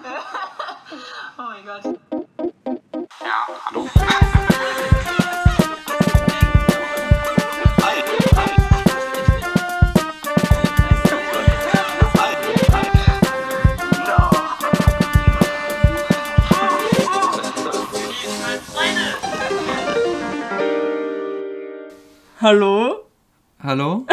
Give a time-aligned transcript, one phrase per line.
[1.38, 1.84] oh mein Gott.
[3.20, 3.88] Ja, hallo.
[22.40, 23.04] Hallo?
[23.62, 24.06] Hallo?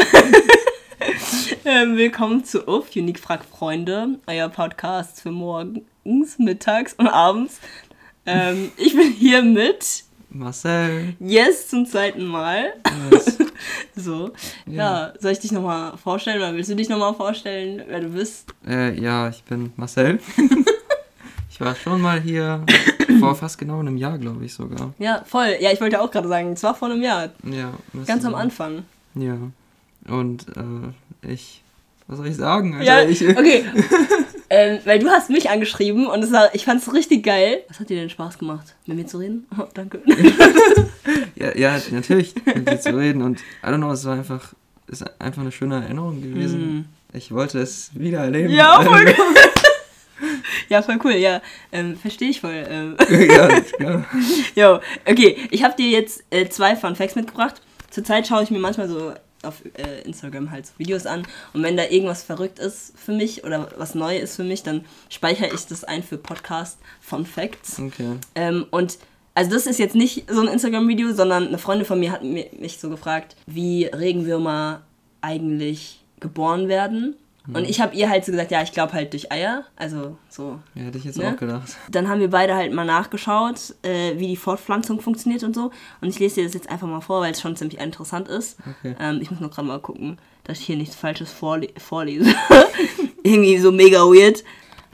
[1.78, 7.60] Ähm, willkommen zu UF, Unique Frag Freunde, euer Podcast für morgens, mittags und abends.
[8.26, 11.14] Ähm, ich bin hier mit Marcel.
[11.20, 12.74] Yes zum zweiten Mal.
[13.12, 13.38] Yes.
[13.96, 14.32] So,
[14.68, 18.54] ja, soll ich dich nochmal vorstellen oder willst du dich nochmal vorstellen, wer du bist?
[18.68, 20.20] Äh, ja, ich bin Marcel.
[21.50, 22.64] ich war schon mal hier
[23.20, 24.94] vor fast genau einem Jahr, glaube ich sogar.
[25.00, 25.58] Ja, voll.
[25.60, 27.74] Ja, ich wollte auch gerade sagen, zwar vor einem Jahr, Ja.
[28.06, 28.36] ganz am.
[28.36, 28.86] Anfang.
[29.16, 29.38] Ja.
[30.08, 31.64] Und äh, ich.
[32.08, 32.74] Was soll ich sagen?
[32.74, 32.86] Alter?
[32.86, 33.66] Ja, ich, okay.
[34.50, 37.64] ähm, weil du hast mich angeschrieben und war, ich fand es richtig geil.
[37.68, 39.46] Was hat dir denn Spaß gemacht, mit mir zu reden?
[39.58, 40.02] Oh, danke.
[41.36, 43.22] Ja, ja, natürlich mit dir zu reden.
[43.22, 44.54] Und I don't know, es war einfach.
[44.88, 46.90] Ist einfach eine schöne Erinnerung gewesen.
[47.14, 48.50] Ich wollte es wieder erleben.
[48.50, 48.56] Mhm.
[48.56, 49.06] Ja, voll
[50.70, 51.14] ja, voll cool.
[51.14, 52.66] Ja, ähm, verstehe ich voll.
[52.70, 52.96] Ähm.
[53.10, 54.06] ja, ja.
[54.56, 55.38] Jo, okay.
[55.52, 57.62] Ich habe dir jetzt äh, zwei Fun Facts mitgebracht.
[57.90, 61.78] Zurzeit schaue ich mir manchmal so auf äh, Instagram halt so Videos an und wenn
[61.78, 65.66] da irgendwas verrückt ist für mich oder was neu ist für mich, dann speichere ich
[65.68, 67.80] das ein für Podcast Fun Facts.
[67.80, 68.18] Okay.
[68.36, 68.98] Ähm, und
[69.36, 72.50] also das ist jetzt nicht so ein Instagram-Video, sondern eine Freundin von mir hat mi-
[72.60, 74.82] mich so gefragt, wie Regenwürmer
[75.22, 77.16] eigentlich geboren werden.
[77.54, 79.64] Und ich habe ihr halt so gesagt, ja, ich glaube halt durch Eier.
[79.78, 80.60] Also so.
[80.76, 81.32] Ja, hätte ich jetzt Ne?
[81.32, 81.78] auch gedacht.
[81.90, 85.72] Dann haben wir beide halt mal nachgeschaut, äh, wie die Fortpflanzung funktioniert und so.
[86.02, 88.58] Und ich lese dir das jetzt einfach mal vor, weil es schon ziemlich interessant ist.
[88.80, 88.96] Okay.
[89.00, 92.34] Ähm, ich muss noch gerade mal gucken, dass ich hier nichts Falsches vorle vorlese.
[93.24, 94.44] Irgendwie so mega weird.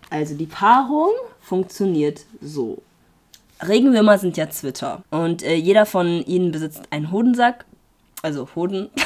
[0.09, 1.09] Also die Paarung
[1.41, 2.81] funktioniert so.
[3.67, 5.03] Regenwürmer sind ja Zwitter.
[5.09, 7.65] Und äh, jeder von ihnen besitzt einen Hodensack.
[8.21, 8.89] Also Hoden.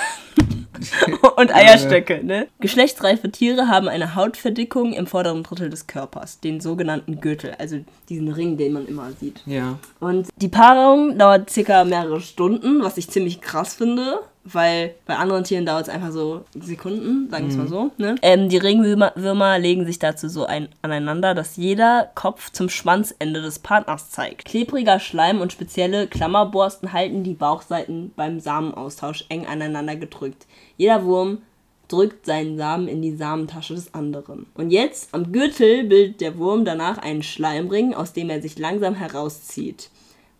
[1.37, 2.47] und Eierstöcke, ne?
[2.59, 7.79] Geschlechtsreife Tiere haben eine Hautverdickung im vorderen Drittel des Körpers, den sogenannten Gürtel, also
[8.09, 9.41] diesen Ring, den man immer sieht.
[9.45, 9.79] Ja.
[9.99, 14.19] Und die Paarung dauert circa mehrere Stunden, was ich ziemlich krass finde,
[14.53, 17.91] weil bei anderen Tieren dauert es einfach so Sekunden, sagen wir es mal so.
[17.97, 18.15] Ne?
[18.21, 23.41] Ähm, die Regenwürmer Würmer legen sich dazu so ein, aneinander, dass jeder Kopf zum Schwanzende
[23.41, 24.45] des Partners zeigt.
[24.45, 30.45] Klebriger Schleim und spezielle Klammerborsten halten die Bauchseiten beim Samenaustausch eng aneinander gedrückt.
[30.77, 31.39] Jeder Wurm
[31.87, 34.45] drückt seinen Samen in die Samentasche des anderen.
[34.55, 38.95] Und jetzt am Gürtel bildet der Wurm danach einen Schleimring, aus dem er sich langsam
[38.95, 39.89] herauszieht.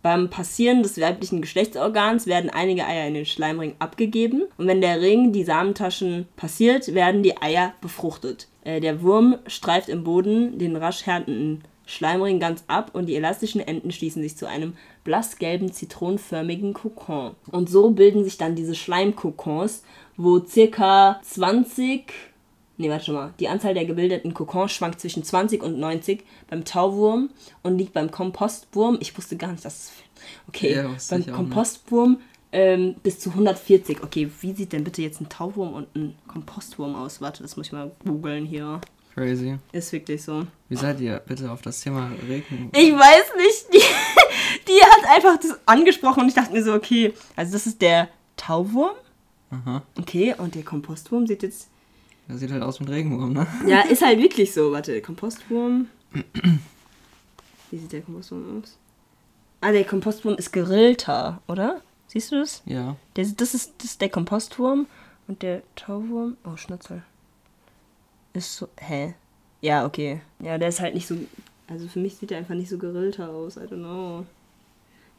[0.07, 5.01] Beim Passieren des weiblichen Geschlechtsorgans werden einige Eier in den Schleimring abgegeben und wenn der
[5.01, 8.47] Ring die Samentaschen passiert, werden die Eier befruchtet.
[8.63, 13.59] Äh, der Wurm streift im Boden den rasch härtenden Schleimring ganz ab und die elastischen
[13.59, 17.35] Enden schließen sich zu einem blassgelben, zitronenförmigen Kokon.
[17.51, 19.84] Und so bilden sich dann diese Schleimkokons,
[20.16, 22.13] wo circa 20
[22.77, 23.33] Nee, warte schon mal.
[23.39, 27.31] Die Anzahl der gebildeten Kokons schwankt zwischen 20 und 90 beim Tauwurm
[27.63, 28.97] und liegt beim Kompostwurm.
[29.01, 29.91] Ich wusste gar nicht, dass es.
[30.47, 31.25] Okay, Ja, beim.
[31.25, 32.19] Kompostwurm
[32.51, 34.03] ähm, bis zu 140.
[34.03, 37.19] Okay, wie sieht denn bitte jetzt ein Tauwurm und ein Kompostwurm aus?
[37.19, 38.79] Warte, das muss ich mal googeln hier.
[39.15, 39.57] Crazy.
[39.71, 40.45] Ist wirklich so.
[40.69, 42.69] Wie seid ihr bitte auf das Thema Regen?
[42.75, 43.73] Ich weiß nicht.
[43.73, 47.81] Die, die hat einfach das angesprochen und ich dachte mir so, okay, also das ist
[47.81, 48.95] der Tauwurm.
[49.49, 49.81] Aha.
[49.97, 51.69] Okay, und der Kompostwurm sieht jetzt.
[52.27, 53.47] Das sieht halt aus mit Regenwurm, ne?
[53.65, 54.71] Ja, ist halt wirklich so.
[54.71, 55.88] Warte, Kompostwurm.
[57.71, 58.77] Wie sieht der Kompostwurm aus?
[59.61, 61.81] Ah, der Kompostwurm ist gerillter, oder?
[62.07, 62.61] Siehst du das?
[62.65, 62.95] Ja.
[63.15, 64.88] Der, das, ist, das ist der Kompostwurm
[65.27, 66.38] und der Tauwurm.
[66.45, 67.03] Oh, Schnitzel.
[68.33, 68.67] Ist so.
[68.77, 69.15] Hä?
[69.61, 70.21] Ja, okay.
[70.39, 71.17] Ja, der ist halt nicht so.
[71.67, 73.57] Also für mich sieht der einfach nicht so gerillter aus.
[73.57, 74.25] I don't know.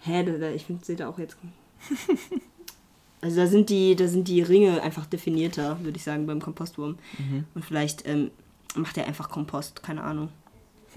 [0.00, 1.36] Hä, da, ich finde, sieht er auch jetzt.
[3.20, 6.96] Also da sind die, da sind die Ringe einfach definierter, würde ich sagen, beim Kompostwurm.
[7.54, 8.30] Und vielleicht ähm,
[8.76, 10.28] macht er einfach Kompost, keine Ahnung.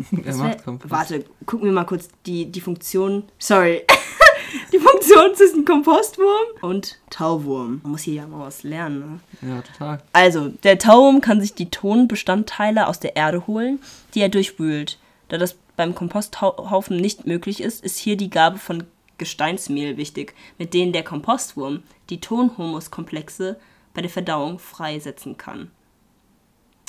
[0.26, 0.91] er macht Kompost.
[0.91, 3.23] Warte, gucken wir mal kurz die, die Funktion.
[3.40, 3.82] Sorry.
[4.72, 7.79] die Funktion zwischen Kompostwurm und Tauwurm.
[7.84, 9.20] Man muss hier ja mal was lernen.
[9.41, 9.50] Ne?
[9.50, 10.02] Ja, total.
[10.14, 13.79] Also, der Tauwurm kann sich die Tonbestandteile aus der Erde holen,
[14.14, 14.97] die er durchwühlt.
[15.29, 18.84] Da das beim Komposthaufen nicht möglich ist, ist hier die Gabe von
[19.22, 23.58] Gesteinsmehl wichtig, mit denen der Kompostwurm die Tonhumuskomplexe
[23.94, 25.72] bei der Verdauung freisetzen kann.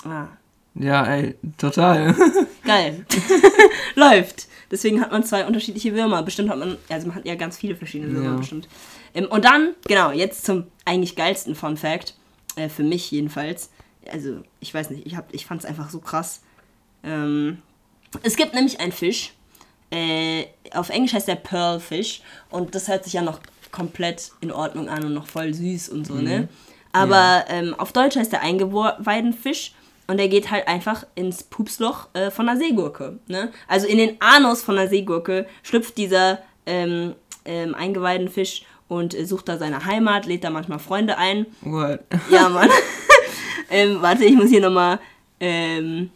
[0.05, 0.27] Ah,
[0.75, 2.15] Ja, ey, total.
[2.65, 3.05] Geil.
[3.95, 4.49] Läuft.
[4.71, 6.23] Deswegen hat man zwei unterschiedliche Würmer.
[6.23, 8.37] Bestimmt hat man, also man hat ja ganz viele verschiedene Würmer Ja.
[8.37, 8.69] bestimmt.
[9.15, 12.15] Ähm, und dann, genau, jetzt zum eigentlich geilsten Fun Fact,
[12.57, 13.71] äh, für mich jedenfalls.
[14.11, 16.43] Also, ich weiß nicht, ich, hab- ich fand es einfach so krass.
[17.05, 17.59] Ähm,
[18.23, 19.35] Es gibt nämlich einen Fisch.
[19.93, 22.23] Äh, auf Englisch heißt der Pearlfish.
[22.51, 23.41] Und das hört sich ja noch
[23.71, 26.49] komplett in Ordnung an und noch voll süß und so, ne?
[26.93, 29.73] Aber ähm, auf Deutsch heißt der Eingeweidenfisch.
[30.09, 33.19] Und der geht halt einfach ins Pupsloch äh, von der Seegurke.
[33.29, 33.51] Ne?
[33.69, 39.49] Also in den Anus von der Seegurke schlüpft dieser ähm, ähm, Eingeweidenfisch und äh, sucht
[39.49, 41.47] da seine Heimat, lädt da manchmal Freunde ein.
[41.63, 42.01] What?
[42.31, 42.69] Ja, Mann.
[43.71, 44.99] ähm, warte, ich muss hier nochmal
[45.41, 46.11] ähm,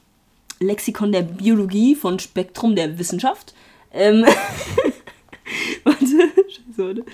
[0.58, 3.54] Lexikon der Biologie von Spektrum der Wissenschaft.
[3.96, 4.24] Ähm,
[5.84, 7.04] warte, scheiße, warte.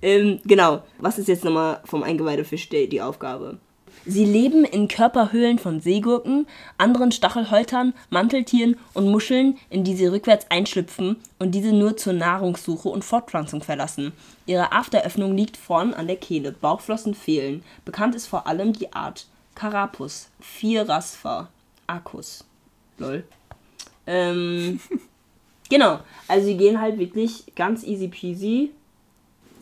[0.00, 3.58] Ähm, genau, was ist jetzt nochmal vom Eingeweidefisch die, Aufgabe?
[4.06, 6.46] Sie leben in Körperhöhlen von Seegurken,
[6.78, 12.88] anderen Stachelhäutern, Manteltieren und Muscheln, in die sie rückwärts einschlüpfen und diese nur zur Nahrungssuche
[12.88, 14.12] und Fortpflanzung verlassen.
[14.46, 17.62] Ihre Afteröffnung liegt vorn an der Kehle, Bauchflossen fehlen.
[17.84, 21.50] Bekannt ist vor allem die Art Carapus, Vierrasfa,
[21.86, 22.44] Acus.
[22.96, 23.24] Lol.
[24.06, 24.80] Ähm,
[25.70, 28.70] genau, also sie gehen halt wirklich ganz easy peasy.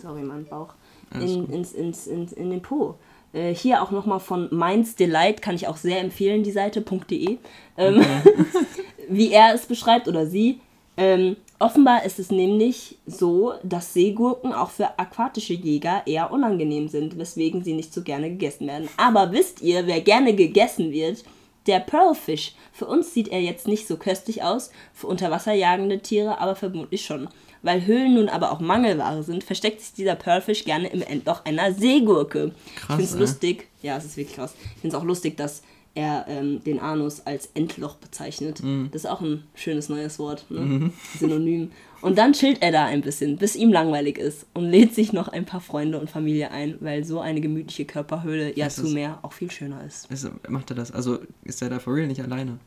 [0.02, 0.75] Sorry, mein Bauch.
[1.14, 2.96] In, ins, ins, ins, in den Po.
[3.32, 7.38] Äh, hier auch nochmal von Minds Delight, kann ich auch sehr empfehlen, die Seite, .de.
[7.76, 8.05] Ähm,
[9.08, 10.60] wie er es beschreibt oder sie.
[10.96, 17.19] Ähm, offenbar ist es nämlich so, dass Seegurken auch für aquatische Jäger eher unangenehm sind,
[17.19, 18.88] weswegen sie nicht so gerne gegessen werden.
[18.96, 21.25] Aber wisst ihr, wer gerne gegessen wird?
[21.69, 22.55] Der Pearlfish.
[22.73, 27.29] Für uns sieht er jetzt nicht so köstlich aus, für unterwasserjagende Tiere aber vermutlich schon.
[27.62, 31.73] Weil Höhlen nun aber auch Mangelware sind, versteckt sich dieser Pearlfish gerne im Endloch einer
[31.73, 32.53] Seegurke.
[32.67, 33.20] ich Krass, finde es ey.
[33.20, 34.55] lustig, ja, es ist wirklich krass.
[34.76, 35.62] Ich finde es auch lustig, dass
[35.94, 38.62] er ähm, den Anus als Endloch bezeichnet.
[38.62, 38.88] Mhm.
[38.93, 40.90] Das ist auch ein schönes neues Wort, ne?
[41.19, 41.73] Synonym.
[42.00, 45.29] Und dann chillt er da ein bisschen, bis ihm langweilig ist und lädt sich noch
[45.29, 49.32] ein paar Freunde und Familie ein, weil so eine gemütliche Körperhöhle ja zu mehr auch
[49.32, 50.11] viel schöner ist.
[50.11, 50.93] Ist, macht er das?
[50.93, 52.58] Also ist er da for real nicht alleine?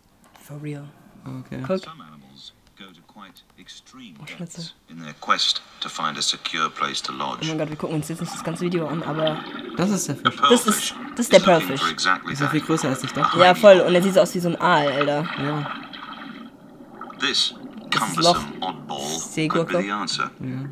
[0.42, 0.84] For real.
[1.24, 1.60] Okay.
[1.66, 1.82] Guck.
[3.58, 4.38] Extreme Scheiße.
[4.40, 7.96] depths in their quest to find a secure place to Oh mein Gott, wir gucken
[7.98, 9.38] uns jetzt nicht das ganze Video an, aber
[9.78, 10.42] Das ist der Fisch.
[10.50, 11.82] Das ist- das ist der Pearlfish.
[11.92, 13.40] Ist ja viel größer als ich dachte.
[13.40, 13.80] ja voll.
[13.82, 15.28] Und er sieht so aus wie so ein Aal, Alter.
[15.40, 15.72] Ja.
[17.20, 17.92] This Loch.
[17.92, 19.78] cumbersome oddball could Seegurke.
[19.78, 20.32] be the answer.
[20.40, 20.66] ja.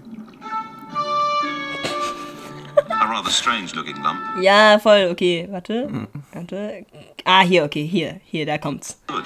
[3.01, 4.19] A rather strange looking lump.
[4.41, 5.47] Ja, voll, okay.
[5.51, 6.07] Warte.
[6.33, 6.85] Warte.
[7.25, 8.19] Ah, hier, okay, hier.
[8.25, 8.99] Hier, da kommt's.
[9.07, 9.23] Good.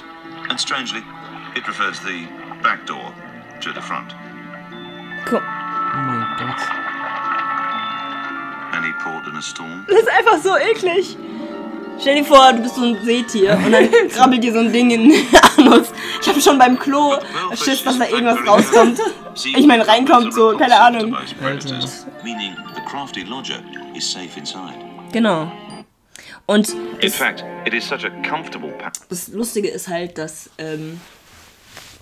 [0.50, 1.02] And strangely,
[1.56, 2.26] it prefers the
[2.64, 3.12] back door
[3.60, 4.14] to the front.
[5.26, 5.42] Guck.
[5.42, 6.60] Oh mein Gott.
[8.72, 9.84] Any port in a storm?
[9.86, 11.16] Das ist einfach so eklig.
[12.00, 14.90] Stell dir vor, du bist so ein Seetier und dann krabbelt dir so ein Ding
[14.90, 15.26] in den
[15.58, 15.92] Anus.
[16.20, 17.14] Ich habe schon beim Klo
[17.54, 18.98] Schiss, dass da irgendwas rauskommt.
[19.36, 21.16] Ich meine, reinkommt so, keine Ahnung.
[22.24, 23.60] Meaning the crafty lodger
[23.94, 24.74] is safe inside.
[25.12, 25.52] Genau.
[26.46, 27.22] Und das,
[29.08, 31.00] das Lustige ist halt, dass ähm,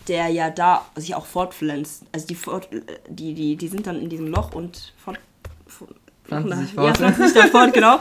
[0.09, 2.03] der ja da sich auch fortpflanzt.
[2.13, 2.69] Also die, fort,
[3.09, 5.19] die, die, die sind dann in diesem Loch und fort,
[5.67, 5.91] fort,
[6.25, 6.97] Pflanzen sich Ja, fort.
[6.97, 8.01] pflanzen sich da fort, genau.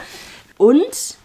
[0.57, 1.17] Und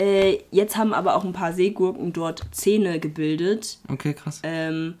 [0.00, 4.40] äh, jetzt haben aber auch ein paar Seegurken dort Zähne gebildet, Okay, krass.
[4.42, 4.94] ähm,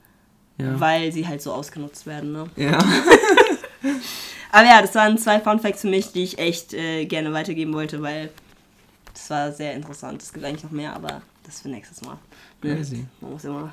[0.58, 0.78] Ja.
[0.78, 2.32] weil sie halt so ausgenutzt werden.
[2.32, 2.50] Ne?
[2.56, 2.78] Ja.
[4.54, 7.72] Aber ja, das waren zwei Fun Facts für mich, die ich echt äh, gerne weitergeben
[7.72, 8.28] wollte, weil
[9.14, 10.22] das war sehr interessant.
[10.22, 12.18] Es gibt eigentlich noch mehr, aber das für nächstes Mal.
[12.62, 12.76] Ne?
[12.76, 13.06] Crazy.
[13.22, 13.72] Man muss immer.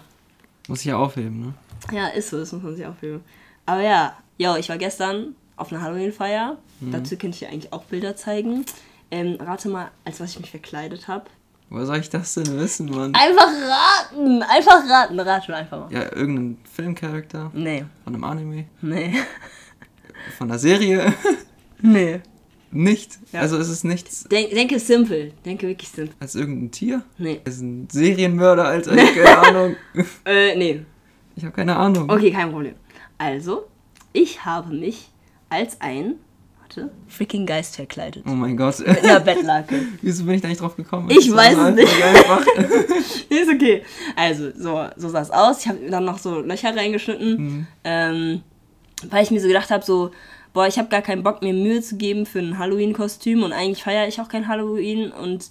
[0.69, 1.53] Muss ich ja aufheben, ne?
[1.91, 3.21] Ja, ist so, das muss man sich aufheben.
[3.65, 6.57] Aber ja, yo, ich war gestern auf einer Halloween-Feier.
[6.79, 6.91] Mhm.
[6.91, 8.65] Dazu könnte ich dir eigentlich auch Bilder zeigen.
[9.09, 11.25] Ähm, rate mal, als was ich mich verkleidet habe.
[11.71, 13.15] Woher soll ich das denn wissen, Mann?
[13.15, 14.43] Einfach raten!
[14.43, 15.19] Einfach raten!
[15.19, 15.91] Rate einfach mal.
[15.91, 19.15] Ja, irgendein Filmcharakter Nee, von einem Anime, nee,
[20.37, 21.13] von einer Serie.
[21.81, 22.21] nee.
[22.71, 23.17] Nicht.
[23.31, 23.41] Ja.
[23.41, 25.33] Also es ist nichts Denk, denke simpel.
[25.45, 26.13] Denke wirklich simpel.
[26.19, 27.01] als irgendein Tier.
[27.17, 27.41] Nee.
[27.45, 29.75] Ist ein Serienmörder, hab keine Ahnung.
[30.25, 30.85] Äh, nee.
[31.35, 32.09] Ich habe keine Ahnung.
[32.09, 32.75] Okay, kein Problem.
[33.17, 33.65] Also,
[34.13, 35.09] ich habe mich
[35.49, 36.15] als ein,
[36.59, 38.23] warte, freaking Geist verkleidet.
[38.27, 38.79] Oh mein Gott.
[38.79, 39.81] Mit einer Bettlake.
[40.01, 41.09] Wieso bin ich da nicht drauf gekommen?
[41.09, 42.03] Ich Das weiß es nicht.
[42.03, 42.45] Einfach.
[43.29, 43.83] ist okay.
[44.15, 45.61] Also, so, so sah es aus.
[45.61, 48.41] Ich habe dann noch so Löcher reingeschnitten, ähm,
[49.09, 50.11] weil ich mir so gedacht habe, so,
[50.53, 53.83] boah, ich habe gar keinen Bock, mir Mühe zu geben für ein Halloween-Kostüm und eigentlich
[53.83, 55.49] feiere ich auch kein Halloween und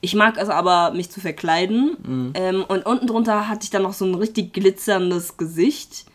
[0.00, 1.96] ich mag es aber, mich zu verkleiden.
[2.34, 6.06] Ähm, und unten drunter hatte ich dann noch so ein richtig glitzerndes Gesicht.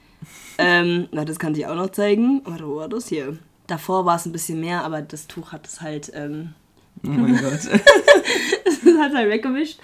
[0.58, 2.42] ähm, na, das kann ich auch noch zeigen.
[2.44, 3.38] Warte, wo war das hier?
[3.66, 6.54] Davor war es ein bisschen mehr, aber das Tuch hat es halt ähm,
[7.06, 7.60] Oh mein Gott.
[8.66, 9.80] das hat halt weggewischt.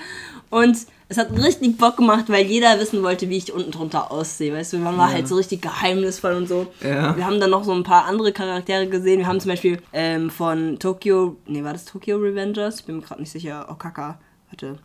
[0.49, 0.77] Und
[1.09, 4.53] es hat richtig Bock gemacht, weil jeder wissen wollte, wie ich unten drunter aussehe.
[4.53, 5.15] Weißt du, man war Ja.
[5.15, 6.67] halt so richtig geheimnisvoll und so.
[6.81, 7.15] Ja.
[7.15, 9.19] Wir haben dann noch so ein paar andere Charaktere gesehen.
[9.19, 12.79] Wir haben zum Beispiel ähm, von Tokyo, nee, war das Tokyo Revengers?
[12.79, 13.67] Ich bin mir gerade nicht sicher.
[13.69, 14.19] Oh, Kaka.
[14.49, 14.77] Warte,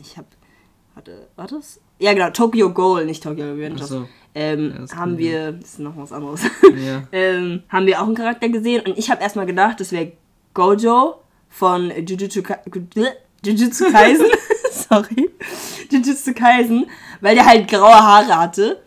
[0.00, 0.26] ich hab
[0.94, 1.80] warte, war das?
[1.98, 3.88] Ja, genau, Tokyo Ghoul, nicht Tokyo Ach Revengers.
[3.88, 4.06] so.
[4.34, 6.42] Ähm, Ja, haben wir, das ist noch was anderes,
[6.76, 7.02] Ja.
[7.12, 10.12] ähm, haben wir auch einen Charakter gesehen und ich habe erstmal gedacht, das wäre
[10.54, 11.16] Gojo
[11.48, 12.58] von Jujutsu, Ka
[13.44, 14.26] Jujutsu Kaisen.
[14.90, 15.30] Sorry.
[15.90, 16.86] Jujutsu Kaisen,
[17.20, 18.82] weil der halt graue Haare hatte.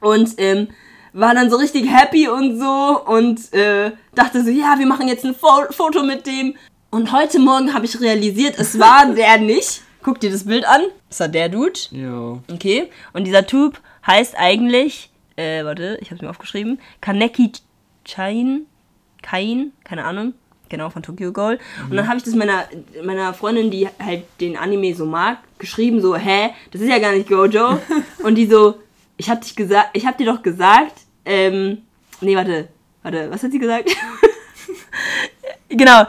[0.00, 0.68] Und ähm,
[1.12, 5.24] war dann so richtig happy und so und äh, dachte so, ja, wir machen jetzt
[5.24, 6.54] ein Fo Foto mit dem.
[6.90, 9.82] Und heute Morgen habe ich realisiert, es war der nicht.
[10.02, 10.82] Guck dir das Bild an.
[11.10, 11.78] Das war der Dude.
[11.90, 12.40] Jo.
[12.50, 12.90] Okay.
[13.12, 17.52] Und dieser Typ heißt eigentlich, äh, warte, ich habe mir aufgeschrieben, Kaneki
[18.06, 18.66] Chain,
[19.22, 20.32] Kain, keine Ahnung,
[20.70, 21.58] genau, von Tokyo Ghoul.
[21.90, 22.64] Und dann habe ich das meiner,
[23.04, 27.12] meiner Freundin, die halt den Anime so mag, geschrieben, so, hä, das ist ja gar
[27.12, 27.78] nicht Gojo.
[28.22, 28.76] Und die so,
[29.18, 30.94] ich hab dich gesagt, ich hab dir doch gesagt,
[31.26, 31.82] ähm,
[32.22, 32.68] nee, warte,
[33.02, 33.90] warte, was hat sie gesagt?
[35.68, 36.04] genau,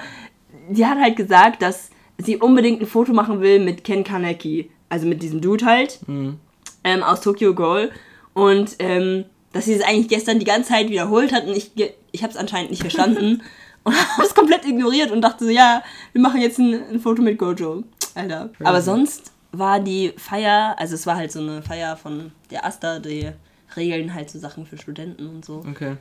[0.70, 5.08] die hat halt gesagt, dass sie unbedingt ein Foto machen will mit Ken Kaneki, also
[5.08, 7.92] mit diesem Dude halt, ähm, aus Tokyo Ghoul.
[8.34, 11.72] Und ähm, dass sie es eigentlich gestern die ganze Zeit wiederholt hat und ich,
[12.12, 13.42] ich habe es anscheinend nicht verstanden
[13.84, 15.84] und habe es komplett ignoriert und dachte so, ja,
[16.14, 17.84] wir machen jetzt ein, ein Foto mit Gojo.
[18.14, 18.50] Alter.
[18.64, 23.00] Aber sonst war die Feier, also es war halt so eine Feier von der Asta,
[23.00, 23.32] die
[23.76, 25.64] regeln halt so Sachen für Studenten und so.
[25.70, 25.96] Okay.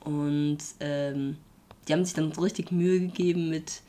[0.00, 1.36] Und ähm,
[1.86, 3.82] die haben sich dann so richtig Mühe gegeben mit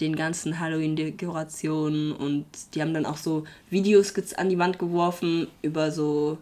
[0.00, 5.90] den ganzen Halloween-Dekorationen und die haben dann auch so Videos an die Wand geworfen über
[5.92, 6.38] so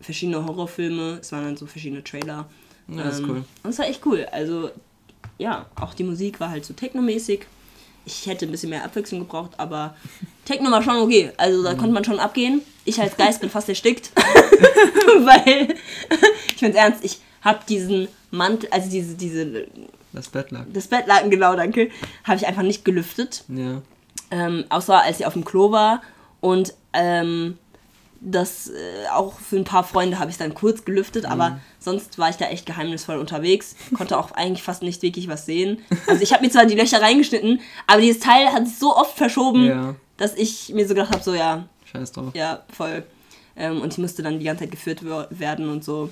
[0.00, 1.18] verschiedene Horrorfilme.
[1.20, 2.48] Es waren dann so verschiedene Trailer.
[2.88, 3.44] Ja, das ist cool.
[3.62, 4.26] Und es war echt cool.
[4.32, 4.70] Also,
[5.38, 7.46] ja, auch die Musik war halt so technomäßig.
[8.04, 9.94] Ich hätte ein bisschen mehr Abwechslung gebraucht, aber
[10.46, 11.30] Techno war schon okay.
[11.36, 11.64] Also Mhm.
[11.64, 12.62] da konnte man schon abgehen.
[12.84, 14.12] Ich als Geist bin fast erstickt.
[14.16, 15.74] Weil,
[16.54, 19.66] ich bin's ernst, ich habe diesen Mantel, also diese, diese,
[20.12, 20.64] Das Bett lag.
[20.72, 21.90] das Bettlaken, genau, danke,
[22.24, 23.44] habe ich einfach nicht gelüftet.
[23.48, 23.82] Ja.
[24.30, 26.02] Ähm, außer als sie auf dem Klo war.
[26.40, 27.58] Und ähm,
[28.20, 32.30] das äh, auch für ein paar Freunde habe ich dann kurz gelüftet, aber sonst war
[32.30, 33.76] ich da echt geheimnisvoll unterwegs.
[33.96, 35.80] Konnte auch eigentlich fast nicht wirklich was sehen.
[36.08, 39.16] Also ich habe mir zwar die Löcher reingeschnitten, aber dieses Teil hat sich so oft
[39.16, 39.94] verschoben, Ja.
[40.16, 42.32] dass ich mir so gedacht habe, so ja, Scheiß drauf.
[42.34, 43.04] ja, voll.
[43.56, 46.10] Ähm, und ich musste dann die ganze Zeit geführt wer- werden und so.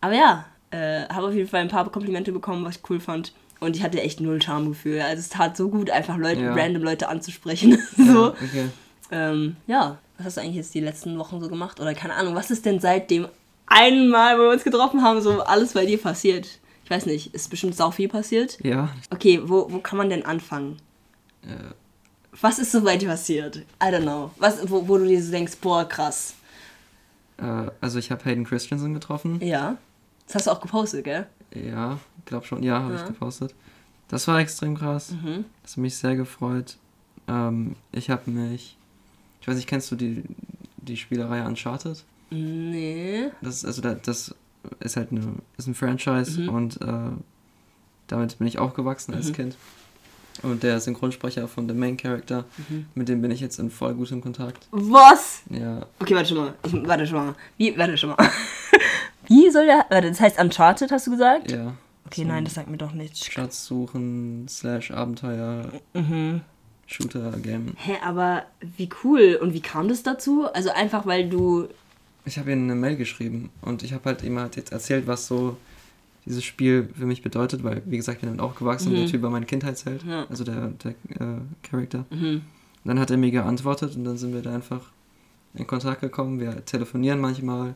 [0.00, 3.32] Aber ja, äh, habe auf jeden Fall ein paar Komplimente bekommen, was ich cool fand.
[3.60, 5.00] Und ich hatte echt null Charmegefühl.
[5.00, 6.54] Also es tat so gut, einfach Leute, Ja.
[6.54, 7.78] random Leute anzusprechen.
[7.96, 8.26] Ja, so.
[8.28, 8.68] okay.
[9.10, 11.80] Ähm, ja, was hast du eigentlich jetzt die letzten Wochen so gemacht?
[11.80, 13.28] Oder keine Ahnung, was ist denn seit dem
[13.66, 16.46] einen Mal, wo wir uns getroffen haben, so alles bei dir passiert?
[16.84, 18.58] Ich weiß nicht, ist bestimmt sau viel passiert.
[18.64, 18.90] Ja.
[19.10, 20.76] Okay, wo, wo kann man denn anfangen?
[21.42, 21.72] Äh,
[22.40, 23.56] Was ist so bei dir passiert?
[23.82, 24.30] I don't know.
[24.38, 26.34] Was, wo, wo du dir so denkst, boah, krass.
[27.38, 29.40] äh, also ich habe Hayden Christensen getroffen.
[29.42, 29.76] Ja.
[30.26, 31.26] Das hast du auch gepostet, gell?
[31.54, 32.62] Ja, glaub schon.
[32.62, 33.00] Ja, habe Ja.
[33.00, 33.54] ich gepostet.
[34.08, 35.10] Das war extrem krass.
[35.10, 35.44] Mhm.
[35.62, 36.76] Das hat mich sehr gefreut.
[37.28, 38.76] Ähm, ich habe mich.
[39.46, 40.24] Ich weiß nicht, kennst du die,
[40.78, 42.02] die Spielerei Uncharted?
[42.30, 43.30] Nee.
[43.40, 44.34] Das ist, also da, das
[44.80, 46.48] ist halt eine, ist ein Franchise Mhm.
[46.48, 46.86] und äh,
[48.08, 49.32] damit bin ich aufgewachsen als Mhm.
[49.34, 49.56] Kind.
[50.42, 52.86] Und der Synchronsprecher von dem Main Character, Mhm.
[52.96, 54.66] mit dem bin ich jetzt in voll gutem Kontakt.
[54.72, 55.42] Was?
[55.48, 56.54] Ja, Okay, warte schon mal.
[56.64, 57.34] Ich, warte schon mal.
[57.56, 58.18] Wie, warte schon mal.
[59.28, 59.86] Wie soll der.
[59.90, 61.52] Warte, das heißt Uncharted, hast du gesagt?
[61.52, 61.74] ja.
[62.06, 63.24] Okay, So nein, ein das sagt mir doch nichts.
[63.26, 66.40] Schatz suchen, slash Abenteuer, Mhm.
[66.86, 67.72] Shooter, Game.
[67.76, 68.44] Hä, aber
[68.76, 69.38] wie cool.
[69.40, 70.46] Und wie kam das dazu?
[70.52, 71.68] Also einfach, weil du.
[72.24, 75.26] Ich habe ihm eine Mail geschrieben und ich habe halt ihm halt jetzt erzählt, was
[75.26, 75.56] so
[76.24, 78.98] dieses Spiel für mich bedeutet, weil, wie gesagt, ich bin damit aufgewachsen und Mhm.
[79.02, 80.26] der Typ war mein Kindheitsheld, Ja.
[80.28, 82.04] also der, der äh, Charakter.
[82.10, 82.26] Mhm.
[82.36, 82.42] Und
[82.84, 84.80] dann hat er mir geantwortet und dann sind wir da einfach
[85.54, 86.40] in Kontakt gekommen.
[86.40, 87.74] Wir telefonieren manchmal.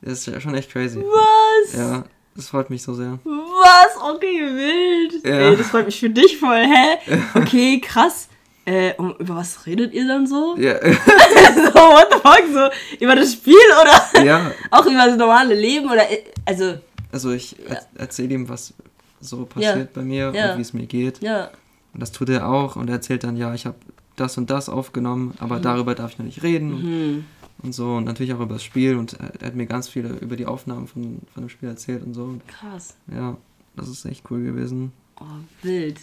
[0.00, 1.00] Das ist ja schon echt crazy.
[1.00, 1.74] Was?
[1.74, 2.04] Ja,
[2.34, 3.18] das freut mich so sehr.
[3.60, 4.14] Was?
[4.14, 5.24] Okay, wild.
[5.24, 5.50] Ja.
[5.50, 7.18] Ey, das freut mich für dich voll, hä?
[7.34, 8.28] Okay, krass.
[8.64, 10.54] Äh, um, über was redet ihr dann so?
[10.58, 12.42] Ja, so, what the fuck?
[12.52, 12.68] So,
[13.04, 15.90] über das Spiel oder ja auch über das normale Leben?
[15.90, 16.02] Oder,
[16.44, 16.74] also,
[17.10, 17.76] also ich Ja.
[17.76, 18.74] er erzähle ihm, was
[19.20, 20.52] so passiert bei mir Ja.
[20.52, 21.22] und wie es mir geht.
[21.22, 21.50] ja.
[21.94, 23.76] Und das tut er auch und er erzählt dann, ja, ich habe
[24.16, 27.24] das und das aufgenommen, aber darüber darf ich noch nicht reden und, Hm.
[27.62, 30.36] Und so und natürlich auch über das Spiel und er, hat mir ganz viele über
[30.36, 32.38] die Aufnahmen von, von dem Spiel erzählt und so.
[32.46, 32.94] Krass.
[33.12, 33.36] ja,
[33.76, 34.92] das ist echt cool gewesen.
[35.20, 35.24] Oh,
[35.62, 35.98] wild.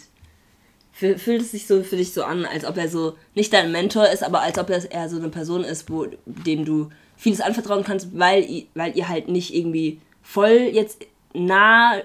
[0.98, 3.70] Fü- Fühlt es sich so für dich so an, als ob er so nicht dein
[3.72, 7.40] Mentor ist, aber als ob er er so eine Person ist, wo, dem du vieles
[7.40, 11.96] anvertrauen kannst, weil, weil ihr halt nicht irgendwie voll jetzt nah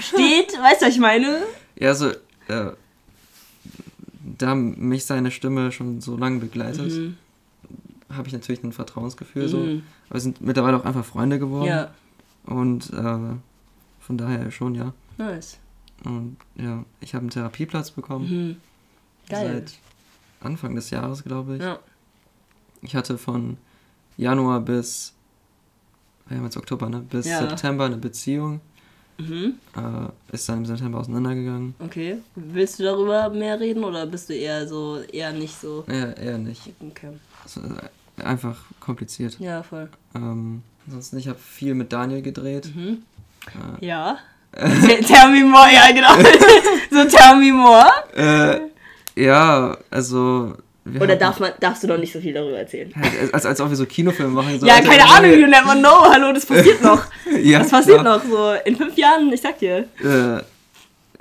[0.00, 0.52] steht.
[0.62, 1.42] weißt du, was ich meine?
[1.78, 2.10] Ja, also,
[2.48, 2.72] äh,
[4.38, 7.16] da mich seine Stimme schon so lange begleitet, Mhm.
[8.14, 9.58] Habe ich natürlich ein Vertrauensgefühl so.
[9.58, 9.82] Mhm.
[10.08, 11.66] Aber wir sind mittlerweile auch einfach Freunde geworden.
[11.68, 11.90] Ja,
[12.46, 13.34] Und äh,
[14.00, 14.92] von daher schon, ja.
[15.18, 15.58] nice.
[16.04, 18.28] Und ja, ich habe einen Therapieplatz bekommen.
[18.28, 18.56] Mhm.
[19.28, 19.64] Geil.
[19.66, 19.78] Seit
[20.46, 21.62] Anfang des Jahres, glaube ich.
[21.62, 21.78] Ja.
[22.82, 23.58] ich hatte von
[24.16, 25.12] Januar bis,
[26.28, 27.00] wir haben jetzt Oktober, ne?
[27.08, 27.40] Bis Ja.
[27.40, 28.60] September eine Beziehung.
[29.18, 29.56] Mhm.
[29.76, 31.74] Äh, ist dann im September auseinandergegangen.
[31.78, 32.18] Okay.
[32.34, 35.84] Willst du darüber mehr reden oder bist du eher so, eher nicht so?
[35.86, 36.72] Eher, eher nicht.
[36.80, 37.10] Okay.
[37.44, 37.60] Ist
[38.24, 39.36] einfach kompliziert.
[39.40, 39.88] Ja, voll.
[40.14, 42.70] Ähm, ansonsten, ich habe viel mit Daniel gedreht.
[42.74, 42.98] Mhm.
[43.80, 44.18] Äh, Ja.
[44.56, 46.12] Tell me more, ja genau.
[46.90, 47.86] so tell me more.
[48.16, 50.56] Äh, ja, also.
[50.84, 52.92] wir Oder darf man, darfst du noch nicht so viel darüber erzählen?
[52.96, 54.58] Halt, als, als ob wir so Kinofilme machen.
[54.58, 55.04] So, Ja, Alter, keine.
[55.08, 56.10] Ahnung, you never know.
[56.12, 57.04] Hallo, das passiert noch.
[57.40, 58.18] Ja, Das passiert klar.
[58.18, 58.52] noch so.
[58.64, 59.86] In fünf Jahren, ich sag dir.
[60.02, 60.38] Äh,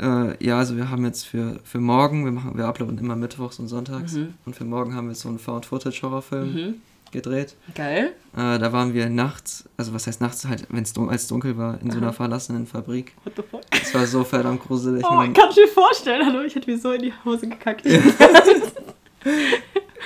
[0.04, 3.60] äh, ja, also wir haben jetzt für, für morgen, wir machen, wir uploaden immer mittwochs
[3.60, 4.14] und sonntags.
[4.14, 4.34] Mhm.
[4.48, 7.56] Und für morgen haben wir so einen Found-Footage-Horrorfilm gedreht.
[7.76, 8.14] Geil.
[8.36, 11.58] Äh, da waren wir nachts, also was heißt nachts halt, wenn es dun als dunkel
[11.58, 13.14] war, in so einer verlassenen Fabrik.
[13.24, 13.62] What the fuck?
[13.72, 15.04] Es war so verdammt gruselig.
[15.10, 17.86] Oh, man, ich kann mir vorstellen, hallo, ich hätte mir so in die Hose gekackt.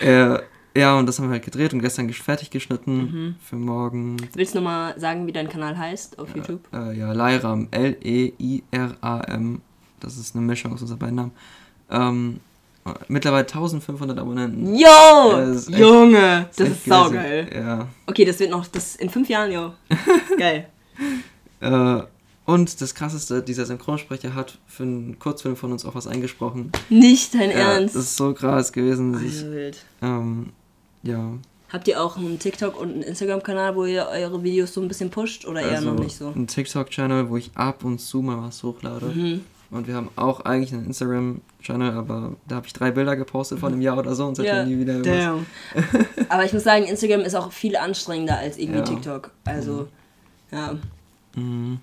[0.01, 0.39] äh,
[0.75, 3.35] ja, und das haben wir halt gedreht und gestern fertig geschnitten Mhm.
[3.43, 4.17] für morgen.
[4.33, 6.61] Willst du nochmal sagen, wie dein Kanal heißt auf YouTube?
[6.73, 9.61] Äh, ja, Leiram, L-E-I-R-A-M.
[9.99, 11.31] Das ist eine Mischung aus unseren beiden Namen.
[11.91, 12.39] Ähm,
[13.07, 14.75] mittlerweile 1500 Abonnenten.
[14.75, 14.87] Yo!
[15.31, 16.47] Das echt- Junge!
[16.55, 17.49] Das ist saugeil.
[17.53, 17.87] Ja.
[18.07, 19.73] Okay, das wird noch, das in fünf Jahren, yo.
[20.37, 20.67] Geil.
[21.61, 22.01] Äh,
[22.45, 26.71] und das krasseste, dieser Synchronsprecher hat für einen Kurzfilm von uns auch was eingesprochen.
[26.89, 27.95] Nicht dein Ja, Ernst.
[27.95, 29.13] das ist so krass gewesen.
[29.25, 29.77] Ich, wild.
[30.01, 30.51] ähm,
[31.03, 31.33] ja.
[31.71, 35.09] Habt ihr auch einen TikTok und einen Instagram-Kanal, wo ihr eure Videos so ein bisschen
[35.09, 36.27] pusht oder eher Also noch nicht so?
[36.35, 39.05] ein TikTok-Channel, wo ich ab und zu mal was hochlade.
[39.07, 39.41] Mhm.
[39.73, 43.73] Und wir haben auch eigentlich einen Instagram-Channel, aber da habe ich drei Bilder gepostet von
[43.73, 45.45] einem Jahr oder so und seitdem Ja, nie wieder damn.
[46.29, 48.85] Aber ich muss sagen, Instagram ist auch viel anstrengender als irgendwie Ja.
[48.85, 49.31] TikTok.
[49.45, 49.87] Also,
[50.51, 50.75] ja.
[51.35, 51.79] Mhm.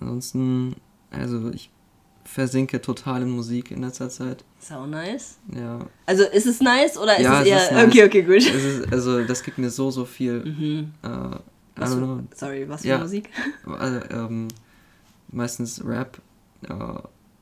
[0.00, 0.76] Ansonsten,
[1.10, 1.70] also ich
[2.24, 4.44] versinke total in Musik in letzter Zeit.
[4.58, 5.36] Sau nice.
[5.54, 5.80] Ja.
[6.06, 7.56] Also ist es nice oder ist Ja, es es eher.
[7.64, 7.86] ist nice.
[7.86, 8.36] Okay, okay, gut.
[8.36, 10.44] Es ist, also das gibt mir so, so viel.
[10.44, 10.92] Mhm.
[11.02, 11.36] Äh,
[11.76, 12.98] Was für, sorry, was für Ja.
[12.98, 13.30] Musik?
[13.78, 14.48] Also, ähm,
[15.30, 16.18] meistens Rap.
[16.68, 16.74] Äh,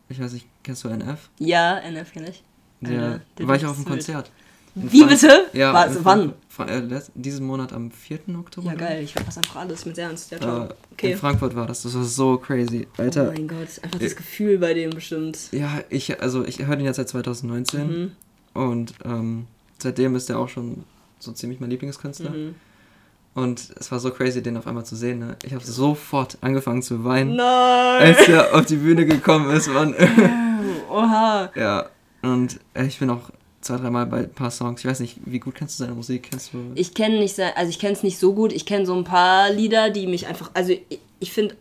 [0.08, 1.30] ich weiß nicht, kennst du NF?
[1.38, 2.42] Ja, NF kenne ich.
[2.80, 3.14] Ja.
[3.16, 3.84] Äh, der war ich auf dem.
[3.84, 4.30] Konzert.
[4.74, 5.46] Wie Frank- bitte?
[5.52, 5.74] Ja.
[5.74, 6.32] Was, in wann?
[6.48, 8.20] Fra äh, diesen Monat am 4.
[8.38, 8.68] Oktober.
[8.70, 10.30] Ja, geil, ich verpasse einfach alles mit sehr ernst.
[10.30, 10.64] Ja.
[10.66, 11.12] Äh, Okay.
[11.12, 11.82] In Frankfurt war das.
[11.82, 12.86] Das war so crazy.
[12.98, 13.24] Oh Alter.
[13.32, 15.38] mein Gott, einfach das Gefühl bei dem bestimmt.
[15.52, 18.12] Ja, ich, also ich höre den jetzt seit 2019 Mhm.
[18.54, 19.46] und ähm,
[19.78, 20.84] seitdem ist er auch schon
[21.18, 22.30] so ziemlich mein Lieblingskünstler.
[22.30, 22.54] Mhm.
[23.34, 25.20] Und es war so crazy, den auf einmal zu sehen.
[25.20, 25.36] Ne?
[25.42, 28.02] Ich habe sofort angefangen zu weinen, Nein!
[28.02, 29.68] als er auf die Bühne gekommen ist.
[29.68, 29.94] Mann.
[30.90, 31.50] Oha.
[31.54, 31.88] ja,
[32.20, 33.30] und äh, ich bin auch
[33.62, 34.80] zwei, dreimal bei ein paar Songs.
[34.80, 36.28] Ich weiß nicht, wie gut kennst du seine Musik?
[36.30, 36.58] Kennst du?
[36.74, 38.52] Ich kenne nicht, also ich kenne es nicht so gut.
[38.52, 41.56] Ich kenne so ein paar Lieder, die mich einfach, also ich, ich finde,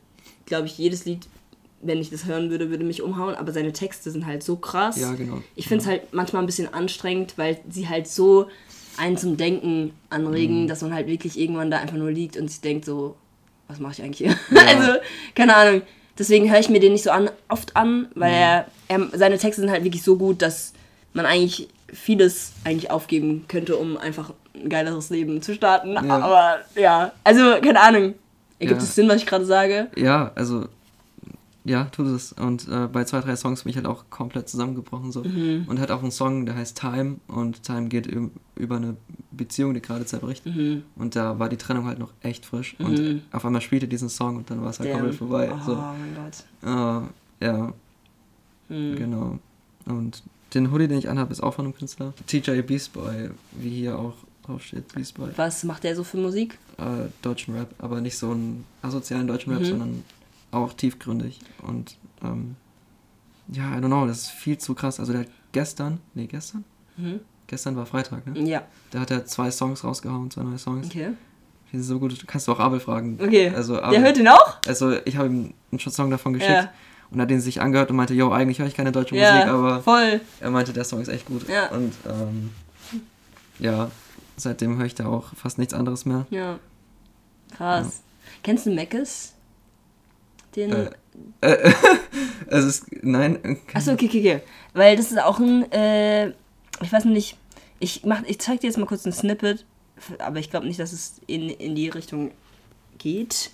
[0.46, 1.28] glaube ich, jedes Lied,
[1.82, 3.36] wenn ich das hören würde, würde mich umhauen.
[3.36, 5.00] Aber seine Texte sind halt so krass.
[5.00, 5.42] Ja, genau.
[5.56, 8.48] Ich finde es halt manchmal ein bisschen anstrengend, weil sie halt so
[8.98, 12.62] einen zum Denken anregen, dass man halt wirklich irgendwann da einfach nur liegt und sich
[12.62, 13.16] denkt so,
[13.68, 14.36] was mache ich eigentlich hier?
[14.68, 14.94] Also,
[15.36, 15.82] keine Ahnung.
[16.20, 19.62] Deswegen höre ich mir den nicht so an, oft an, weil er, er, seine Texte
[19.62, 20.74] sind halt wirklich so gut, dass
[21.14, 25.94] man eigentlich vieles eigentlich aufgeben könnte, um einfach ein geileres Leben zu starten.
[25.94, 26.02] Ja.
[26.02, 28.14] Aber ja, also keine Ahnung.
[28.60, 28.84] Ergibt Ja.
[28.84, 29.88] es Sinn, was ich gerade sage?
[29.96, 30.68] Ja, also,
[31.64, 32.34] ja, tut es.
[32.34, 35.12] Und äh, bei zwei, drei Songs bin ich halt auch komplett zusammengebrochen.
[35.12, 35.66] so Mhm.
[35.68, 37.18] Und hat auch einen Song, der heißt Time.
[37.28, 38.08] Und Time geht
[38.56, 38.98] über eine
[39.32, 40.46] Beziehung, die gerade zerbricht.
[40.46, 40.84] Mhm.
[40.96, 42.76] Und da war die Trennung halt noch echt frisch.
[42.80, 45.00] Und auf einmal spielte diesen Song und dann war es halt Damn.
[45.00, 45.52] komplett vorbei.
[45.54, 45.76] Oh So.
[45.76, 47.10] mein Gott.
[47.42, 47.74] Äh, ja,
[48.70, 48.96] Mhm.
[48.96, 49.40] genau.
[49.86, 52.14] Und den Hoodie, den ich anhabe, ist auch von einem Künstler.
[52.28, 54.14] TJ Beast Boy, wie hier auch
[54.46, 55.30] draufsteht, Beast Boy.
[55.36, 56.58] Was macht der so für Musik?
[56.78, 59.66] Äh, deutschen Rap, aber nicht so einen asozialen deutschen Rap, Mhm.
[59.66, 60.04] sondern
[60.52, 61.40] auch tiefgründig.
[61.64, 62.56] Und ähm,
[63.52, 65.00] ja, I don't know, das ist viel zu krass.
[65.00, 66.64] Also der hat gestern, nee, gestern?
[66.98, 67.20] Mhm.
[67.48, 68.40] Gestern war Freitag, ne?
[68.48, 70.88] Ja, Da hat er zwei Songs rausgehauen, zwei neue Songs.
[70.88, 71.10] okay.
[71.72, 73.18] Die sind so gut, du kannst du auch Abel fragen.
[73.22, 73.50] Okay.
[73.56, 74.58] Also, der Abel, hört ihn auch?
[74.68, 76.70] also ich habe ihm einen Song davon geschickt Ja.
[77.10, 79.34] und er hat den sich angehört und meinte, yo, eigentlich höre ich keine deutsche Ja,
[79.36, 80.22] Musik, aber voll.
[80.42, 81.48] er meinte, der Song ist echt gut.
[81.50, 81.70] Ja.
[81.72, 82.50] Und ähm,
[83.60, 83.90] ja,
[84.38, 86.26] seitdem höre ich da auch fast nichts anderes mehr.
[86.30, 86.60] Ja.
[87.56, 88.02] Krass.
[88.44, 89.34] Kennst du Meckes?
[90.56, 90.72] Den.
[90.72, 90.90] Äh,
[91.42, 91.74] äh,
[92.48, 94.42] es ist, nein, Achso, okay, okay, okay.
[94.74, 96.30] Weil das ist auch ein, äh,
[96.82, 97.38] ich weiß nicht,
[97.80, 99.66] ich, mach, ich zeig dir jetzt mal kurz ein Snippet,
[100.20, 102.32] aber ich glaube nicht, dass es in, in die Richtung
[102.98, 103.52] geht.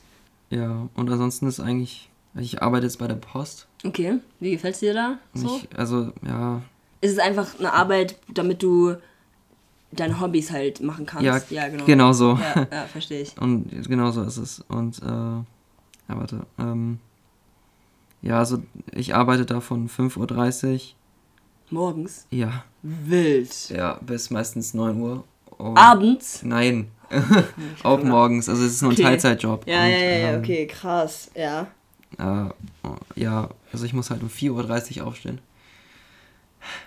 [0.50, 3.68] ja, und ansonsten ist eigentlich, ich arbeite jetzt bei der Post.
[3.86, 5.18] Okay, wie gefällt's dir da?
[5.34, 5.62] So?
[5.64, 6.62] Ich, also, ja,
[7.02, 8.96] Ist es einfach eine Arbeit, damit du
[9.92, 11.52] deine Hobbys halt machen kannst?
[11.52, 11.86] ja, genau.
[11.86, 12.38] genau so.
[12.56, 13.38] Ja, ja verstehe ich.
[13.42, 14.60] Und genau so ist es.
[14.68, 15.44] Und, äh,
[16.10, 16.46] ja, warte.
[16.58, 17.00] Ähm,
[18.22, 20.80] ja, also ich arbeite da von 5.30 Uhr,
[21.70, 22.26] Morgens?
[22.32, 23.70] ja, Wild.
[23.70, 25.24] ja, bis meistens 9 Uhr.
[25.60, 26.42] Oh, Abends?
[26.44, 26.92] Nein.
[27.84, 28.50] auch morgens.
[28.50, 29.04] Also es ist nur ein Okay.
[29.04, 29.66] Teilzeitjob.
[29.68, 31.68] Ja, Und, ja, ja, ja, ähm, okay, krass, ja.
[32.18, 32.50] Äh,
[33.16, 35.40] ja, also ich muss halt um 4.30 Uhr aufstehen.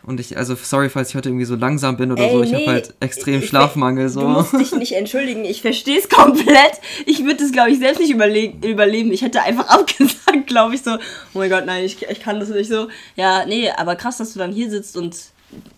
[0.03, 2.51] Und ich, also sorry, falls ich heute irgendwie so langsam bin oder Ey, so, ich
[2.53, 4.29] nee, habe halt extrem ich- ich- Schlafmangel Du so.
[4.29, 6.81] musst dich nicht entschuldigen, ich verstehe es komplett.
[7.07, 9.13] Ich würde es, glaube ich, selbst nicht überle überleben.
[9.13, 12.49] Ich hätte einfach abgesagt, glaube ich, so, oh mein Gott, nein, ich, ich kann das
[12.49, 12.89] nicht so.
[13.17, 15.17] Ja, nee, aber krass, dass du dann hier sitzt und,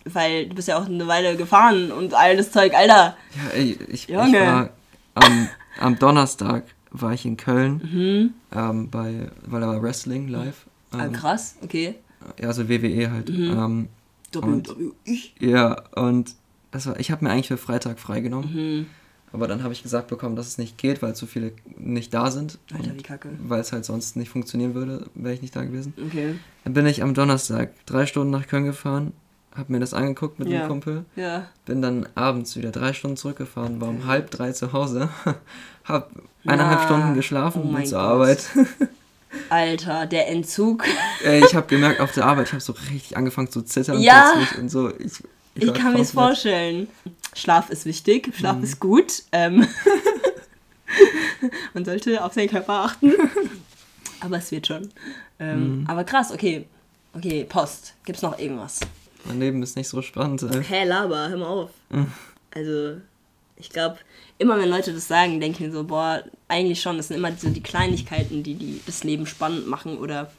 [0.05, 3.15] weil du bist ja auch eine Weile gefahren und all das Zeug, Alter.
[3.35, 4.39] Ja, ey, ich, ich Junge.
[4.39, 4.69] war
[5.15, 8.33] am, am Donnerstag war ich in Köln Mhm.
[8.55, 10.65] ähm, bei, weil da war Wrestling live.
[10.91, 11.95] Ah, Ähm, krass, okay.
[12.39, 13.29] Ja, also WWE halt.
[13.29, 13.43] Mhm.
[13.51, 13.87] Ähm,
[14.41, 14.93] Und- WWE.
[15.39, 16.35] ja, und
[16.71, 18.53] das war, ich habe mir eigentlich für Freitag freigenommen.
[18.53, 18.85] Mhm.
[19.31, 22.29] Aber dann habe ich gesagt bekommen, dass es nicht geht, weil zu viele nicht da
[22.29, 22.59] sind.
[22.71, 23.29] Alter, und wie kacke.
[23.43, 25.93] Weil es halt sonst nicht funktionieren würde, wäre ich nicht da gewesen.
[26.07, 26.35] Okay.
[26.63, 29.11] Dann bin ich am Donnerstag drei Stunden nach Köln gefahren,
[29.55, 30.59] habe mir das angeguckt mit Ja.
[30.59, 31.47] einem Kumpel, Ja.
[31.65, 35.09] bin dann abends wieder drei Stunden zurückgefahren, war um halb drei zu Hause,
[35.83, 36.11] hab
[36.45, 38.07] eineinhalb Na, Stunden geschlafen oh und zur Gott.
[38.07, 38.49] Arbeit.
[39.49, 40.83] Alter, der Entzug.
[41.23, 44.33] Ey, ich habe gemerkt auf der Arbeit, ich habe so richtig angefangen zu zittern Ja.
[44.35, 44.89] plötzlich und so.
[44.99, 45.13] Ich,
[45.55, 46.87] Ich war kann mir vorstellen.
[47.35, 48.63] Schlaf ist wichtig, Schlaf Mhm.
[48.63, 49.23] ist gut.
[49.31, 49.67] Ähm
[51.73, 53.11] Man sollte auf seinen Körper achten.
[54.19, 54.89] Aber es wird schon.
[55.39, 55.87] Ähm, Mhm.
[55.89, 56.65] Aber krass, okay.
[57.15, 57.93] Okay, Post.
[58.05, 58.79] Gibt's noch irgendwas?
[59.25, 60.43] Mein Leben ist nicht so spannend.
[60.67, 61.69] Hä, Laber, hör mal auf.
[61.89, 62.11] Mhm.
[62.55, 62.97] Also,
[63.63, 63.97] ich glaube,
[64.37, 67.31] immer wenn Leute das sagen, denke ich mir so, boah, eigentlich schon, das sind immer
[67.35, 70.31] so die Kleinigkeiten, die, die das Leben spannend machen oder,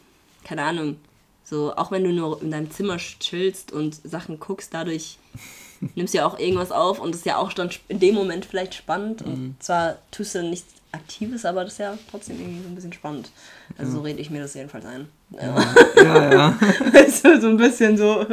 [0.45, 0.97] keine Ahnung,
[1.43, 5.19] so, auch wenn du nur in deinem Zimmer chillst und Sachen guckst, dadurch
[5.95, 8.45] nimmst du ja auch irgendwas auf und das ist ja auch dann in dem Moment
[8.45, 12.69] vielleicht spannend und zwar tust du nichts Aktives, aber das ist ja trotzdem irgendwie so
[12.69, 13.31] ein bisschen spannend.
[13.77, 15.09] Also so rede ich mir das jedenfalls ein.
[15.31, 15.75] Ja.
[15.97, 16.59] Ja, ja.
[16.93, 17.11] Du,
[17.41, 18.25] so ein bisschen so.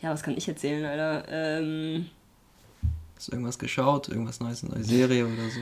[0.00, 1.24] Ja, was kann ich erzählen, Alter?
[1.28, 2.06] Ähm,
[3.16, 4.08] Hast du irgendwas geschaut?
[4.08, 5.60] Irgendwas Neues, eine neue Serie oder so?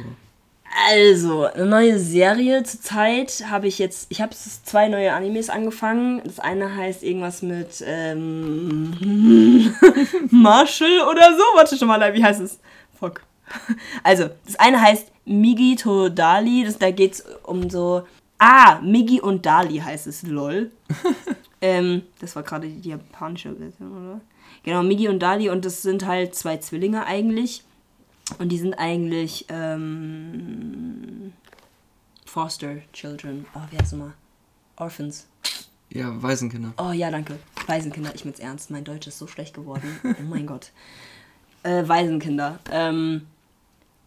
[0.89, 4.07] also, eine neue Serie zurzeit habe ich jetzt.
[4.11, 6.23] Ich habe zwei neue Animes angefangen.
[6.25, 8.95] Das eine heißt irgendwas mit ähm,
[10.31, 11.43] Marshall oder so.
[11.55, 12.59] Warte schon mal, wie heißt es?
[12.99, 13.23] Fuck.
[14.03, 16.65] Also, das eine heißt Migi to Dali.
[16.65, 18.07] Das, da geht es um so.
[18.39, 20.73] Ah, Migi und Dali heißt es, lol.
[21.61, 24.21] ähm, das war gerade die japanische Version, oder?
[24.65, 27.65] Genau, Migi und Dali und das sind halt zwei Zwillinge eigentlich.
[28.39, 31.33] Und die sind eigentlich ähm,
[32.25, 33.45] Foster Children.
[33.55, 34.15] Oh, wie heißt es nochmal?
[34.77, 35.27] Orphans.
[35.91, 36.73] Ja, Waisenkinder.
[36.79, 37.39] Oh ja, danke.
[37.67, 38.71] Waisenkinder, ich bin's ernst.
[38.71, 40.01] Mein Deutsch ist so schlecht geworden.
[40.05, 40.71] Oh mein Gott.
[41.65, 42.59] Äh, Waisenkinder.
[42.73, 43.25] Ähm,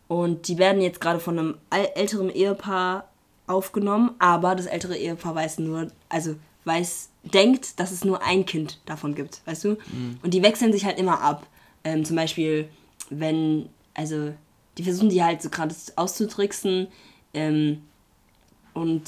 [0.10, 3.08] und die werden jetzt gerade von einem äl- älteren Ehepaar
[3.48, 6.36] aufgenommen, aber das ältere Ehepaar weiß nur, also
[6.66, 9.78] weiß, denkt, dass es nur ein Kind davon gibt, weißt du?
[10.24, 11.46] Und die wechseln sich halt immer ab.
[11.84, 12.68] Ähm, zum Beispiel,
[13.10, 14.34] wenn, also,
[14.78, 16.88] die versuchen die halt so gerade auszutricksen
[17.34, 17.82] ähm,
[18.74, 19.04] und,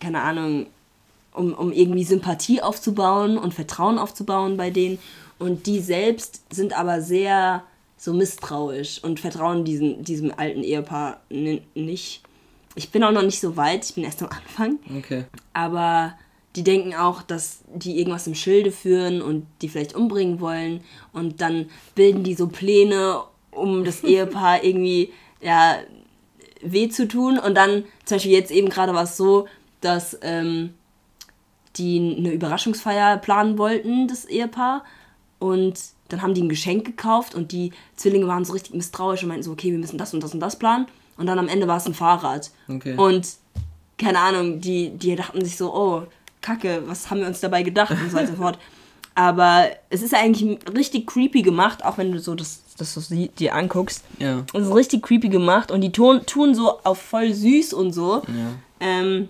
[0.00, 0.66] keine Ahnung,
[1.32, 4.98] um, um irgendwie Sympathie aufzubauen und Vertrauen aufzubauen bei denen.
[5.38, 7.62] Und die selbst sind aber sehr
[7.96, 12.22] so misstrauisch und vertrauen diesen, diesem alten Ehepaar ni- nicht.
[12.74, 14.78] Ich bin auch noch nicht so weit, ich bin erst am Anfang.
[14.98, 15.24] Okay.
[15.52, 16.14] Aber
[16.56, 20.82] die denken auch, dass die irgendwas im Schilde führen und die vielleicht umbringen wollen.
[21.12, 25.76] Und dann bilden die so Pläne, um das Ehepaar irgendwie ja,
[26.62, 27.38] weh zu tun.
[27.38, 29.46] Und dann, zum Beispiel jetzt eben gerade war es so,
[29.80, 30.74] dass ähm,
[31.76, 34.84] die eine Überraschungsfeier planen wollten, das Ehepaar.
[35.38, 39.28] Und dann haben die ein Geschenk gekauft und die Zwillinge waren so richtig misstrauisch und
[39.28, 40.86] meinten so, okay, wir müssen das und das und das planen.
[41.16, 42.50] Und dann am Ende war es ein Fahrrad.
[42.68, 42.94] Okay.
[42.96, 43.26] Und
[43.98, 46.02] keine Ahnung, die, die dachten sich so, oh,
[46.42, 48.58] Kacke, was haben wir uns dabei gedacht und so weiter und so fort.
[49.14, 53.28] Aber es ist eigentlich richtig creepy gemacht, auch wenn du so das, das so sie-
[53.28, 54.04] dir anguckst.
[54.18, 54.42] Ja.
[54.54, 58.22] Es ist richtig creepy gemacht und die tun, tun so auf voll süß und so.
[58.28, 58.52] Ja.
[58.80, 59.28] Ähm,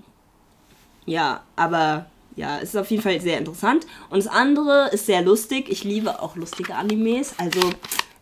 [1.05, 3.87] ja, aber ja, es ist auf jeden Fall sehr interessant.
[4.09, 5.69] Und das andere ist sehr lustig.
[5.69, 7.35] Ich liebe auch lustige Animes.
[7.39, 7.61] Also,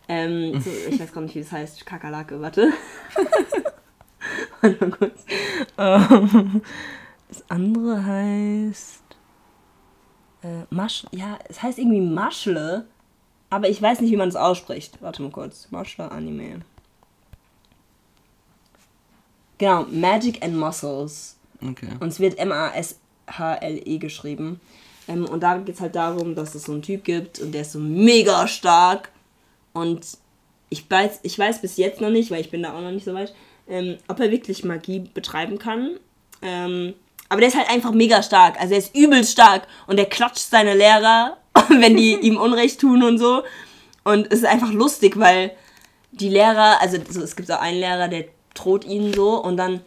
[0.09, 1.85] ähm, so, ich weiß gar nicht, wie das heißt.
[1.85, 2.71] Kakerlake, warte.
[4.61, 5.25] Warte mal kurz.
[5.77, 6.61] Ähm,
[7.31, 9.01] das andere heißt.
[10.43, 11.05] Äh, Masch.
[11.11, 12.85] Ja, es heißt irgendwie Maschle.
[13.49, 15.01] Aber ich weiß nicht, wie man es ausspricht.
[15.01, 15.69] Warte mal kurz.
[15.71, 16.61] Maschle Anime.
[19.57, 21.37] Genau, Magic and Muscles.
[21.61, 21.89] Okay.
[21.99, 24.59] Und es wird M-A-S-H-L-E geschrieben.
[25.07, 27.61] Ähm, und da geht es halt darum, dass es so einen Typ gibt und der
[27.61, 29.09] ist so mega stark.
[29.73, 30.05] Und
[30.69, 33.05] ich weiß, ich weiß bis jetzt noch nicht, weil ich bin da auch noch nicht
[33.05, 33.33] so weit,
[33.67, 35.97] ähm, ob er wirklich Magie betreiben kann.
[36.41, 36.93] Ähm,
[37.31, 38.59] aber der ist halt einfach mega stark.
[38.59, 41.37] Also er ist übelst stark und er klatscht seine Lehrer,
[41.69, 43.43] wenn die ihm Unrecht tun und so.
[44.03, 45.51] Und es ist einfach lustig, weil
[46.11, 49.79] die Lehrer, also so, es gibt auch einen Lehrer, der droht ihnen so und dann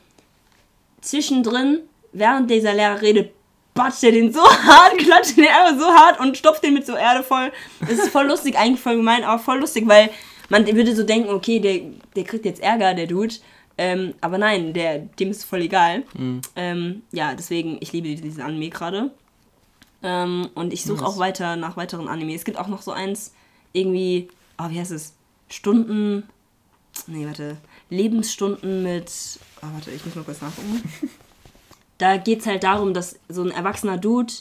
[1.02, 1.80] zwischendrin,
[2.12, 3.34] während dieser Lehrer redet,
[3.74, 6.96] batscht er den so hart, klatscht den einfach so hart und stopft den mit so
[6.96, 7.52] Erde voll.
[7.80, 10.08] Das ist voll lustig, eigentlich voll gemein, aber voll lustig, weil
[10.48, 11.80] man würde so denken, okay, der,
[12.16, 13.34] der kriegt jetzt Ärger, der Dude.
[13.76, 16.04] Ähm, aber nein, der, dem ist voll egal.
[16.54, 19.10] Ähm, ja, deswegen, ich liebe diesen Anime gerade.
[20.02, 22.34] Ähm, und ich suche auch weiter nach weiteren Anime.
[22.34, 23.34] Es gibt auch noch so eins,
[23.72, 25.14] irgendwie, oh, wie heißt es?
[25.48, 26.24] Stunden.
[27.06, 27.56] Nee, warte.
[27.90, 29.10] Lebensstunden mit.
[29.62, 30.82] Oh, warte, ich muss mal kurz nachgucken.
[31.98, 34.32] da geht es halt darum, dass so ein erwachsener Dude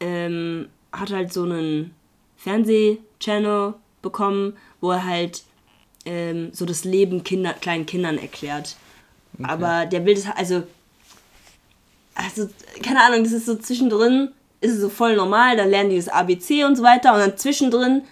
[0.00, 1.94] ähm, hat halt so einen
[2.36, 5.42] Fernsehchannel bekommen, wo er halt
[6.08, 8.76] ähm, so das Leben Kinder, kleinen Kindern erklärt.
[9.42, 10.64] Aber der will das, also,
[12.14, 12.48] also,
[12.82, 16.08] keine Ahnung, das ist so zwischendrin, ist es so voll normal, da lernen die das
[16.08, 18.02] ABC und so weiter und dann zwischendrin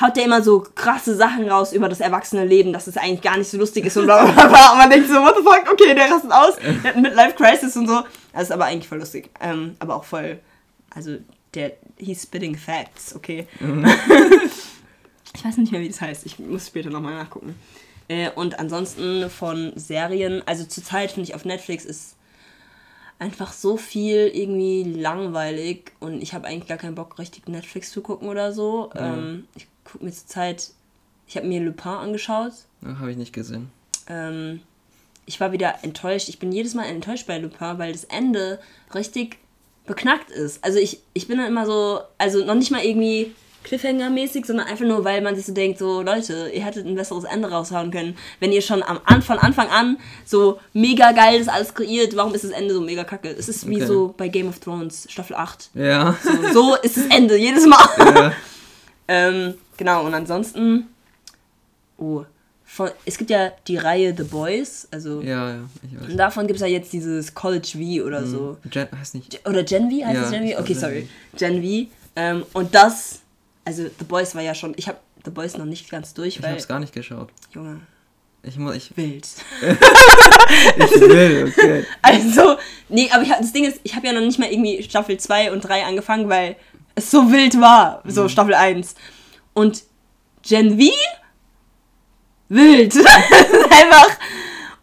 [0.00, 3.38] haut der immer so krasse Sachen raus über das erwachsene Leben, dass es eigentlich gar
[3.38, 4.72] nicht so lustig ist und bla bla bla.
[4.72, 7.76] Und man denkt so, what the fuck, okay, der rastet aus, der hat einen Midlife-Crisis
[7.76, 8.02] und so.
[8.32, 9.30] Das ist aber eigentlich voll lustig.
[9.40, 10.38] Ähm, aber auch voll,
[10.94, 11.16] also,
[11.54, 13.46] der, he's spitting facts, okay.
[15.36, 16.26] ich weiß nicht mehr, wie das heißt.
[16.26, 17.54] Ich muss später nochmal nachgucken.
[18.08, 22.16] Äh, und ansonsten von Serien, also zurzeit finde ich auf Netflix ist
[23.18, 28.02] einfach so viel irgendwie langweilig und ich habe eigentlich gar keinen Bock, richtig Netflix zu
[28.02, 28.90] gucken oder so.
[28.94, 30.70] Ähm, ich gucke mir zurzeit,
[31.26, 32.52] ich habe mir Lupin angeschaut.
[32.84, 33.70] Habe ich nicht gesehen.
[34.06, 34.60] Ähm,
[35.24, 36.28] ich war wieder enttäuscht.
[36.28, 38.60] Ich bin jedes Mal enttäuscht bei Lupin, weil das Ende
[38.94, 39.38] richtig
[39.86, 40.62] beknackt ist.
[40.62, 43.34] Also ich, ich bin dann immer so, also noch nicht mal irgendwie
[43.66, 47.24] Cliffhanger-mäßig, sondern einfach nur, weil man sich so denkt, so Leute, ihr hättet ein besseres
[47.24, 48.16] Ende raushauen können.
[48.40, 52.34] Wenn ihr schon am An von Anfang an so mega geil das alles kreiert, warum
[52.34, 53.28] ist das Ende so mega kacke?
[53.30, 53.86] Es ist wie Okay.
[53.86, 55.70] so bei Game of Thrones, Staffel 8.
[55.74, 56.16] Ja.
[56.22, 57.88] So, so ist das Ende, jedes Mal.
[57.98, 58.32] ja.
[59.08, 60.88] Ähm, genau, und ansonsten.
[61.96, 62.24] Oh.
[62.64, 65.20] Von, es gibt ja die Reihe The Boys, also.
[65.22, 66.10] Ja, ja, ich weiß.
[66.10, 68.56] Und davon gibt es ja jetzt dieses College V oder so.
[68.68, 69.40] Gen heißt nicht.
[69.48, 70.58] Oder Gen V heißt Ja, es Gen V?
[70.60, 71.08] Okay, sorry.
[71.38, 71.90] Gen Gen V.
[72.16, 73.20] Ähm, und das,
[73.66, 76.42] also The Boys war ja schon, ich habe The Boys noch nicht ganz durch, Ich
[76.42, 77.28] weil, hab's gar nicht geschaut.
[77.52, 77.80] Junge,
[78.42, 79.26] Ich muss, ich, wild.
[79.60, 81.84] ich will, okay.
[82.00, 82.56] Also,
[82.88, 85.52] nee, aber ich, das Ding ist, ich habe ja noch nicht mal irgendwie Staffel 2
[85.52, 86.56] und 3 angefangen, weil
[86.94, 88.28] es so wild war, so Mhm.
[88.30, 88.94] Staffel 1.
[89.52, 89.82] Und
[90.42, 90.86] Gen V?
[92.48, 92.94] Wild.
[93.70, 94.16] einfach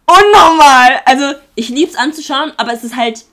[0.06, 1.00] unnormal.
[1.06, 3.24] Also, ich lieb's anzuschauen, aber es ist halt.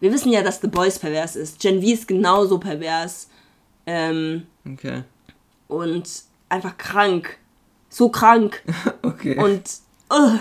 [0.00, 1.60] Wir wissen ja, dass The Boys pervers ist.
[1.60, 3.28] Gen V ist genauso pervers.
[3.86, 5.02] Ähm, Okay.
[5.68, 6.08] und
[6.48, 7.38] einfach krank.
[7.90, 8.62] So krank.
[9.02, 9.36] Okay.
[9.38, 9.62] Und
[10.10, 10.38] ugh,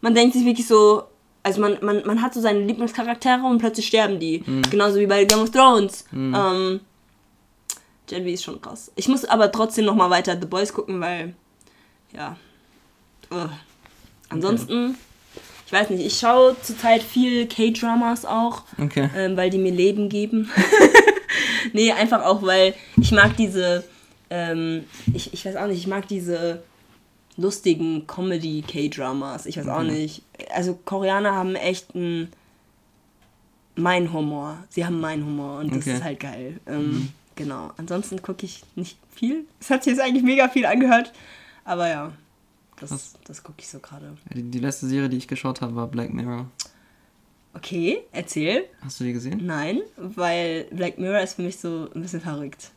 [0.00, 1.02] man denkt sich wirklich so,
[1.42, 4.42] also man, man, man hat so seine Lieblingscharaktere und plötzlich sterben die.
[4.70, 6.04] Genauso wie bei Game of Thrones.
[6.12, 6.80] Ähm,
[8.06, 8.90] Gen ist schon krass.
[8.94, 11.34] Ich muss aber trotzdem noch mal weiter The Boys gucken, weil,
[12.12, 12.36] ja.
[13.32, 13.50] Ugh.
[14.28, 14.96] Ansonsten,
[15.66, 19.10] ich weiß nicht, ich schaue zurzeit viel K-Dramas auch, okay.
[19.16, 20.48] ähm, weil die mir Leben geben.
[21.72, 23.84] nee, einfach auch, weil ich mag diese,
[24.30, 26.62] ähm, ich, ich weiß auch nicht, ich mag diese
[27.36, 29.46] lustigen Comedy-K-Dramas.
[29.46, 30.22] Ich weiß auch nicht.
[30.54, 32.28] Also Koreaner haben echt einen
[33.74, 34.56] mein Humor.
[34.70, 35.94] Sie haben meinen Humor und das Okay.
[35.96, 36.60] ist halt geil.
[36.66, 37.70] Ähm, Genau.
[37.76, 39.44] Ansonsten gucke ich nicht viel.
[39.60, 41.12] Es hat sich jetzt eigentlich mega viel angehört.
[41.66, 42.12] Aber ja,
[42.80, 43.14] das, Krass.
[43.26, 44.16] das gucke ich so gerade.
[44.34, 46.46] Die, die letzte Serie, die ich geschaut habe, war Black Mirror.
[47.56, 48.64] Okay, erzähl.
[48.84, 49.40] Hast du die gesehen?
[49.44, 52.70] Nein, weil Black Mirror ist für mich so ein bisschen verrückt.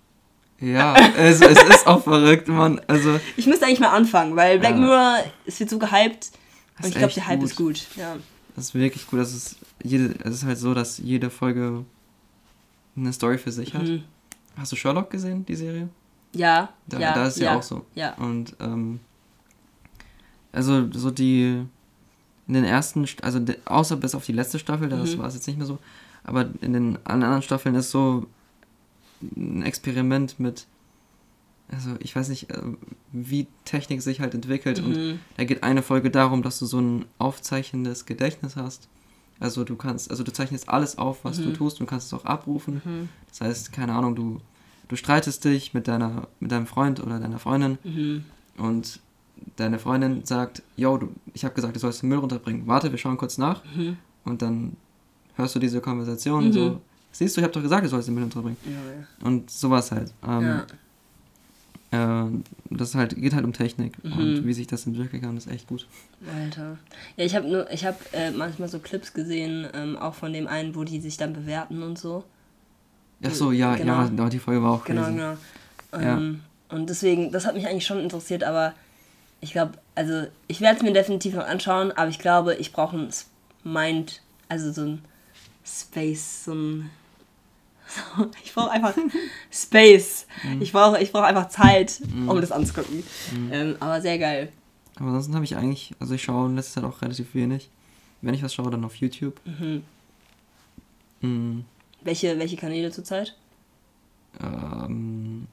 [0.59, 2.81] Ja, also es ist auch verrückt, Mann.
[2.87, 4.77] Also, Ich müsste eigentlich mal anfangen, weil Black Ja.
[4.77, 6.31] Mirror, es wird so gehypt.
[6.77, 7.49] Das Und ich ist glaube, der Hype gut.
[7.49, 7.87] ist gut.
[7.95, 8.15] Ja.
[8.55, 9.19] das ist wirklich gut.
[9.19, 11.85] Das ist, jede, es ist halt so, dass jede Folge
[12.95, 13.83] eine Story für sich hat.
[13.83, 14.03] Mhm.
[14.57, 15.89] Hast du Sherlock gesehen, die Serie?
[16.33, 17.85] Ja, Da, ja, da ist ja, auch so.
[17.95, 18.13] Ja.
[18.15, 18.99] Und ähm,
[20.51, 21.63] also so die
[22.49, 25.19] in den ersten, St- also außer bis auf die letzte Staffel, das Mhm.
[25.19, 25.77] war es jetzt nicht mehr so,
[26.25, 28.25] aber in den anderen Staffeln ist so
[29.21, 30.65] ein Experiment mit,
[31.71, 32.61] also ich weiß nicht, äh,
[33.13, 35.19] wie Technik sich halt entwickelt und Mhm.
[35.37, 38.87] da geht eine Folge darum, dass du so ein aufzeichnendes Gedächtnis hast.
[39.39, 41.43] Also du kannst, also du zeichnest alles auf, was Mhm.
[41.45, 42.81] du tust, du kannst es auch abrufen.
[43.29, 44.41] Das heißt, keine Ahnung, du,
[44.89, 48.25] du streitest dich mit deiner, mit deinem Freund oder deiner Freundin Mhm.
[48.57, 48.99] und
[49.55, 52.67] deine Freundin sagt, yo, du, ich habe gesagt, du sollst den Müll runterbringen.
[52.67, 53.63] Warte, wir schauen kurz nach.
[53.75, 53.97] Mhm.
[54.25, 54.75] Und dann
[55.35, 58.23] hörst du diese Konversation so, siehst du, ich habe doch gesagt, du sollst den Müll
[58.23, 58.57] runterbringen.
[58.65, 60.13] Ja, Und sowas halt.
[60.27, 60.61] Ähm,
[61.91, 62.25] ja.
[62.25, 62.29] äh,
[62.69, 64.11] das halt, geht halt um Technik Mhm.
[64.13, 65.87] und wie sich das entwickeln kann, ist echt gut.
[66.35, 66.77] Alter.
[67.17, 70.47] Ja, ich habe nur, ich habe äh, manchmal so Clips gesehen, ähm, auch von dem
[70.47, 72.23] einen, wo die sich dann bewerten und so.
[73.23, 74.01] Ach so, ja, Genau.
[74.03, 75.15] ja, ja, die Folge war auch Genau, crazy.
[75.15, 75.33] genau.
[75.93, 76.17] Ja.
[76.17, 78.73] Ähm, Und deswegen, das hat mich eigentlich schon interessiert, aber
[79.41, 82.97] Ich glaube, also ich werde es mir definitiv noch anschauen, aber ich glaube, ich brauche
[82.97, 83.09] ein
[83.63, 85.05] Mind, also so ein
[85.65, 86.89] Space, so ein.
[87.87, 88.93] So, ich brauche einfach
[89.51, 90.27] Space.
[90.59, 93.03] Ich brauche ich brauch einfach Zeit, um das anzugucken.
[93.51, 94.51] Ähm, aber sehr geil.
[94.95, 97.69] Aber ansonsten habe ich eigentlich, also ich schaue in letzter Zeit auch relativ wenig.
[98.21, 99.39] Wenn ich was schaue, dann auf YouTube.
[99.45, 99.83] Mhm.
[101.21, 101.61] Mm,
[102.01, 103.35] Welche, welche Kanäle zurzeit?
[104.41, 105.47] ähm,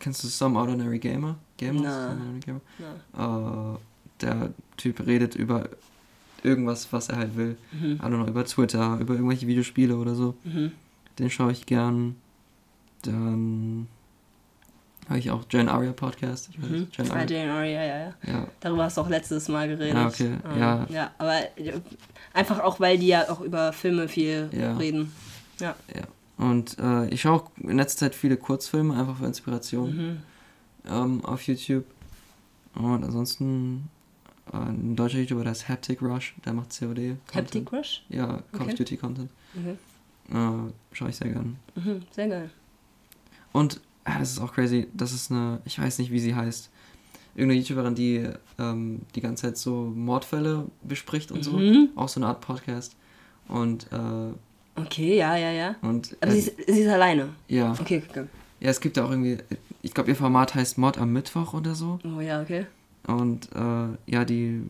[0.00, 1.36] kennst du Some Ordinary Gamer?
[1.56, 1.80] Gamer?
[1.82, 2.08] Na.
[2.08, 2.40] Some Ordinary
[3.16, 3.74] Gamer?
[3.74, 3.78] Äh,
[4.20, 5.68] der Typ redet über
[6.42, 7.56] irgendwas, was er halt will.
[7.72, 7.92] Mhm.
[7.96, 10.34] I don't know, über Twitter, über irgendwelche Videospiele oder so.
[10.44, 10.72] Mhm.
[11.18, 12.16] Den schaue ich gern.
[13.02, 13.86] Dann
[15.08, 16.48] habe ich auch Jen Aria Podcast.
[16.50, 16.86] Ich weiß Mhm.
[16.92, 17.26] Jen Ah, Aria.
[17.38, 18.14] Jane Aurea, ja, ja, ja.
[18.26, 19.96] Ja, Darüber hast du auch letztes Mal geredet.
[19.96, 20.86] Ah, okay, Ähm, ja.
[20.90, 21.80] Ja, aber äh,
[22.32, 24.76] einfach auch, weil die ja auch über Filme viel Ja.
[24.76, 25.12] reden.
[25.60, 25.74] Ja.
[25.94, 26.02] ja.
[26.40, 30.16] Und äh, ich schaue auch in letzter Zeit viele Kurzfilme, einfach für Inspiration Mhm.
[30.90, 31.84] ähm, auf YouTube.
[32.74, 33.88] Und ansonsten
[34.52, 37.16] äh, ein deutscher YouTuber, der ist Haptic Rush, der macht COD.
[37.34, 38.04] Haptic Rush?
[38.08, 38.70] Ja, Call Okay.
[38.72, 39.30] of Duty Content.
[39.54, 39.76] Okay.
[40.32, 41.56] Äh, schaue ich sehr gern.
[41.74, 42.02] Mhm.
[42.10, 42.50] Sehr geil.
[43.52, 46.70] Und ah, das ist auch crazy, das ist eine, ich weiß nicht, wie sie heißt.
[47.34, 51.52] Irgendeine YouTuberin, die ähm, die ganze Zeit so Mordfälle bespricht und so.
[51.58, 51.90] Mhm.
[51.96, 52.96] Auch so eine Art Podcast.
[53.46, 54.32] Und, äh,
[54.86, 55.74] Okay, ja, ja, ja.
[55.82, 57.30] und Aber äh, sie, ist, sie ist alleine.
[57.48, 57.72] ja.
[57.72, 58.24] Okay, okay.
[58.60, 59.38] ja, es gibt ja auch irgendwie,
[59.82, 61.98] ich glaube, ihr Format heißt Mord am Mittwoch oder so.
[62.04, 62.66] Oh ja, okay.
[63.06, 64.62] Und äh, ja, die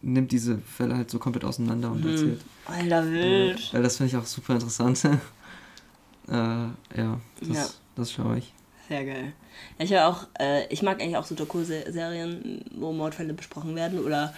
[0.00, 2.10] nimmt diese Fälle halt so komplett auseinander und Mhm.
[2.10, 2.40] erzählt.
[2.66, 3.74] Alter, wild.
[3.74, 5.04] Weil das finde ich auch super interessant.
[6.28, 7.66] äh, ja, das, Ja.
[7.96, 8.52] das schaue ich.
[8.88, 9.32] Sehr geil.
[9.78, 14.32] Ich, auch, äh, ich mag eigentlich auch so Doku-Serien, wo Mordfälle besprochen werden oder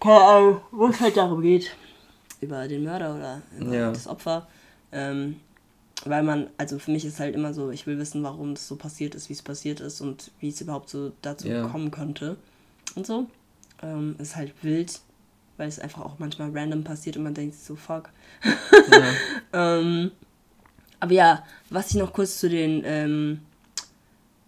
[0.00, 1.74] keine Ahnung, wo es halt darum geht,
[2.40, 3.92] über den Mörder oder über Ja.
[3.92, 4.46] das Opfer.
[4.92, 5.36] Ähm,
[6.04, 8.76] weil man, also für mich ist halt immer so, ich will wissen, warum es so
[8.76, 11.66] passiert ist, wie es passiert ist und wie es überhaupt so dazu Ja.
[11.68, 12.36] kommen könnte.
[12.94, 13.26] Und so.
[13.82, 15.00] Ähm, ist halt wild,
[15.56, 18.10] weil es einfach auch manchmal random passiert und man denkt sich so, fuck.
[18.90, 19.14] Ja.
[19.52, 20.10] Ähm,
[21.00, 23.40] aber ja, was ich noch kurz zu den ähm,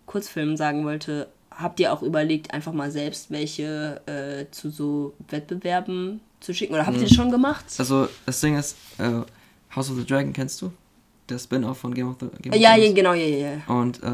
[0.07, 6.21] Kurzfilmen sagen wollte, habt ihr auch überlegt, einfach mal selbst welche äh, zu so Wettbewerben
[6.41, 6.75] zu schicken?
[6.75, 7.65] Oder habt ihr das schon gemacht?
[7.79, 9.23] Also, das Ding ist, äh,
[9.75, 10.73] House of the Dragon kennst du?
[11.29, 13.75] Der Spin-off von Game of, the, Game of ja, ja, genau, ja, ja, ja.
[13.75, 14.07] Und äh,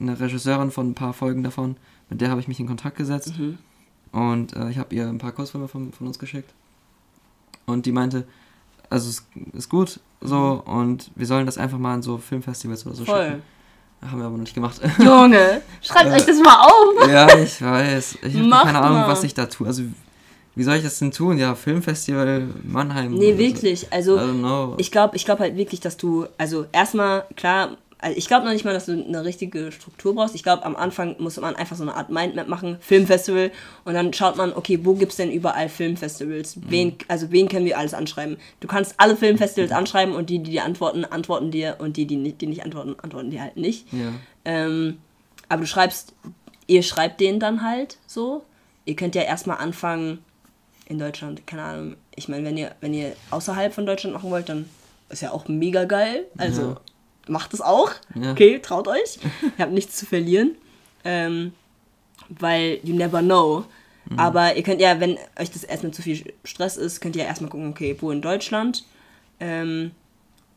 [0.00, 1.76] eine Regisseurin von ein paar Folgen davon,
[2.10, 3.32] mit der habe ich mich in Kontakt gesetzt.
[3.38, 3.58] Mhm.
[4.12, 6.50] Und äh, ich habe ihr ein paar Kurzfilme von, von uns geschickt.
[7.66, 8.26] Und die meinte,
[8.90, 12.94] also es ist gut so und wir sollen das einfach mal an so Filmfestivals oder
[12.94, 13.06] so Mhm.
[13.06, 13.24] Voll.
[13.26, 13.42] schicken.
[14.10, 14.80] Haben wir aber noch nicht gemacht.
[14.98, 17.08] Junge, schreibt euch das mal auf!
[17.08, 18.18] ja, ich weiß.
[18.22, 19.08] Ich habe keine Ahnung, mal.
[19.08, 19.66] was ich da tue.
[19.66, 19.84] Also,
[20.54, 21.38] wie soll ich das denn tun?
[21.38, 23.12] Ja, Filmfestival Mannheim.
[23.12, 23.92] Nee, wirklich.
[23.92, 24.20] Also,
[24.78, 28.52] ich glaube ich glaub halt wirklich, dass du, also erstmal, klar, also ich glaube noch
[28.52, 30.34] nicht mal, dass du eine richtige Struktur brauchst.
[30.34, 33.50] Ich glaube, am Anfang muss man einfach so eine Art Mindmap machen, Filmfestival,
[33.84, 36.58] und dann schaut man, okay, wo gibt es denn überall Filmfestivals?
[36.68, 38.36] Wen, also wen können wir alles anschreiben?
[38.60, 42.16] Du kannst alle Filmfestivals anschreiben und die, die dir antworten, antworten dir und die, die
[42.16, 43.90] nicht, die nicht antworten, antworten dir halt nicht.
[43.92, 44.12] ja.
[44.44, 44.98] Ähm,
[45.48, 46.14] aber du schreibst,
[46.66, 48.44] ihr schreibt denen dann halt so.
[48.86, 50.18] Ihr könnt ja erstmal anfangen
[50.86, 51.96] in Deutschland, keine Ahnung.
[52.14, 54.68] Ich meine, wenn ihr, wenn ihr außerhalb von Deutschland machen wollt, dann
[55.08, 56.24] ist ja auch mega geil.
[56.36, 56.80] Also Ja.
[57.28, 57.90] macht es auch.
[58.14, 58.32] Ja.
[58.32, 59.18] Okay, traut euch.
[59.42, 60.56] ihr habt nichts zu verlieren.
[61.04, 61.52] Ähm,
[62.28, 63.64] weil you never know.
[64.08, 64.18] Mhm.
[64.18, 67.28] Aber ihr könnt ja, wenn euch das erstmal zu viel Stress ist, könnt ihr ja
[67.28, 68.84] erstmal gucken, okay, wo in Deutschland.
[69.40, 69.90] Ähm,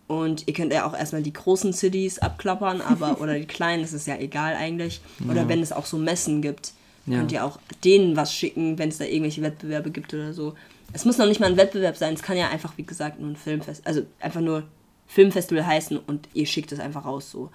[0.08, 3.92] und ihr könnt ja auch erstmal die großen Cities abklappern, aber oder die kleinen, das
[3.94, 5.02] ist ja egal eigentlich.
[5.30, 5.50] Oder Ja.
[5.50, 6.72] wenn es auch so Messen gibt,
[7.08, 7.20] Ja.
[7.20, 10.54] könnt ihr auch denen was schicken, wenn es da irgendwelche Wettbewerbe gibt oder so.
[10.94, 13.32] Es muss noch nicht mal ein Wettbewerb sein, es kann ja einfach, wie gesagt, nur
[13.32, 14.64] ein Filmfest, also einfach nur
[15.08, 17.50] Filmfestival heißen und ihr schickt es einfach raus so.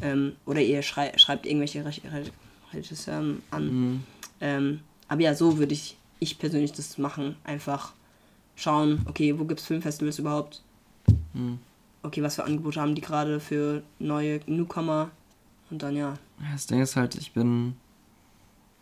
[0.00, 2.24] Ähm, oder ihr schrei schreibt irgendwelche Re Re
[2.72, 3.66] Regisseuren an.
[3.66, 4.04] Mhm.
[4.40, 7.36] Ähm, aber ja, so würde ich, ich persönlich das machen.
[7.44, 7.92] Einfach
[8.56, 10.62] schauen, okay, wo gibt es Filmfestivals überhaupt?
[11.34, 11.58] Mhm.
[12.02, 15.10] Okay, was für Angebote haben die gerade für neue Newcomer?
[15.70, 16.14] Und dann ja.
[16.52, 17.76] Das Ding ist halt, ich bin.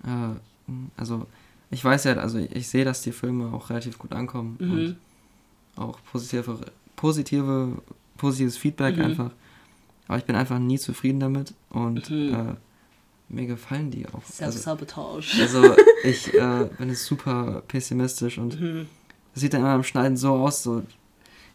[0.05, 1.27] Äh, also,
[1.71, 4.71] ich weiß ja, also ich sehe, dass die Filme auch relativ gut ankommen Mhm.
[4.73, 4.97] und
[5.77, 6.59] auch positive,
[6.97, 7.81] positive,
[8.17, 9.05] positives Feedback Mhm.
[9.05, 9.31] einfach.
[10.09, 12.35] Aber ich bin einfach nie zufrieden damit und Mhm.
[12.35, 12.55] äh,
[13.29, 14.23] mir gefallen die auch.
[14.41, 15.41] Also, Self-Sabotage.
[15.41, 15.75] also
[16.05, 18.87] ich äh, bin jetzt super pessimistisch und Mhm.
[19.33, 20.83] das sieht dann immer im Schneiden so aus, so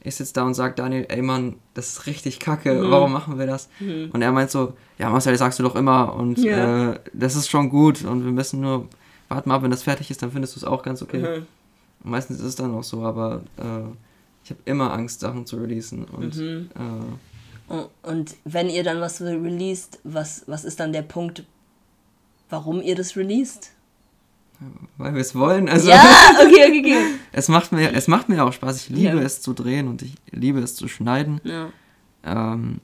[0.08, 2.91] ich sitze da und sage Daniel, ey Mann, das ist richtig kacke, Mhm.
[2.91, 3.70] warum machen wir das?
[3.80, 6.91] Und er meint so, ja Marcel, das sagst du doch immer und Ja.
[6.93, 8.88] äh, das ist schon gut und wir müssen nur,
[9.30, 11.39] warte mal ab, wenn das fertig ist, dann findest du es auch ganz okay.
[11.39, 11.45] Mhm.
[12.03, 13.82] Meistens ist es dann auch so, aber äh,
[14.43, 16.70] ich habe immer Angst, Sachen zu releasen und Mhm.
[16.76, 21.43] äh, Und- Und wenn ihr dann was released, was, was ist dann der Punkt,
[22.49, 23.72] warum ihr das released.
[24.97, 25.70] Weil wir es wollen.
[25.70, 26.03] Also Ja,
[26.41, 27.05] okay, okay, okay.
[27.32, 28.78] es macht mir, es macht mir auch Spaß.
[28.78, 29.22] Ich liebe Ja.
[29.22, 31.39] es zu drehen und ich liebe es zu schneiden.
[31.43, 31.70] Ja,
[32.24, 32.80] Ähm,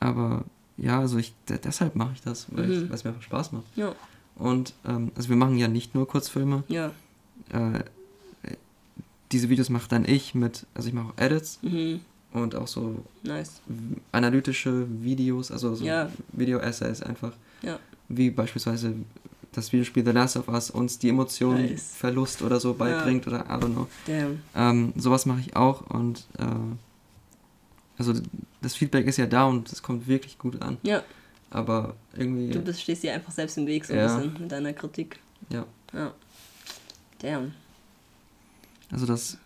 [0.00, 0.44] aber
[0.76, 2.90] ja, also ich de deshalb mache ich das, weil Mhm.
[2.92, 3.64] es mir einfach Spaß macht.
[3.74, 3.94] ja,
[4.36, 6.62] Und ähm, also wir machen ja nicht nur Kurzfilme.
[6.68, 6.92] ja.
[7.52, 7.82] Äh,
[9.32, 12.00] diese Videos mache dann ich mit, also ich mache auch Edits Mhm.
[12.32, 13.60] und auch so Nice.
[14.12, 16.10] analytische Videos, also so Ja.
[16.32, 17.32] Video-Essays einfach.
[17.62, 17.78] Ja.
[18.08, 18.94] Wie beispielsweise
[19.58, 21.92] das Videospiel The Last of Us uns die Emotion Nice.
[21.96, 23.86] Verlust oder so beibringt oder I don't know.
[24.06, 24.40] Damn.
[24.54, 26.44] Ähm, sowas mache ich auch und äh,
[27.98, 28.14] also
[28.62, 30.78] das Feedback ist ja da und es kommt wirklich gut an.
[30.82, 31.02] Ja,
[31.50, 34.14] Aber irgendwie, du bist, stehst dir einfach selbst im Weg so Ja.
[34.16, 35.18] ein bisschen mit deiner Kritik.
[35.50, 35.64] ja.
[35.92, 36.12] Ja.
[37.20, 37.52] Damn.
[38.92, 39.38] Also das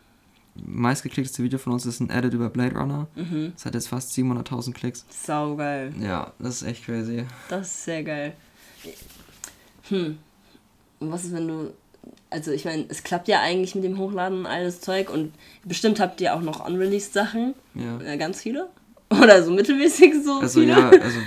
[0.55, 3.07] meistgeklickteste Video von uns ist ein Edit über Blade Runner.
[3.15, 3.53] Mhm.
[3.55, 5.07] Das hat jetzt fast 700.000 Klicks.
[5.09, 5.95] Sau geil.
[6.01, 7.25] Ja, das ist echt crazy.
[7.49, 8.35] Das ist sehr geil.
[9.89, 10.18] Hm.
[11.01, 11.72] Und was ist, wenn du.
[12.30, 15.33] Also, ich meine, es klappt ja eigentlich mit dem Hochladen und alles Zeug und
[15.64, 17.55] bestimmt habt ihr auch noch unreleased Sachen.
[17.74, 18.01] Ja.
[18.01, 18.68] Äh, ganz viele.
[19.11, 20.72] Oder so mittelmäßig so Also viele.
[20.72, 21.18] ja, also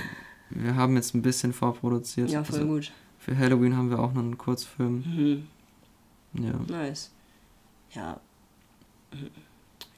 [0.50, 2.30] wir haben jetzt ein bisschen vorproduziert.
[2.30, 2.92] Ja, voll also, gut.
[3.20, 5.04] Für Halloween haben wir auch noch einen Kurzfilm.
[5.06, 6.44] Mhm.
[6.44, 6.52] Ja.
[6.68, 7.10] Nice.
[7.94, 8.20] Ja.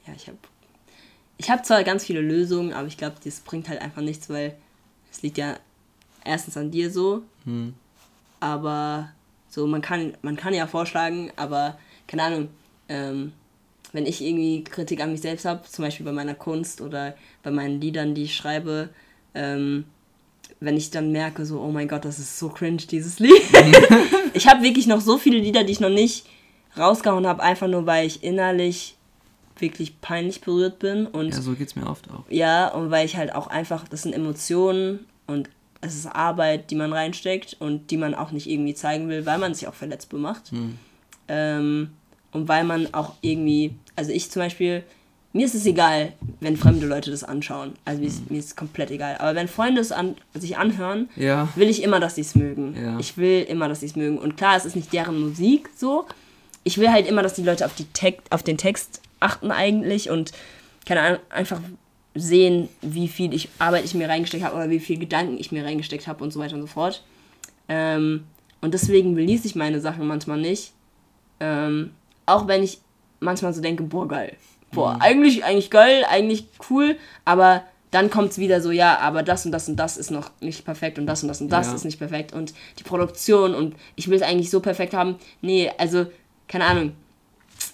[0.05, 0.37] Ja, ich habe.
[1.37, 4.55] Ich habe zwar ganz viele Lösungen, aber ich glaube, das bringt halt einfach nichts, weil
[5.11, 5.55] es liegt ja
[6.25, 7.73] erstens an dir so, Hm.
[8.39, 9.09] Aber
[9.47, 11.77] so, man kann, man kann ja vorschlagen, aber
[12.07, 12.49] keine Ahnung,
[12.87, 13.33] ähm,
[13.91, 17.51] wenn ich irgendwie Kritik an mich selbst habe, zum Beispiel bei meiner Kunst oder bei
[17.51, 18.89] meinen Liedern, die ich schreibe,
[19.33, 19.85] ähm,
[20.59, 23.41] wenn ich dann merke, so, oh mein Gott, das ist so cringe, dieses Lied.
[24.33, 26.25] ich habe wirklich noch so viele Lieder, die ich noch nicht
[26.77, 28.95] rausgehauen habe, einfach nur, weil ich innerlich
[29.57, 32.23] wirklich peinlich berührt bin und ja, so geht's mir oft auch.
[32.29, 35.49] ja, und weil ich halt auch einfach, das sind Emotionen und
[35.81, 39.37] es ist Arbeit, die man reinsteckt und die man auch nicht irgendwie zeigen will, weil
[39.37, 40.51] man sich auch verletzbar macht.
[40.51, 40.77] Hm.
[41.27, 41.89] Ähm,
[42.31, 44.83] und weil man auch irgendwie, also ich zum Beispiel,
[45.31, 47.73] mir ist es egal, wenn fremde Leute das anschauen.
[47.85, 49.17] Also mir ist, mir ist es komplett egal.
[49.19, 51.47] Aber wenn Freunde es an, sich anhören, Ja.
[51.55, 52.75] will ich immer, dass sie es mögen.
[52.79, 52.97] Ja.
[52.99, 54.17] Ich will immer, dass sie es mögen.
[54.17, 56.05] Und klar, es ist nicht deren Musik so.
[56.63, 60.09] Ich will halt immer, dass die Leute auf, die Tek auf den Text achten eigentlich
[60.09, 60.31] und
[60.85, 61.59] keine Ahnung, einfach
[62.15, 65.63] sehen, wie viel ich Arbeit ich mir reingesteckt habe oder wie viel Gedanken ich mir
[65.63, 67.03] reingesteckt habe und so weiter und so fort.
[67.67, 68.25] Ähm,
[68.61, 70.73] und deswegen release ich meine Sachen manchmal nicht.
[71.39, 71.91] Ähm,
[72.25, 72.79] auch wenn ich
[73.19, 74.35] manchmal so denke, boah, geil.
[74.71, 79.45] Boah, eigentlich, eigentlich geil, eigentlich cool, aber dann kommt es wieder so, ja, aber das
[79.45, 81.73] und das und das ist noch nicht perfekt und das und das und das Ja.
[81.75, 85.15] ist nicht perfekt und die Produktion und ich will es eigentlich so perfekt haben.
[85.41, 86.05] Nee, also,
[86.47, 86.91] keine Ahnung.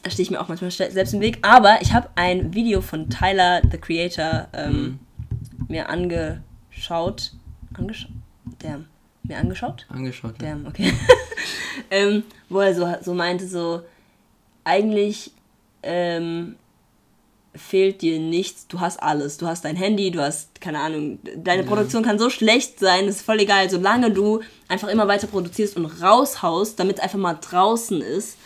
[0.06, 1.40] Da stehe ich mir auch manchmal selbst im Weg.
[1.42, 5.00] Aber ich habe ein Video von Tyler, the Creator, ähm,
[5.68, 7.32] mir angeschaut.
[7.74, 8.12] Angeschaut?
[8.60, 8.86] Damn.
[9.24, 9.88] Mir angeschaut?
[9.90, 10.40] Angeschaut.
[10.40, 10.50] Ja.
[10.50, 10.94] Damn, okay.
[11.90, 13.82] ähm, wo er so, so meinte, so,
[14.64, 15.32] eigentlich
[15.82, 16.56] ähm,
[17.56, 19.38] fehlt dir nichts, du hast alles.
[19.38, 23.24] Du hast dein Handy, du hast, keine Ahnung, deine Produktion kann so schlecht sein, ist
[23.24, 28.02] voll egal, solange du einfach immer weiter produzierst und raushaust, damit es einfach mal draußen
[28.02, 28.38] ist,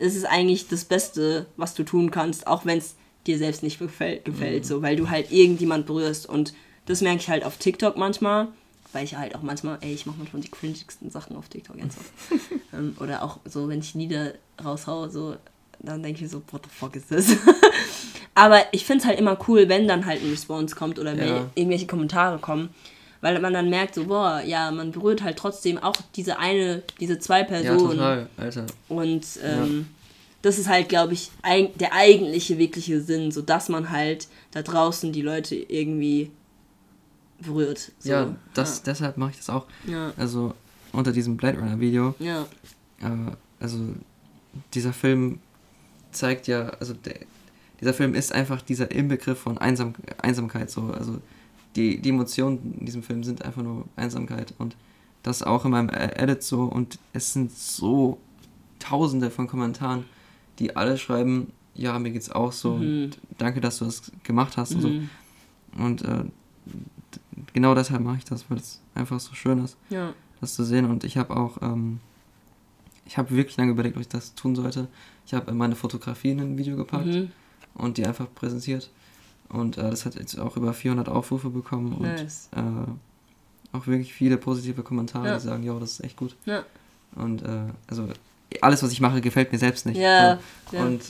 [0.00, 2.96] ist es eigentlich das Beste, was du tun kannst, auch wenn es
[3.26, 6.54] dir selbst nicht gefällt, gefällt so, weil du halt irgendjemand berührst und
[6.86, 8.48] das merke ich halt auf TikTok manchmal,
[8.92, 12.10] weil ich halt auch manchmal, ey, ich mache manchmal die cringigsten Sachen auf TikTok ernsthaft.
[12.72, 14.32] ähm, oder auch so, wenn ich Lieder
[14.64, 15.36] raushaue, so,
[15.78, 17.26] dann denke ich so, what the fuck ist das?
[18.34, 21.28] Aber ich finde es halt immer cool, wenn dann halt ein Response kommt oder wenn
[21.28, 21.50] Ja.
[21.54, 22.70] irgendwelche Kommentare kommen,
[23.20, 27.18] weil man dann merkt, so, boah, ja, man berührt halt trotzdem auch diese eine, diese
[27.18, 27.90] zwei ja, Personen.
[27.90, 28.66] total, Alter.
[28.88, 29.88] Und ähm,
[30.42, 34.62] das ist halt, glaube ich, eig der eigentliche, wirkliche Sinn, so dass man halt da
[34.62, 36.30] draußen die Leute irgendwie
[37.40, 37.92] berührt.
[37.98, 38.10] So.
[38.10, 39.66] ja, das, deshalb mache ich das auch.
[39.86, 40.12] Ja.
[40.16, 40.54] Also
[40.92, 42.14] unter diesem Blade Runner Video.
[42.18, 42.46] Ja.
[43.00, 43.78] Äh, also
[44.74, 45.40] dieser Film
[46.10, 47.14] zeigt ja, also der,
[47.80, 50.92] dieser Film ist einfach dieser Inbegriff von Einsam, Einsamkeit so.
[50.96, 51.20] Also
[51.76, 54.76] die, die Emotionen in diesem Film sind einfach nur Einsamkeit und
[55.22, 58.18] das auch in meinem E- Edit so und es sind so
[58.78, 60.04] tausende von Kommentaren,
[60.58, 64.74] die alle schreiben, ja, mir geht's auch so und danke, dass du das gemacht hast
[64.74, 64.88] und so.
[64.88, 65.10] Mhm.
[65.78, 66.24] Und äh,
[67.52, 70.12] genau deshalb mache ich das, weil es einfach so schön ist Ja.
[70.40, 70.86] das zu sehen.
[70.86, 72.00] Und ich habe auch, ähm,
[73.06, 74.88] ich habe wirklich lange überlegt, ob ich das tun sollte.
[75.26, 77.30] Ich habe meine Fotografien in ein Video gepackt Mhm.
[77.74, 78.90] und die einfach präsentiert.
[79.50, 82.48] Und äh, das hat jetzt auch über 400 Aufrufe bekommen und Nice.
[82.54, 82.60] äh,
[83.76, 85.34] auch wirklich viele positive Kommentare, Ja.
[85.34, 86.36] die sagen, ja, das ist echt gut.
[86.44, 86.64] Ja.
[87.16, 88.08] Und äh, also
[88.60, 89.96] alles, was ich mache, gefällt mir selbst nicht.
[89.98, 90.38] Ja,
[90.70, 90.76] So.
[90.76, 90.82] ja.
[90.84, 90.88] Mhm.
[90.92, 91.02] Und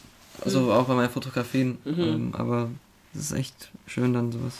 [0.43, 1.78] also auch bei meinen Fotografien.
[1.84, 2.70] Ähm, aber
[3.14, 4.55] es ist echt schön, dann sowas,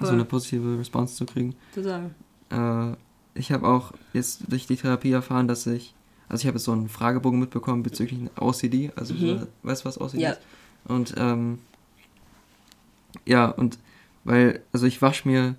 [0.00, 0.14] so Voll.
[0.14, 1.54] eine positive Response zu kriegen.
[1.74, 2.10] Total.
[2.50, 2.96] Äh,
[3.38, 5.94] ich habe auch jetzt durch die Therapie erfahren, dass ich,
[6.28, 9.38] also ich habe jetzt so einen Fragebogen mitbekommen bezüglich OCD, also Mhm.
[9.40, 10.30] so, weißt du, was OCD Ja.
[10.30, 10.40] ist?
[10.86, 11.58] Und ähm,
[13.26, 13.78] ja, und
[14.24, 15.54] weil, also ich wasche mir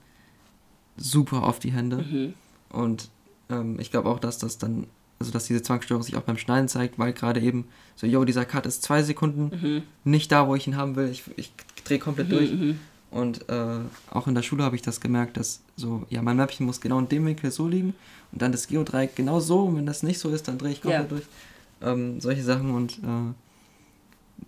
[0.97, 2.33] super oft die Hände Mhm.
[2.71, 3.09] und
[3.49, 4.85] ähm, ich glaube auch, dass das dann,
[5.19, 8.45] also dass diese Zwangsstörung sich auch beim Schneiden zeigt, weil gerade eben so, yo, dieser
[8.45, 9.83] Cut ist zwei Sekunden Mhm.
[10.03, 11.51] nicht da, wo ich ihn haben will, ich, ich
[11.85, 12.51] drehe komplett durch.
[12.51, 12.79] Mhm.
[13.11, 13.79] Und äh,
[14.11, 16.99] auch in der Schule habe ich das gemerkt, dass so, ja, mein Mäppchen muss genau
[16.99, 17.95] in dem Winkel so liegen
[18.31, 19.63] und dann das Geodreieck genau so.
[19.63, 21.07] Und wenn das nicht so ist, dann drehe ich komplett Ja.
[21.07, 21.23] durch.
[21.81, 23.33] Ähm, solche Sachen und äh,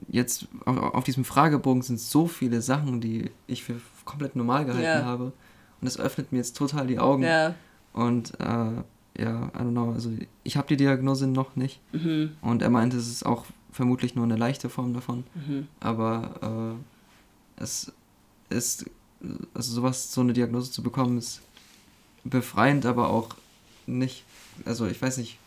[0.10, 3.76] jetzt auf, auf diesem Fragebogen sind so viele Sachen, die ich für
[4.06, 5.06] komplett normal gehalten Ja.
[5.06, 5.26] habe.
[5.26, 5.34] Und
[5.86, 7.24] das öffnet mir jetzt total die Augen.
[7.24, 7.56] Ja.
[7.94, 10.12] Und äh, ja, I don't know, also
[10.44, 11.80] ich habe die Diagnose noch nicht.
[11.94, 12.32] Mhm.
[12.42, 15.24] Und er meinte, es ist auch vermutlich nur eine leichte Form davon.
[15.36, 15.68] Mhm.
[15.80, 16.78] Aber
[17.60, 17.92] äh, es
[18.50, 18.86] ist,
[19.54, 21.42] also sowas, so eine Diagnose zu bekommen, ist
[22.24, 23.30] befreiend, aber auch
[23.88, 24.24] nicht,
[24.66, 25.38] also ich weiß nicht,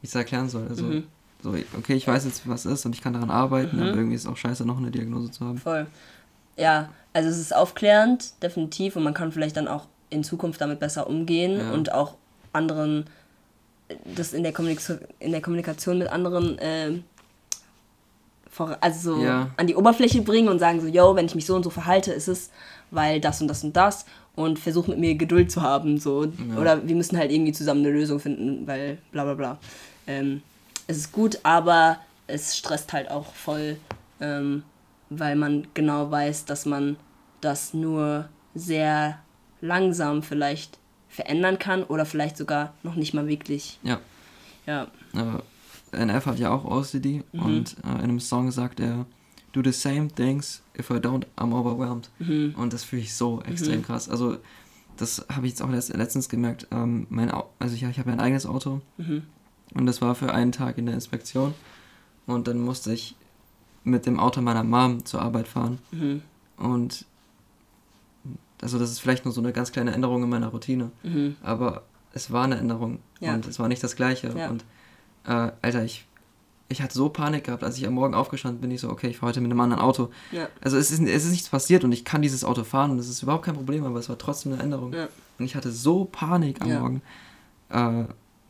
[0.00, 0.66] wie ich es erklären soll.
[0.68, 1.04] Also, Mhm.
[1.42, 3.82] So, okay, ich weiß jetzt, was ist und ich kann daran arbeiten, Mhm.
[3.82, 5.58] aber irgendwie ist es auch scheiße, noch eine Diagnose zu haben.
[5.58, 5.86] Voll.
[6.56, 10.80] Ja, also es ist aufklärend, definitiv, und man kann vielleicht dann auch in Zukunft damit
[10.80, 11.72] besser umgehen Ja.
[11.72, 12.14] und auch
[12.52, 13.06] anderen
[14.16, 17.04] das in der, Kommunikation, in der Kommunikation mit anderen ähm,
[18.50, 19.50] vor, also so Ja.
[19.56, 22.12] an die Oberfläche bringen und sagen so, yo, wenn ich mich so und so verhalte,
[22.12, 22.50] ist es,
[22.90, 26.24] weil das und das und das und versuch mit mir Geduld zu haben, so.
[26.24, 26.58] Ja.
[26.60, 29.58] Oder wir müssen halt irgendwie zusammen eine Lösung finden, weil bla bla bla.
[30.06, 30.42] Ähm,
[30.86, 33.76] es ist gut, aber es stresst halt auch voll,
[34.20, 34.62] ähm,
[35.10, 36.96] weil man genau weiß, dass man
[37.40, 39.18] das nur sehr
[39.60, 40.78] langsam vielleicht
[41.08, 43.78] verändern kann oder vielleicht sogar noch nicht mal wirklich.
[43.82, 44.00] Ja,
[44.66, 44.88] Ja.
[45.14, 47.40] äh, NF hat ja auch OCD Mhm.
[47.42, 49.06] und äh, in einem Song sagt er,
[49.52, 52.10] do the same things, if I don't, I'm overwhelmed.
[52.18, 52.54] Mhm.
[52.58, 54.08] Und das fühle ich so extrem krass.
[54.08, 54.36] Also
[54.96, 56.66] das habe ich jetzt auch letzt, letztens gemerkt.
[56.70, 59.22] Ähm, mein, Au- also ich, ich habe ja ein eigenes Auto Mhm.
[59.74, 61.54] Und das war für einen Tag in der Inspektion
[62.26, 63.16] und dann musste ich
[63.84, 66.22] mit dem Auto meiner Mom zur Arbeit fahren Mhm.
[66.56, 67.04] und
[68.62, 71.36] also das ist vielleicht nur so eine ganz kleine Änderung in meiner Routine, Mhm.
[71.42, 73.34] aber es war eine Änderung Ja.
[73.34, 74.48] und es war nicht das gleiche Ja.
[74.50, 74.64] und
[75.26, 76.06] äh, Alter, ich
[76.68, 79.18] ich hatte so Panik gehabt, als ich am Morgen aufgestanden bin, ich so, okay, ich
[79.18, 80.10] fahre heute mit einem anderen Auto.
[80.32, 80.48] Ja.
[80.60, 83.08] Also es ist, es ist nichts passiert und ich kann dieses Auto fahren und es
[83.08, 84.92] ist überhaupt kein Problem, aber es war trotzdem eine Änderung.
[85.38, 86.72] Und ich hatte so Panik am.
[86.72, 87.02] Morgen.
[87.68, 88.06] Äh,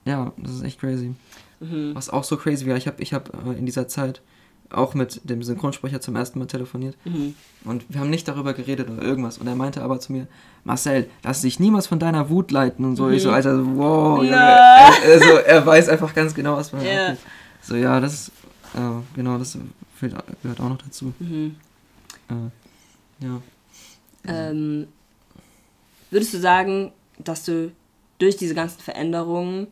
[0.06, 1.14] ja, das ist echt crazy.
[1.60, 1.94] Mhm.
[1.94, 4.22] Was auch so crazy war, ich habe ich hab, äh, in dieser Zeit
[4.70, 7.34] auch mit dem Synchronsprecher zum ersten Mal telefoniert Mhm.
[7.64, 9.38] und wir haben nicht darüber geredet oder irgendwas.
[9.38, 10.26] Und er meinte aber zu mir,
[10.64, 13.08] Marcel, lass dich niemals von deiner Wut leiten und so.
[13.10, 14.20] Ich so, Alter, wow.
[14.22, 14.28] Mhm.
[14.32, 17.06] Er, also, er weiß einfach ganz genau, was man Ja.
[17.08, 17.20] abgeht.
[17.62, 18.28] So, ja, das ist,
[18.74, 18.80] äh,
[19.14, 19.56] genau, das
[20.42, 21.12] gehört auch noch dazu.
[21.20, 21.54] Mhm.
[22.28, 23.40] Äh, ja.
[24.28, 24.88] Ähm,
[26.10, 27.70] würdest du sagen, dass du
[28.18, 29.68] durch diese ganzen Veränderungen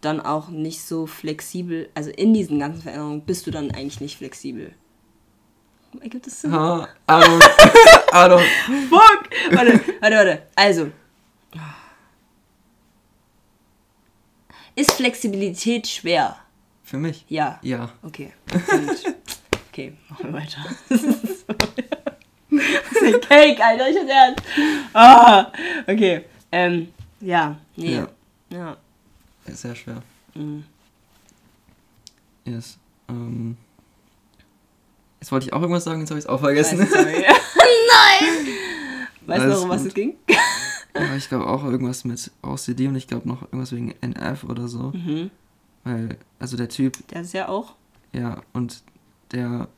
[0.00, 4.18] dann auch nicht so flexibel, also in diesen ganzen Veränderungen bist du dann eigentlich nicht
[4.18, 4.72] flexibel?
[6.00, 6.52] Ergibt das Sinn?
[6.52, 7.42] Ha, I don't,
[8.90, 9.30] Fuck!
[9.50, 10.42] Warte, warte, warte.
[10.54, 10.90] Also.
[14.74, 16.36] Ist Flexibilität schwer?
[16.88, 17.24] für mich.
[17.28, 17.58] Ja.
[17.62, 17.90] Ja.
[18.02, 18.32] Okay.
[18.50, 19.14] Gut.
[19.70, 20.64] Okay, machen wir weiter.
[20.88, 21.44] Das ist
[23.02, 24.42] ein Cake, Alter, ich hab's ernst.
[24.94, 25.52] Ah,
[25.86, 26.24] okay.
[26.50, 26.88] Ähm,
[27.20, 27.96] ja, nee.
[27.96, 28.08] Ja.
[28.50, 28.76] Ja.
[29.48, 30.02] Ist sehr schwer.
[30.34, 30.64] Mhm.
[32.44, 32.78] Yes.
[33.08, 33.56] Ähm,
[35.20, 36.78] jetzt wollte ich auch irgendwas sagen, jetzt habe ich es auch vergessen.
[36.90, 38.46] Nein!
[39.26, 40.14] Weißt du noch, um was es ging?
[40.94, 44.68] Ja, ich glaube auch irgendwas mit OCD und ich glaube noch irgendwas wegen NF oder
[44.68, 44.92] so.
[44.94, 45.30] Mhm.
[45.84, 47.74] Weil, also der Typ, Der ist ja auch.
[48.12, 48.82] ja, und
[49.32, 49.68] der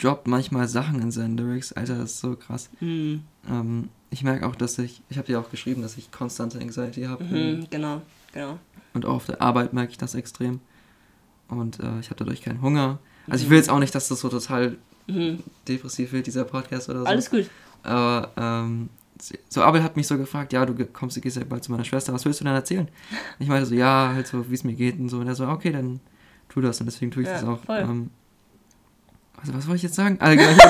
[0.00, 1.72] droppt manchmal Sachen in seinen Lyrics.
[1.72, 2.70] Alter, das ist so krass.
[2.80, 3.22] Mhm.
[3.48, 7.04] Ähm, ich merke auch, dass ich, ich habe dir auch geschrieben, dass ich konstante Anxiety
[7.04, 7.22] habe.
[7.24, 7.66] Mhm.
[7.70, 8.02] Genau,
[8.32, 8.58] genau.
[8.94, 10.60] Und auch auf der Arbeit merke ich das extrem.
[11.48, 12.98] Und äh, ich habe dadurch keinen Hunger.
[13.28, 14.76] Also ich will jetzt auch nicht, dass das so total
[15.06, 15.38] Mhm.
[15.66, 17.06] depressiv wird, dieser Podcast oder so.
[17.06, 17.48] Alles gut.
[17.82, 18.90] Aber ähm,
[19.48, 21.84] so Abel hat mich so gefragt, ja, du kommst, du gehst ja bald zu meiner
[21.84, 22.86] Schwester, was willst du denn erzählen?
[22.86, 22.90] Und
[23.38, 25.18] ich meinte so, ja, halt so, wie es mir geht und so.
[25.18, 26.00] Und er so, okay, dann
[26.50, 26.78] tu das.
[26.80, 27.58] Und deswegen tue ich Ja, das auch.
[27.64, 27.78] voll.
[27.78, 28.10] Ähm,
[29.40, 30.18] also was wollte ich jetzt sagen?
[30.18, 30.40] Genau, ich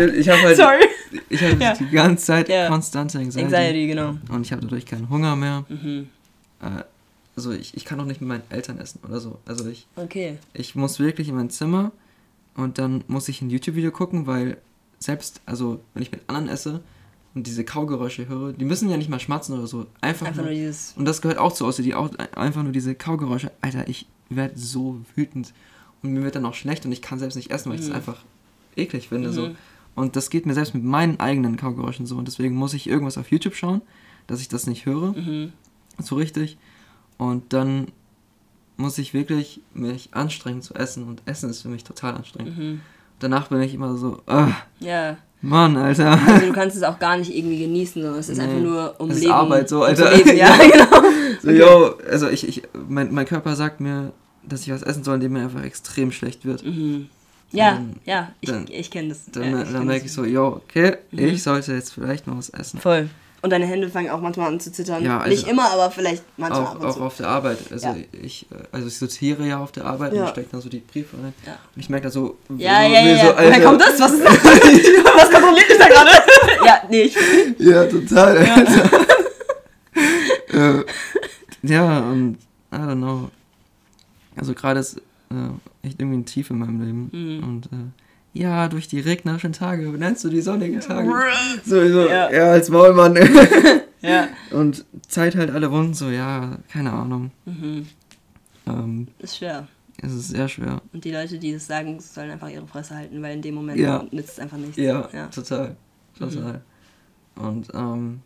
[0.00, 0.84] habe ich hab halt Sorry.
[1.28, 1.74] ich hab Ja.
[1.74, 2.68] die ganze Zeit Ja.
[2.68, 3.44] konstante Anxiety.
[3.54, 4.16] Anxiety, genau.
[4.30, 5.64] Und ich habe dadurch keinen Hunger mehr.
[5.68, 6.08] Mhm.
[6.60, 6.82] Äh,
[7.36, 9.38] also ich, ich kann auch nicht mit meinen Eltern essen oder so.
[9.46, 10.38] Also ich, Okay.
[10.54, 11.92] ich muss wirklich in mein Zimmer
[12.56, 14.58] und dann muss ich ein YouTube-Video gucken, weil
[14.98, 16.80] selbst, also wenn ich mit anderen esse
[17.34, 19.86] und diese Kaugeräusche höre, die müssen ja nicht mal schmatzen oder so.
[20.00, 20.94] Einfach, Einfach nur, nur dieses.
[20.96, 23.52] und das gehört auch zu OCD, auch einfach nur diese Kaugeräusche.
[23.60, 25.52] Alter, ich werde so wütend
[26.02, 27.94] und mir wird dann auch schlecht und ich kann selbst nicht essen, weil ich das
[27.94, 28.24] einfach
[28.76, 29.32] eklig finde.
[29.32, 29.48] So.
[29.50, 29.56] Mhm.
[29.94, 33.16] Und das geht mir selbst mit meinen eigenen Kaugeräuschen so und deswegen muss ich irgendwas
[33.18, 33.80] auf YouTube schauen,
[34.26, 35.12] dass ich das nicht höre.
[35.12, 35.52] Mhm.
[35.98, 36.56] So richtig.
[37.16, 37.88] Und dann
[38.76, 42.56] muss ich wirklich mich anstrengen zu essen und Essen ist für mich total anstrengend.
[42.56, 42.80] Mhm.
[43.18, 45.16] Danach bin ich immer so, ah, Ja.
[45.40, 46.18] Mann, Alter.
[46.26, 48.44] Also du kannst es auch gar nicht irgendwie genießen, sondern es ist Nee.
[48.44, 49.34] einfach nur um Es ist Leben.
[49.34, 50.16] Arbeit so, Alter.
[50.16, 50.36] Leben.
[50.36, 51.08] Ja, genau.
[51.42, 55.16] So, yo, also ich, ich, mein, mein Körper sagt mir, dass ich was essen soll,
[55.16, 56.64] indem mir einfach extrem schlecht wird.
[57.52, 59.26] Ja, Dann- ja, ich, dann- ich kenne das.
[59.30, 61.18] Dann, ja, dann ich kenn merke ich so, yo, okay, Mhm.
[61.20, 62.80] ich sollte jetzt vielleicht mal was essen.
[62.80, 63.08] Voll.
[63.40, 65.02] Und deine Hände fangen auch manchmal an zu zittern.
[65.04, 67.02] Ja, also- Nicht immer, aber vielleicht manchmal Auch, ab und auch zu.
[67.02, 67.58] auf der Arbeit.
[67.70, 67.96] Also Ja.
[68.20, 70.22] ich, äh, also ich sortiere ja auf der Arbeit Ja.
[70.24, 71.32] und stecke dann so die Briefe rein.
[71.46, 71.52] Ja.
[71.74, 73.16] Und ich merke da so, Ja, ja, ja.
[73.16, 73.36] so, ja.
[73.36, 74.00] Woher kommt das?
[74.00, 74.32] Was ist das?
[74.44, 76.10] Was kontrolliert mich da gerade?
[76.66, 77.16] ja, nee, ich.
[77.58, 78.36] Ja, total,
[80.52, 80.84] äh,
[81.62, 82.38] ja, und
[82.72, 83.30] I don't know.
[84.36, 84.98] Also gerade ist
[85.30, 87.10] äh, echt irgendwie ein Tief in meinem Leben.
[87.12, 87.44] Mhm.
[87.44, 87.76] Und äh,
[88.34, 91.10] ja, durch die regnerischen Tage nennst du die sonnigen Tage.
[91.64, 92.30] So, so Ja.
[92.30, 92.50] ja.
[92.52, 93.16] als Maulmann.
[94.00, 94.28] Ja.
[94.52, 97.32] und Zeit halt alle Wunden, so, ja, keine Ahnung.
[97.46, 97.88] Mhm.
[98.68, 99.66] Ähm, Ist schwer.
[100.00, 100.80] es ist sehr schwer.
[100.92, 103.80] Und die Leute, die das sagen, sollen einfach ihre Fresse halten, weil in dem Moment
[103.80, 104.04] Ja.
[104.12, 104.76] nützt es einfach nichts.
[104.76, 105.26] Ja, ja.
[105.26, 105.74] total.
[106.16, 106.60] Total.
[107.34, 108.20] Und ähm,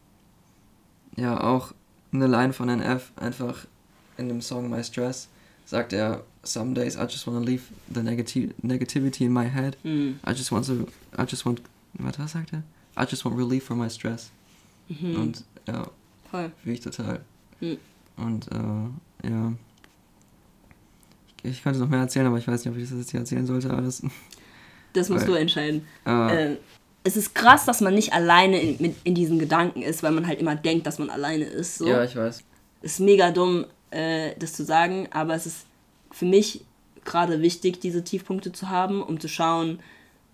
[1.17, 1.73] ja, auch
[2.13, 3.67] eine Line von NF, einfach
[4.19, 5.29] in dem Song My Stress,
[5.73, 9.77] sagt er, Some days I just want to leave the negati negativity in my head.
[9.85, 10.19] Mhm.
[10.27, 11.63] I just want to, I just want,
[11.95, 12.63] was was sagt er?
[12.97, 14.31] I just want relief from my stress.
[14.89, 15.15] Mhm.
[15.21, 15.87] Und ja,
[16.31, 16.51] Voll.
[16.63, 17.21] fühle ich total.
[17.61, 17.79] Mhm.
[18.17, 19.53] Und äh, ja.
[21.45, 23.21] Ich, ich könnte noch mehr erzählen, aber ich weiß nicht, ob ich das jetzt hier
[23.21, 24.03] erzählen sollte alles.
[24.95, 25.87] Das musst Weil- du entscheiden.
[26.05, 26.57] Äh, Äh,
[27.03, 30.27] es ist krass, dass man nicht alleine in, mit, in diesen Gedanken ist, weil man
[30.27, 31.79] halt immer denkt, dass man alleine ist.
[31.79, 31.87] So.
[31.89, 32.43] Ja, ich weiß.
[32.83, 35.67] ist mega dumm, äh, das zu sagen, aber es ist
[36.11, 36.65] für mich
[37.05, 39.81] gerade wichtig, diese Tiefpunkte zu haben, um zu schauen,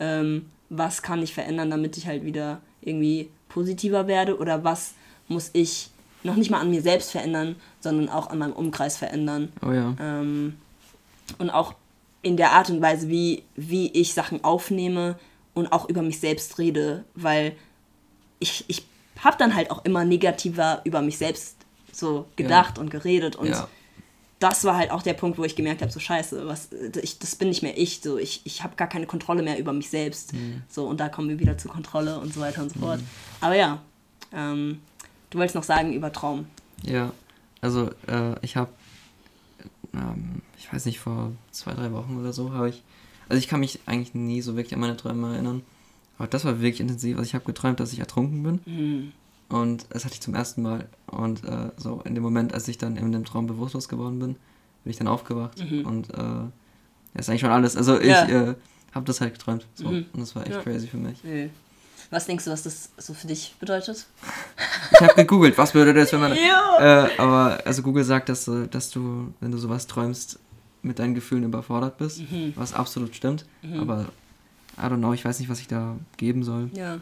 [0.00, 4.94] ähm, was kann ich verändern, damit ich halt wieder irgendwie positiver werde oder was
[5.28, 5.90] muss ich
[6.22, 9.52] noch nicht mal an mir selbst verändern, sondern auch an meinem Umkreis verändern.
[9.64, 9.94] Oh ja.
[10.00, 10.56] Ähm,
[11.38, 11.74] und auch
[12.22, 15.18] in der Art und Weise, wie, wie ich Sachen aufnehme
[15.54, 17.54] und auch über mich selbst rede, weil
[18.40, 18.84] ich, ich
[19.20, 21.57] habe dann halt auch immer negativer über mich selbst
[21.99, 23.68] so gedacht und geredet und Ja.
[24.38, 26.68] das war halt auch der Punkt, wo ich gemerkt habe, so scheiße, was,
[27.03, 29.72] ich, das bin nicht mehr ich, so ich, ich habe gar keine Kontrolle mehr über
[29.72, 30.32] mich selbst,
[30.68, 33.01] so und da kommen wir wieder zur Kontrolle und so weiter und so fort.
[33.40, 33.82] Aber ja,
[34.32, 34.80] ähm,
[35.30, 36.46] du wolltest noch sagen über Traum.
[36.84, 37.12] Ja,
[37.61, 38.70] also äh, ich habe,
[39.92, 42.82] ähm, ich weiß nicht, vor zwei, drei Wochen oder so habe ich,
[43.28, 45.62] also ich kann mich eigentlich nie so wirklich an meine Träume erinnern,
[46.16, 47.16] aber das war wirklich intensiv.
[47.16, 49.12] Also ich habe geträumt, dass ich ertrunken bin Mhm.
[49.49, 52.78] Und das hatte ich zum ersten Mal und äh, so in dem Moment, als ich
[52.78, 54.36] dann in dem Traum bewusstlos geworden bin,
[54.84, 56.14] bin ich dann aufgewacht und äh,
[57.14, 57.76] das ist eigentlich schon alles.
[57.76, 58.26] Also ich Ja.
[58.26, 58.55] äh,
[58.94, 60.07] habe das halt geträumt so, Mhm.
[60.12, 60.62] und das war echt Ja.
[60.62, 61.22] crazy für mich.
[61.24, 61.49] Nö.
[62.11, 64.07] Was denkst du, was das so für dich bedeutet?
[64.92, 66.32] Ich habe gegoogelt, was bedeutet das, wenn man.
[66.36, 67.07] Ja.
[67.07, 70.38] Äh, aber also Google sagt, dass, du- dass du, wenn du sowas träumst,
[70.80, 72.53] mit deinen Gefühlen überfordert bist, Mhm.
[72.55, 73.44] was absolut stimmt.
[73.78, 74.07] Aber
[74.78, 76.70] I don't know, ich weiß nicht, was ich da geben soll.
[76.72, 76.99] Ja.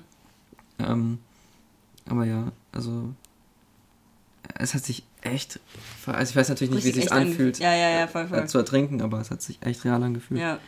[0.78, 1.18] Ähm,
[2.09, 3.12] aber ja, also
[4.59, 5.61] es hat sich echt,
[6.07, 8.38] also ich weiß natürlich nicht, wie es sich anfühlt, Ja, ja, ja, voll, voll.
[8.38, 10.40] äh, zu ertrinken, aber es hat sich echt real angefühlt.
[10.40, 10.59] Ja,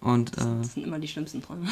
[0.00, 1.66] Und äh, das sind immer die schlimmsten Träume.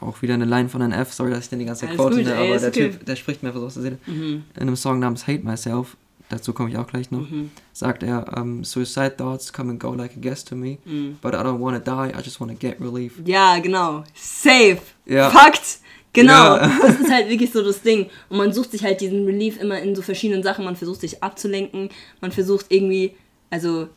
[0.00, 2.34] auch wieder eine Line von NF, sorry, dass ich den die ganze Zeit quote, ne,
[2.34, 2.90] aber der okay.
[2.90, 3.98] Typ, der spricht mir einfach so aus der Seele.
[4.06, 4.44] Mhm.
[4.54, 5.96] In einem Song namens Hate Myself,
[6.28, 7.50] dazu komme ich auch gleich noch, Mhm.
[7.72, 11.18] sagt er, um, Suicide thoughts come and go like a guest to me, Mhm.
[11.20, 13.14] but I don't wanna die, I just wanna get relief.
[13.24, 14.04] Ja, genau.
[14.14, 14.78] Safe.
[15.06, 15.28] Ja.
[15.30, 15.80] Fakt.
[16.14, 16.56] Genau.
[16.56, 16.72] Ja.
[16.82, 18.08] Das ist halt wirklich so das Ding.
[18.30, 20.64] Und man sucht sich halt diesen Relief immer in so verschiedenen Sachen.
[20.64, 21.90] Man versucht sich abzulenken.
[22.22, 23.14] Man versucht irgendwie,
[23.50, 23.88] also,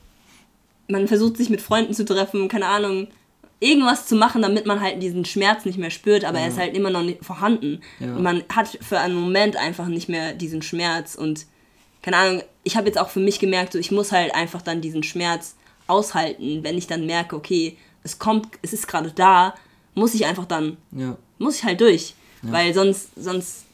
[0.90, 3.08] man versucht sich mit Freunden zu treffen, keine Ahnung,
[3.60, 6.76] irgendwas zu machen, damit man halt diesen Schmerz nicht mehr spürt, aber er ist halt
[6.76, 7.82] immer noch nicht vorhanden.
[8.00, 8.16] Ja.
[8.16, 11.46] Und man hat für einen Moment einfach nicht mehr diesen Schmerz und
[12.04, 14.82] keine Ahnung, ich habe jetzt auch für mich gemerkt, so ich muss halt einfach dann
[14.82, 15.56] diesen Schmerz
[15.88, 19.56] aushalten, wenn ich dann merke, okay, es kommt, es ist gerade da,
[19.98, 23.66] muss ich einfach dann, Ja, muss ich halt durch, weil sonst, sonst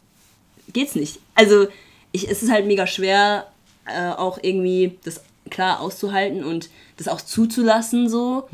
[0.71, 1.19] geht's nicht.
[1.36, 1.67] Also
[2.11, 3.51] ich, es ist halt mega schwer,
[3.86, 8.47] äh, auch irgendwie das klar auszuhalten und das auch zuzulassen so,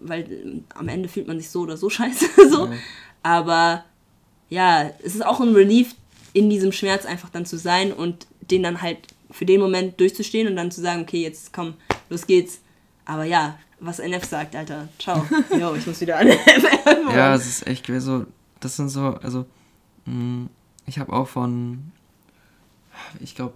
[0.00, 2.72] weil äh, am Ende fühlt man sich so oder so scheiße so, Ja.
[3.22, 3.84] aber
[4.48, 5.94] ja, es ist auch ein Relief,
[6.32, 8.98] in diesem Schmerz einfach dann zu sein und den dann halt
[9.30, 11.74] für den Moment durchzustehen und dann zu sagen, okay, jetzt komm,
[12.10, 12.60] los geht's.
[13.06, 15.26] Aber ja, was NF sagt, Alter, ciao.
[15.58, 16.28] Jo, ich muss wieder an
[17.12, 18.26] ja, es ist echt so,
[18.60, 19.46] das sind so, also,
[20.06, 20.48] mh,
[20.86, 21.92] ich habe auch von,
[23.20, 23.54] ich glaube,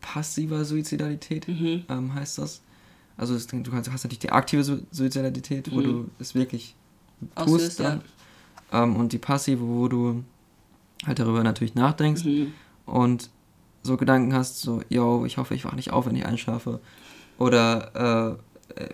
[0.00, 1.84] passiver Suizidalität Mhm.
[1.88, 2.62] ähm, heißt das.
[3.16, 5.84] Also es, du kannst, hast natürlich die aktive Su Suizidalität, wo Mhm.
[5.84, 6.74] du es wirklich
[7.34, 8.02] tust dann.
[8.72, 10.22] Ähm, und die passive, wo du
[11.06, 12.52] halt darüber natürlich nachdenkst Mhm.
[12.84, 13.30] und
[13.82, 16.80] so Gedanken hast, so, yo, ich hoffe, ich wache nicht auf, wenn ich einschlafe.
[17.38, 18.36] Oder äh,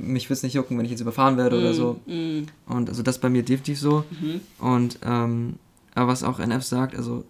[0.00, 2.00] mich wird es nicht jucken, wenn ich jetzt überfahren werde oder so.
[2.06, 4.04] Mm, Und also das bei mir definitiv so.
[4.20, 4.40] Mhm.
[4.58, 5.54] Und ähm,
[5.94, 7.24] aber was auch NF sagt, also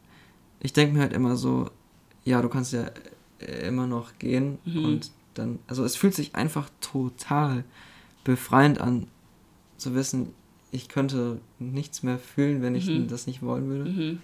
[0.60, 1.70] ich denke mir halt immer so,
[2.24, 2.84] ja, du kannst ja
[3.40, 4.84] äh, immer noch gehen Mhm.
[4.84, 7.64] und dann, also es fühlt sich einfach total
[8.24, 9.06] befreiend an,
[9.78, 10.28] zu wissen,
[10.70, 13.08] ich könnte nichts mehr fühlen, wenn ich Mhm.
[13.08, 13.90] das nicht wollen würde.
[13.90, 14.18] Mhm.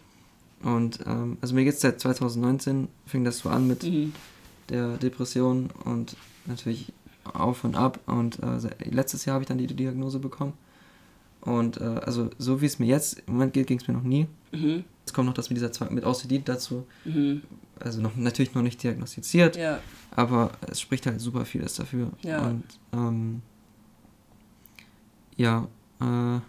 [0.62, 4.12] Und ähm, also mir geht es seit 2019, fing das so an mit Mhm.
[4.68, 6.16] der Depression und
[6.46, 6.92] natürlich
[7.34, 8.00] auf und ab.
[8.06, 8.58] Und äh,
[8.90, 10.52] letztes Jahr habe ich dann die Diagnose bekommen.
[11.40, 14.02] Und äh, also so wie es mir jetzt im Moment geht, ging es mir noch
[14.02, 14.26] nie.
[14.52, 14.84] Mhm.
[15.00, 16.86] Jetzt kommt noch das mit dieser Zwang- mit OCD dazu.
[17.04, 17.42] Mhm.
[17.80, 19.78] Also noch natürlich noch nicht diagnostiziert, Ja.
[20.10, 22.10] aber es spricht halt super vieles dafür.
[22.22, 22.44] Ja.
[22.46, 23.42] Und ähm,
[25.36, 25.68] ja,
[26.00, 26.40] äh,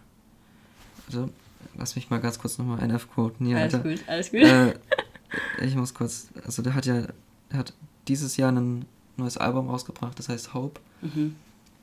[1.08, 1.30] also
[1.78, 3.90] lass mich mal ganz kurz nochmal NF quoten hier, Alles Alter.
[3.90, 4.42] gut, alles gut.
[4.42, 4.74] Äh,
[5.64, 7.04] ich muss kurz, also der hat ja,
[7.52, 7.74] der hat
[8.08, 8.86] dieses Jahr ein
[9.20, 10.80] neues Album rausgebracht, das heißt Hope.
[11.02, 11.36] Mhm.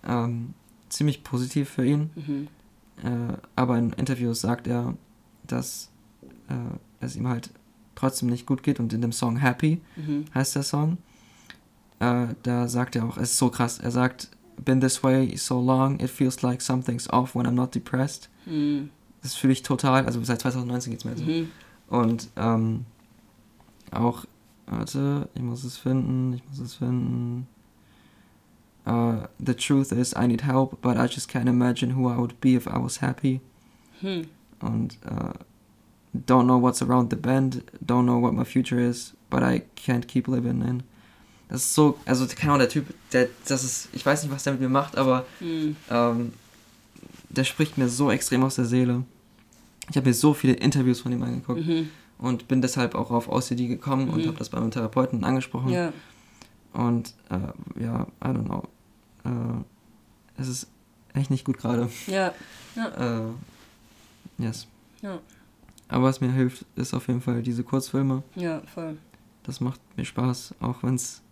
[0.06, 0.54] Ähm,
[0.88, 2.10] ziemlich positiv für ihn.
[2.14, 2.48] Mhm.
[3.04, 4.94] Äh, aber in Interviews sagt er,
[5.46, 5.90] dass
[6.48, 6.54] äh,
[7.04, 7.50] es ihm halt
[7.94, 10.26] trotzdem nicht gut geht und in dem Song Happy Mhm.
[10.34, 10.98] heißt der Song.
[11.98, 14.28] Äh, da sagt er auch, es ist so krass, er sagt,
[14.64, 18.28] been this way so long, it feels like something's off when I'm not depressed.
[18.46, 18.90] Mhm.
[19.22, 21.24] Das fühle ich total, also seit 2019 geht's mir so.
[21.24, 21.50] Mhm.
[21.88, 22.84] Und ähm,
[23.90, 24.24] auch,
[24.66, 27.46] warte, ich muss es finden, ich muss es finden.
[28.86, 32.40] Uh, the truth is, I need help, but I just can't imagine who I would
[32.40, 33.40] be if I was happy.
[34.00, 34.26] Mhm.
[34.60, 35.32] Und uh,
[36.14, 40.06] don't know what's around the bend, don't know what my future is, but I can't
[40.06, 40.82] keep living in.
[41.48, 44.44] Das ist so, also keine Ahnung, der Typ, der, das ist, ich weiß nicht, was
[44.44, 45.76] der mit mir macht, aber Mhm.
[45.90, 46.32] ähm,
[47.28, 49.02] der spricht mir so extrem aus der Seele.
[49.90, 51.88] Ich habe mir so viele Interviews von ihm angeguckt Mhm.
[52.18, 54.28] Und bin deshalb auch auf OCD gekommen und Mhm.
[54.28, 55.68] habe das bei meinem Therapeuten angesprochen.
[55.70, 55.92] Ja.
[56.72, 58.62] Und äh, ja, I don't know.
[59.24, 60.66] Äh, es ist
[61.14, 61.88] echt nicht gut gerade.
[62.06, 62.32] Ja.
[62.76, 64.66] Äh, yes.
[65.00, 65.18] Ja.
[65.88, 68.22] Aber was mir hilft, ist auf jeden Fall diese Kurzfilme.
[68.34, 68.98] Ja, voll.
[69.44, 71.22] Das macht mir Spaß, auch wenn es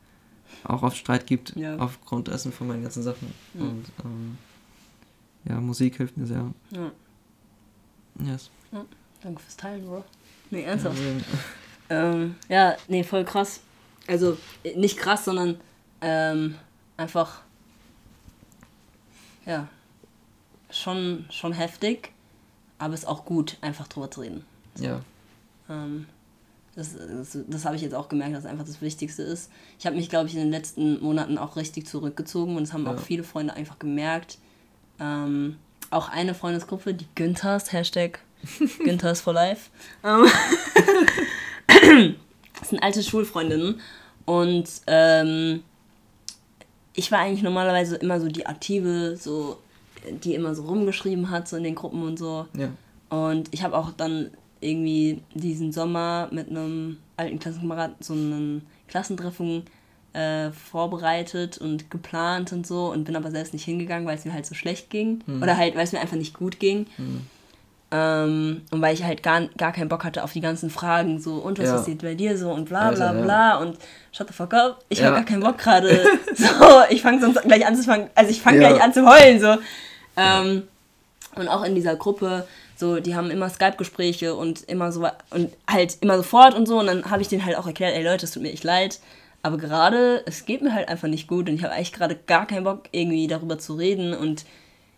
[0.62, 1.76] auch oft Streit gibt, Ja.
[1.76, 3.34] aufgrund dessen von meinen ganzen Sachen.
[3.52, 3.60] Ja.
[3.60, 4.38] Und ähm,
[5.44, 6.50] ja, Musik hilft mir sehr.
[6.70, 6.90] Ja.
[8.24, 8.48] Yes.
[9.22, 10.04] Danke fürs Teilen, Bro.
[10.54, 10.96] Nee, ernsthaft.
[10.98, 11.20] Also,
[11.90, 13.60] Ähm, ja, nee, voll krass.
[14.06, 14.38] Also,
[14.76, 15.60] nicht krass, sondern
[16.00, 16.54] ähm,
[16.96, 17.40] einfach,
[19.46, 19.68] ja,
[20.70, 22.10] schon, schon heftig,
[22.78, 24.44] aber ist auch gut, einfach drüber zu reden.
[24.78, 25.00] ja.
[25.68, 26.06] Ähm,
[26.76, 29.48] das das, das habe ich jetzt auch gemerkt, dass einfach das Wichtigste ist.
[29.78, 32.84] Ich habe mich, glaube ich, in den letzten Monaten auch richtig zurückgezogen und es haben
[32.84, 32.94] Ja.
[32.94, 34.38] auch viele Freunde einfach gemerkt.
[34.98, 35.56] Ähm,
[35.90, 38.18] auch eine Freundesgruppe, die Günthers, Hashtag
[38.84, 39.70] Günthers for Life.
[40.04, 40.26] Ähm,
[42.58, 43.80] das sind alte Schulfreundinnen
[44.24, 45.62] und ähm,
[46.94, 49.58] ich war eigentlich normalerweise immer so die Aktive, so
[50.10, 52.46] die immer so rumgeschrieben hat, so in den Gruppen und so.
[52.56, 52.68] Ja.
[53.08, 54.30] Und ich habe auch dann
[54.60, 59.64] irgendwie diesen Sommer mit einem alten Klassenkameraden so einen Klassentreffen
[60.14, 64.32] äh, vorbereitet und geplant und so und bin aber selbst nicht hingegangen, weil es mir
[64.32, 65.22] halt so schlecht ging.
[65.42, 66.86] Oder halt, weil es mir einfach nicht gut ging.
[67.96, 71.34] Ähm, und weil ich halt gar, gar keinen Bock hatte auf die ganzen Fragen, so
[71.34, 71.76] und was Ja.
[71.76, 73.22] passiert bei dir so und bla bla Alter, ja.
[73.24, 73.78] bla und
[74.10, 74.82] shut the fuck up.
[74.88, 75.06] Ich Ja.
[75.06, 75.88] habe gar keinen Bock gerade.
[76.34, 76.46] so,
[76.90, 78.70] ich fange sonst gleich an zu fangen, also ich fange Ja.
[78.70, 79.56] gleich an zu heulen so.
[80.16, 80.64] Ähm,
[81.36, 85.98] und auch in dieser Gruppe, so, die haben immer Skype-Gespräche und immer so und halt
[86.00, 86.80] immer sofort und so.
[86.80, 88.98] Und dann habe ich denen halt auch erklärt, ey Leute, es tut mir echt leid.
[89.42, 92.46] Aber gerade, es geht mir halt einfach nicht gut und ich habe eigentlich gerade gar
[92.46, 94.14] keinen Bock, irgendwie darüber zu reden.
[94.14, 94.44] Und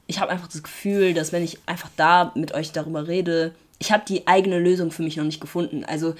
[0.06, 3.92] ich habe einfach das Gefühl, dass wenn ich einfach da mit euch darüber rede, ich
[3.92, 5.84] habe die eigene Lösung für mich noch nicht gefunden.
[5.84, 6.14] Also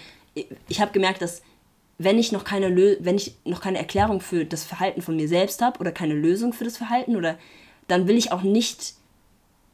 [0.69, 1.43] ich, habe gemerkt, dass
[1.99, 5.29] wenn ich noch keine Lö wenn ich noch keine Erklärung für das Verhalten von mir
[5.29, 7.39] selbst habe oder keine Lösung für das Verhalten oder
[7.89, 8.95] dann will ich auch nicht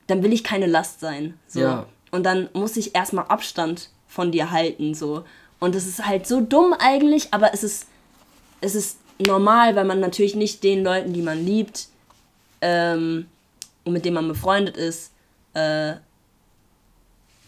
[0.06, 1.34] dann will ich keine Last sein.
[1.46, 1.60] So.
[1.60, 1.86] Ja.
[2.10, 4.94] Und dann muss ich erstmal Abstand von dir halten.
[4.94, 5.24] So.
[5.58, 7.86] Und es ist halt so dumm eigentlich, aber es ist,
[8.60, 11.86] es ist normal, weil man natürlich nicht den Leuten, die man liebt
[12.60, 13.26] ähm,
[13.84, 15.12] und mit denen man befreundet ist,
[15.54, 15.94] äh,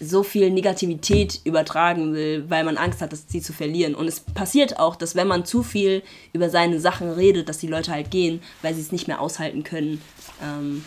[0.00, 3.94] so viel Negativität übertragen will, weil man Angst hat, dass sie zu verlieren.
[3.94, 7.68] Und es passiert auch, dass wenn man zu viel über seine Sachen redet, dass die
[7.68, 10.02] Leute halt gehen, weil sie es nicht mehr aushalten können.
[10.42, 10.84] Ähm,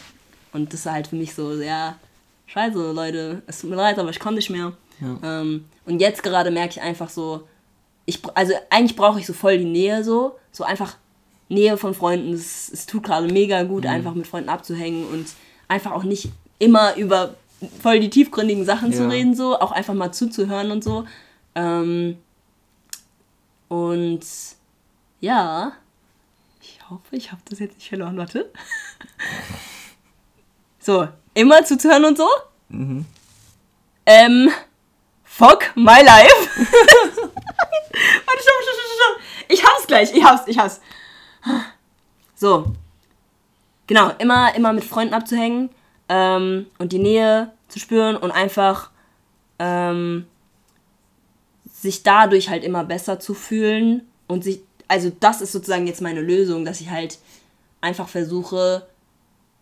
[0.51, 1.97] und das ist halt für mich so, ja,
[2.47, 4.73] scheiße, Leute, es tut mir leid, aber ich kann nicht mehr.
[4.99, 5.41] Ja.
[5.41, 7.47] Ähm, und jetzt gerade merke ich einfach so,
[8.05, 10.97] ich, also eigentlich brauche ich so voll die Nähe so, so einfach
[11.49, 12.33] Nähe von Freunden.
[12.33, 15.27] Es, es tut gerade mega gut, einfach mit Freunden abzuhängen und
[15.67, 16.29] einfach auch nicht
[16.59, 17.35] immer über
[17.81, 19.09] voll die tiefgründigen Sachen zu Ja.
[19.09, 21.05] reden, so, auch einfach mal zuzuhören und so.
[21.55, 22.17] Ähm,
[23.69, 24.21] Und
[25.19, 25.73] ja,
[26.61, 28.17] ich hoffe, ich habe das jetzt nicht verloren.
[28.17, 28.51] Warte.
[30.79, 32.27] So, immer zuzuhören und so.
[32.69, 33.05] Mhm.
[34.05, 34.49] Ähm,
[35.25, 36.33] fuck my life.
[36.55, 39.21] Warte, stopp, stopp, stopp, stopp.
[39.49, 40.79] Ich hab's gleich, ich hab's, ich hab's.
[42.35, 42.71] So.
[43.87, 45.69] Genau, immer, immer mit Freunden abzuhängen
[46.09, 48.91] ähm, und die Nähe zu spüren und einfach
[49.59, 50.25] ähm,
[51.71, 56.21] sich dadurch halt immer besser zu fühlen und sich, also das ist sozusagen jetzt meine
[56.21, 57.17] Lösung, dass ich halt
[57.81, 58.85] einfach versuche,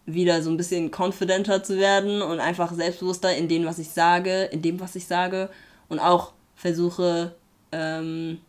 [0.06, 4.44] wieder so ein bisschen confidenter zu werden und einfach selbstbewusster in dem, was ich sage,
[4.46, 5.50] in dem, was ich sage
[5.90, 7.36] und auch versuche,
[7.72, 8.40] ähm,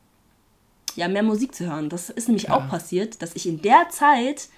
[0.97, 1.89] ja, mehr Musik zu hören.
[1.89, 4.49] Das ist nämlich auch passiert, dass ich in der Zeit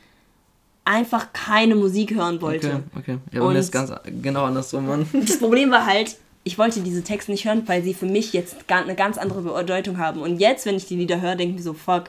[0.84, 2.82] einfach keine Musik hören wollte.
[2.96, 3.18] Okay, okay.
[3.32, 5.06] Ja, bei Und- mir ist ganz genau andersrum, Mann.
[5.12, 8.56] Das Problem war halt, ich wollte diese Texte nicht hören, weil sie für mich jetzt
[8.68, 10.20] eine ganz andere Bedeutung haben.
[10.22, 12.04] Und jetzt, wenn ich die Lieder höre, denke ich mir so, fuck,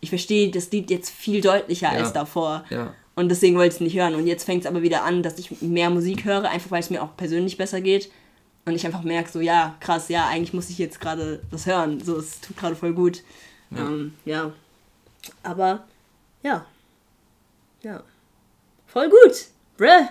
[0.00, 1.98] ich verstehe das Lied jetzt viel deutlicher Ja.
[1.98, 2.64] als davor.
[2.70, 2.94] Ja.
[3.16, 4.14] Und deswegen wollte ich es nicht hören.
[4.14, 6.90] Und jetzt fängt es aber wieder an, dass ich mehr Musik höre, einfach weil es
[6.90, 8.10] mir auch persönlich besser geht.
[8.66, 12.02] Und ich einfach merke, so, ja, krass, ja, eigentlich muss ich jetzt gerade das hören.
[12.02, 13.22] So, es tut gerade voll gut.
[13.70, 13.78] Ja.
[13.78, 14.52] Ähm, ja.
[15.42, 15.84] Aber,
[16.42, 16.64] ja.
[17.82, 18.02] Ja.
[18.86, 19.46] Voll gut.
[19.76, 20.08] Bruh.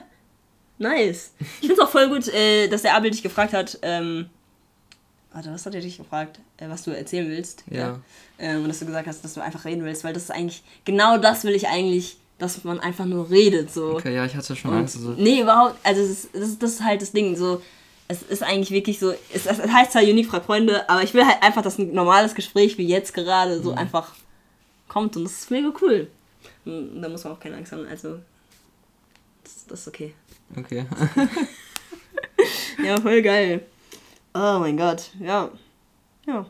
[0.78, 1.32] Nice.
[1.40, 4.30] Ich finde es auch voll gut, äh, dass der Abel dich gefragt hat, ähm,
[5.32, 7.64] warte, was hat er dich gefragt, äh, was du erzählen willst?
[7.70, 8.00] Ja.
[8.40, 10.64] Ähm, und dass du gesagt hast, dass du einfach reden willst, weil das ist eigentlich,
[10.84, 13.96] genau das will ich eigentlich, dass man einfach nur redet, so.
[13.96, 14.98] Okay, ja, ich hatte schon Und, Angst.
[14.98, 17.62] Also, nee, überhaupt, also das ist, das, ist, das ist halt das Ding, so,
[18.08, 21.26] es ist eigentlich wirklich so, es, es heißt zwar Unique fragt Freunde, aber ich will
[21.26, 23.64] halt einfach, dass ein normales Gespräch wie jetzt gerade Mhm.
[23.64, 24.14] so einfach
[24.88, 26.08] kommt und das ist mega cool.
[26.66, 28.20] Und da muss man auch keine Angst haben, also
[29.44, 30.14] das, das ist okay.
[30.58, 30.86] okay.
[32.84, 33.66] Ja, voll geil.
[34.34, 35.50] Oh mein Gott, ja.
[36.28, 36.46] Ja.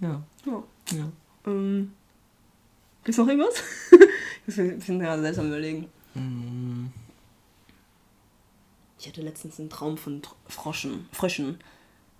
[0.00, 0.22] ja.
[0.46, 0.62] ja.
[0.92, 1.12] ja.
[1.46, 1.92] Ähm,
[3.04, 3.54] gibt's noch irgendwas?
[4.46, 5.88] ich bin, bin gerade selbst am überlegen.
[6.14, 6.86] Mm,
[9.02, 11.58] Ich hatte letztens einen Traum von Tr- Froschen, Fröschen.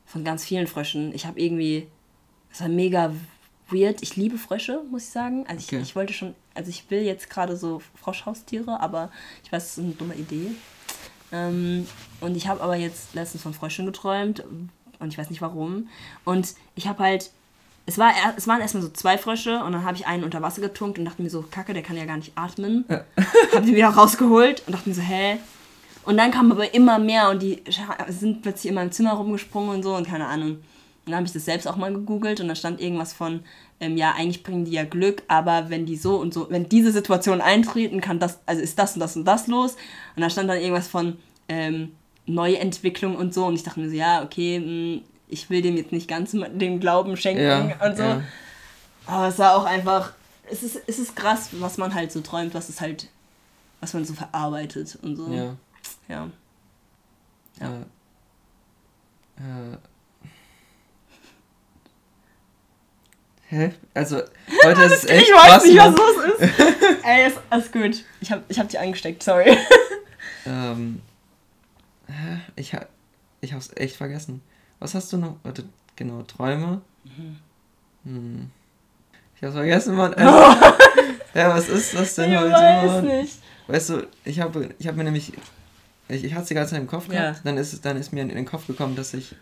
[0.04, 1.14] Von ganz vielen Fröschen.
[1.14, 1.86] Ich habe irgendwie.
[2.50, 3.12] Das war mega
[3.70, 4.02] weird.
[4.02, 5.46] Ich liebe Frösche, muss ich sagen.
[5.46, 5.80] Also ich, Okay.
[5.80, 6.34] ich wollte schon.
[6.54, 9.12] Also ich will jetzt gerade so Froschhaustiere, aber
[9.44, 10.50] ich weiß, das ist eine dumme Idee.
[11.30, 11.86] Ähm,
[12.20, 14.42] und ich habe aber jetzt letztens von Fröschen geträumt.
[14.98, 15.88] Und ich weiß nicht warum.
[16.24, 17.30] Und ich habe halt.
[17.86, 20.60] Es, war, es waren erstmal so zwei Frösche und dann habe ich einen unter Wasser
[20.60, 22.84] getunkt und dachte mir so, Kacke, der kann ja gar nicht atmen.
[23.54, 25.38] habe die wieder rausgeholt und dachte mir so, hä?
[26.04, 27.62] Und dann kamen aber immer mehr und die
[28.08, 30.50] sind plötzlich in meinem Zimmer rumgesprungen und so und keine Ahnung.
[30.50, 30.62] Und
[31.06, 33.40] dann habe ich das selbst auch mal gegoogelt und da stand irgendwas von,
[33.80, 36.92] ähm, ja, eigentlich bringen die ja Glück, aber wenn die so und so, wenn diese
[36.92, 39.76] Situation eintreten, kann das, also ist das und das und das los.
[40.16, 41.16] Und da stand dann irgendwas von
[41.48, 41.92] ähm,
[42.26, 45.92] Neuentwicklung und so und ich dachte mir so, ja, okay, mh, ich will dem jetzt
[45.92, 48.02] nicht ganz den Glauben schenken Ja, und so.
[48.02, 48.22] ja.
[49.06, 50.12] Aber es war auch einfach,
[50.50, 53.08] es ist, es ist krass, was man halt so träumt, was es halt,
[53.80, 55.28] was man so verarbeitet und so.
[55.32, 55.56] Ja.
[56.12, 56.28] Ja.
[57.60, 57.78] Ja.
[59.38, 59.76] Äh, äh.
[63.48, 63.72] Hä?
[63.94, 64.16] Also,
[64.64, 65.94] heute ist es echt ich weiß nicht, was Mann.
[65.96, 66.60] los ist.
[67.04, 68.04] Ey, ist alles gut.
[68.20, 69.56] Ich hab, ich hab dich angesteckt, sorry.
[70.44, 71.00] Ähm,
[72.08, 72.40] hä?
[72.56, 72.84] ich, ha
[73.40, 74.42] ich hab's echt vergessen.
[74.80, 75.36] Was hast du noch?
[75.44, 75.62] Warte,
[75.94, 76.82] genau, Träume?
[78.04, 78.50] Hm.
[79.36, 80.12] Ich hab's vergessen, Mann.
[80.14, 80.60] Also,
[81.34, 83.06] ja, was ist das denn Ich heute, weiß Mann?
[83.06, 83.38] nicht.
[83.68, 85.32] Weißt du, ich habe ich hab mir nämlich.
[86.08, 87.30] Ich, ich hatte es die ganze Zeit im Kopf Ja.
[87.30, 87.40] gehabt.
[87.44, 89.34] Dann, ist, dann ist mir in den Kopf gekommen, dass ich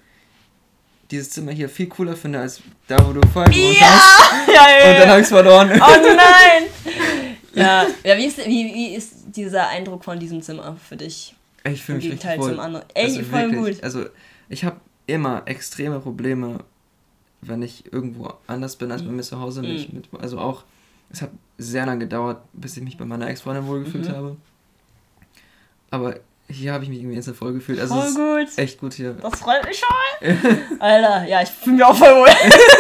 [1.11, 4.21] dieses Zimmer hier viel cooler finde als da, wo du vorher gewohnt hast.
[4.49, 5.09] Ja, ja, Und dann ja.
[5.09, 5.71] habe ich es verloren.
[5.73, 6.65] Oh nein!
[7.53, 11.35] Ja, ja wie, ist, wie, wie ist dieser Eindruck von diesem Zimmer für dich?
[11.65, 12.51] Ich fühle mich richtig wohl.
[12.51, 12.87] zum anderen.
[12.95, 13.83] Ey, also voll wirklich, gut.
[13.85, 14.05] Also
[14.49, 14.77] ich habe
[15.09, 16.61] immer extreme Probleme,
[17.41, 18.93] wenn ich irgendwo anders bin Mhm.
[18.93, 19.63] als bei mir zu Hause.
[19.63, 20.63] Mich mit, also auch,
[21.11, 24.13] es hat sehr lange gedauert, bis ich mich bei meiner Ex-Freundin wohlgefühlt Mhm.
[24.13, 24.37] habe.
[25.91, 26.21] Aber
[26.51, 27.81] hier habe ich mich irgendwie instant voll gefühlt.
[27.81, 28.59] Also Voll gut.
[28.59, 29.13] echt gut hier.
[29.21, 30.79] Das freut mich schon.
[30.81, 32.29] Alter, ja, ich fühle mich auch voll wohl.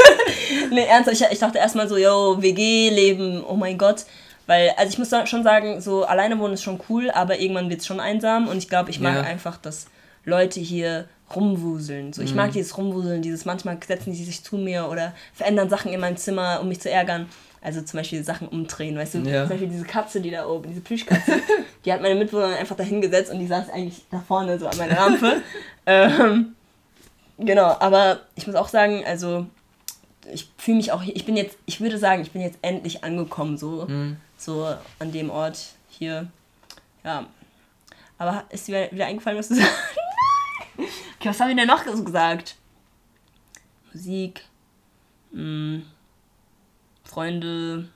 [0.70, 4.04] nee, ernsthaft, ich, ich dachte erstmal so, yo, WG-Leben, oh mein Gott.
[4.46, 7.80] Weil, also ich muss schon sagen, so alleine wohnen ist schon cool, aber irgendwann wird
[7.80, 9.20] es schon einsam und ich glaube, ich mag Ja.
[9.22, 9.86] einfach, dass
[10.24, 12.12] Leute hier rumwuseln.
[12.12, 12.36] So, ich Mhm.
[12.36, 16.16] mag dieses Rumwuseln, dieses manchmal setzen die sich zu mir oder verändern Sachen in meinem
[16.16, 17.28] Zimmer, um mich zu ärgern.
[17.62, 19.18] Also zum Beispiel Sachen umdrehen, weißt du?
[19.18, 19.42] Ja.
[19.42, 21.40] Zum Beispiel diese Katze, die da oben, diese Plüschkatze,
[21.84, 24.76] die hat meine Mitbewohnerin einfach da hingesetzt und die saß eigentlich da vorne so an
[24.76, 25.42] meiner Lampe.
[25.86, 26.54] ähm,
[27.38, 29.46] genau, aber ich muss auch sagen, also
[30.32, 33.56] ich fühle mich auch, ich bin jetzt, ich würde sagen, ich bin jetzt endlich angekommen,
[33.56, 34.16] so, Mhm.
[34.36, 35.58] so an dem Ort
[35.88, 36.28] hier.
[37.04, 37.26] Ja.
[38.18, 39.72] Aber ist dir wieder eingefallen, was du sagst?
[41.18, 42.56] Okay, was haben wir denn noch so gesagt?
[43.92, 44.44] Musik.
[45.32, 45.84] Hm.
[47.04, 47.88] Freunde.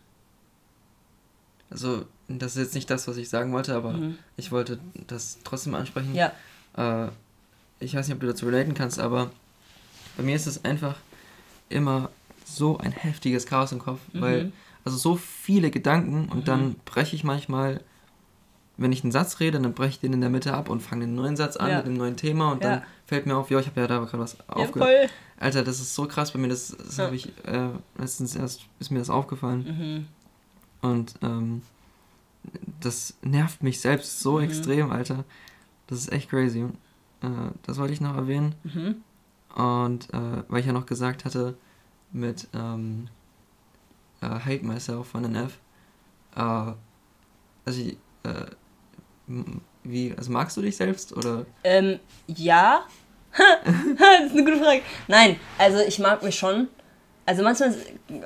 [1.71, 4.19] Also, das ist jetzt nicht das, was ich sagen wollte, aber Mhm.
[4.37, 6.15] ich wollte das trotzdem ansprechen.
[6.15, 6.33] Ja.
[6.77, 7.09] Äh,
[7.81, 9.31] ich weiß nicht, ob du dazu relaten kannst, aber
[10.17, 10.97] bei mir ist es einfach
[11.69, 12.11] immer
[12.45, 14.21] so ein heftiges Chaos im Kopf, Mhm.
[14.21, 14.53] weil,
[14.85, 17.81] also so viele Gedanken und dann breche ich manchmal,
[18.77, 21.05] wenn ich einen Satz rede, dann breche ich den in der Mitte ab und fange
[21.05, 21.77] einen neuen Satz an Ja.
[21.79, 22.71] mit einem neuen Thema und Ja.
[22.77, 24.89] dann fällt mir auf, ja, ich habe ja da gerade was Ja, aufgehört.
[24.91, 25.09] voll.
[25.39, 27.69] Alter, das ist so krass bei mir, das, das habe ich äh,
[27.99, 30.07] letztens erst, ist mir das aufgefallen.
[30.83, 30.89] Mhm.
[30.89, 31.63] Und ähm,
[32.81, 34.45] das nervt mich selbst so Mhm.
[34.45, 35.25] extrem, Alter.
[35.87, 36.65] Das ist echt crazy.
[37.23, 37.27] Äh,
[37.63, 38.55] das wollte ich noch erwähnen.
[38.65, 39.03] Mhm.
[39.55, 41.57] Und äh, weil ich ja noch gesagt hatte,
[42.13, 43.09] mit ähm,
[44.21, 45.59] äh, Hate Myself von NF.
[46.37, 48.47] Äh, also, ich, äh,
[49.85, 51.47] wie, also magst du dich selbst oder?
[51.63, 52.85] Ähm, ja.
[53.99, 54.83] das ist eine gute Frage.
[55.09, 56.69] Nein, also ich mag mich schon.
[57.27, 57.75] Also manchmal,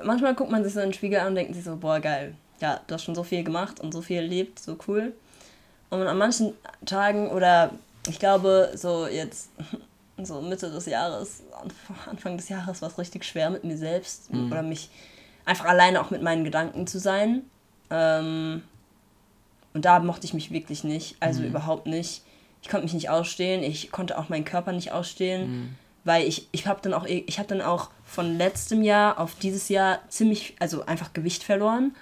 [0.04, 2.34] manchmal guckt man sich so in den Spiegel an und denkt sich so, boah, geil.
[2.60, 5.14] Ja, du hast schon so viel gemacht und so viel erlebt, so cool.
[5.90, 6.54] Und an manchen
[6.84, 7.70] Tagen oder
[8.08, 9.50] ich glaube so jetzt
[10.22, 14.28] so Mitte des Jahres, Anf- Anfang des Jahres war es richtig schwer mit mir selbst
[14.48, 14.90] oder mich
[15.44, 17.42] einfach alleine auch mit meinen Gedanken zu sein.
[17.90, 18.62] Ähm,
[19.74, 22.22] und da mochte ich mich wirklich nicht, also überhaupt nicht.
[22.62, 25.76] Ich konnte mich nicht ausstehen, ich konnte auch meinen Körper nicht ausstehen,
[26.08, 29.68] weil ich, ich habe dann auch ich habe dann auch von letztem Jahr auf dieses
[29.68, 31.94] Jahr ziemlich, also einfach Gewicht verloren,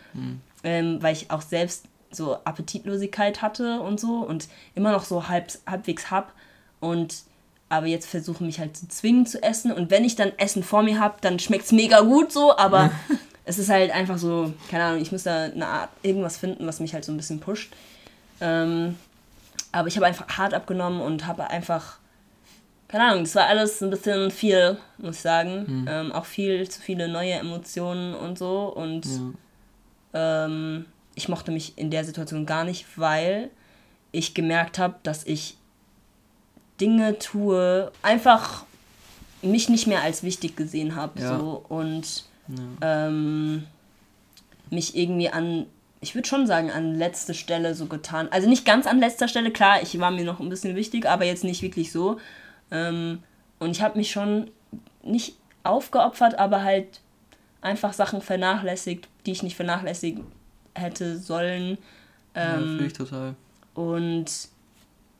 [0.62, 4.46] ähm, weil ich auch selbst so Appetitlosigkeit hatte und so und
[4.76, 6.32] immer noch so halb, halbwegs hab
[6.78, 7.16] und
[7.68, 10.84] aber jetzt versuche mich halt zu zwingen zu essen und wenn ich dann Essen vor
[10.84, 12.92] mir habe, dann schmeckt es mega gut so, aber
[13.44, 16.78] es ist halt einfach so, keine Ahnung, ich muss da eine Art, irgendwas finden, was
[16.78, 17.72] mich halt so ein bisschen pusht.
[18.40, 18.94] Ähm,
[19.72, 21.98] aber ich habe einfach hart abgenommen und habe einfach,
[22.88, 25.86] keine Ahnung, das war alles ein bisschen viel, muss ich sagen.
[25.88, 28.72] Ähm, auch viel zu viele neue Emotionen und so.
[28.74, 29.06] Und
[30.14, 33.50] ähm, ich mochte mich in der Situation gar nicht, weil
[34.12, 35.56] ich gemerkt habe, dass ich
[36.80, 38.64] Dinge tue, einfach
[39.42, 41.20] mich nicht mehr als wichtig gesehen habe.
[41.20, 41.38] Ja.
[41.38, 42.24] So, und
[42.80, 43.64] ähm,
[44.70, 45.66] mich irgendwie an,
[46.00, 48.28] ich würde schon sagen, an letzte Stelle so getan.
[48.30, 51.24] Also nicht ganz an letzter Stelle, klar, ich war mir noch ein bisschen wichtig, aber
[51.24, 52.18] jetzt nicht wirklich so.
[52.70, 53.22] Ähm,
[53.58, 54.50] und ich habe mich schon
[55.02, 57.00] nicht aufgeopfert, aber halt
[57.60, 60.24] einfach Sachen vernachlässigt, die ich nicht vernachlässigen
[60.74, 61.78] hätte sollen.
[62.34, 63.34] ja, Ähm, fühle ich total.
[63.74, 64.26] und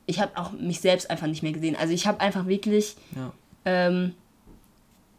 [0.05, 1.75] ich habe auch mich selbst einfach nicht mehr gesehen.
[1.75, 3.33] Also ich habe einfach wirklich, Ja.
[3.65, 4.13] ähm,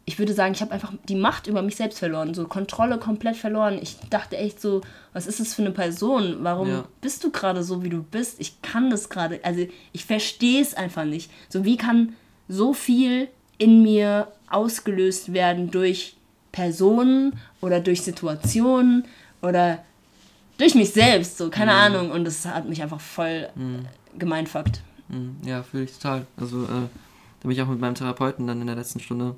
[0.09, 3.35] ich würde sagen, ich habe einfach die Macht über mich selbst verloren, so Kontrolle komplett
[3.37, 3.77] verloren.
[3.79, 4.81] Ich dachte echt so,
[5.13, 6.37] was ist das für eine Person?
[6.41, 6.85] Warum Ja.
[6.99, 8.39] bist du gerade so, wie du bist?
[8.39, 11.29] Ich kann das gerade, also ich verstehe es einfach nicht.
[11.47, 12.13] So wie kann
[12.47, 13.27] so viel
[13.59, 16.15] in mir ausgelöst werden durch
[16.51, 19.05] Personen oder durch Situationen
[19.43, 19.83] oder
[20.57, 22.09] durch mich selbst, so, keine Ahnung.
[22.09, 23.47] Und das hat mich einfach voll
[24.17, 24.81] gemeinfuckt.
[25.09, 26.25] Mhm, Ja, fühle ich total.
[26.35, 29.35] Also, äh, da bin ich auch mit meinem Therapeuten dann in der letzten Stunde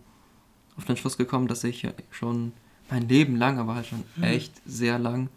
[0.81, 2.53] auf den Schluss gekommen, dass ich schon
[2.89, 5.29] mein Leben lang, aber halt schon echt sehr lang,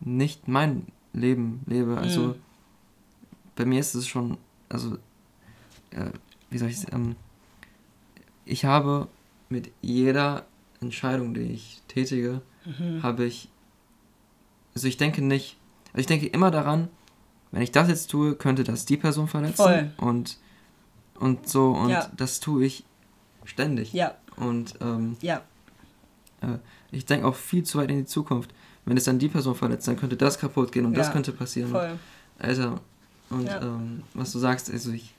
[0.00, 1.98] nicht mein Leben lebe.
[1.98, 2.36] Also,
[3.56, 4.96] bei mir ist es schon, also,
[5.90, 6.10] äh,
[6.50, 7.16] wie soll ich es, ähm,
[8.44, 9.08] ich habe
[9.48, 10.46] mit jeder
[10.80, 12.40] Entscheidung, die ich tätige,
[13.02, 13.48] habe ich,
[14.74, 15.56] also ich denke nicht,
[15.92, 16.88] also ich denke immer daran,
[17.50, 19.56] wenn ich das jetzt tue, könnte das die Person verletzen.
[19.56, 19.90] Voll.
[19.96, 20.38] Und,
[21.18, 22.10] und so, und Ja.
[22.16, 22.84] das tue ich
[23.48, 23.92] ständig.
[23.92, 25.42] Ja, Und ähm, ja,
[26.40, 26.58] äh,
[26.90, 28.50] ich denke auch viel zu weit in die Zukunft.
[28.84, 31.32] Wenn es dann die Person verletzt, dann könnte das kaputt gehen und das Ja, könnte
[31.32, 31.70] passieren.
[31.70, 31.98] voll.
[32.38, 32.80] Alter,
[33.30, 33.60] und Ja.
[33.60, 35.14] ähm, was du sagst, also ich,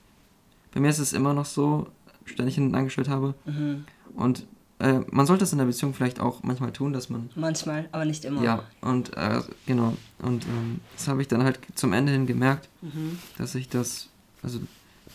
[0.72, 1.86] bei mir ist es immer noch so,
[2.24, 3.34] ständig hinten angestellt habe.
[3.44, 3.84] Mhm.
[4.14, 4.46] Und
[4.80, 8.04] äh, man sollte es in der Beziehung vielleicht auch manchmal tun, dass man Manchmal, aber
[8.06, 8.42] nicht immer.
[8.42, 9.94] ja, und äh, genau.
[10.22, 13.18] Und ähm, das habe ich dann halt zum Ende hin gemerkt, Mhm.
[13.38, 14.08] dass ich das,
[14.42, 14.58] also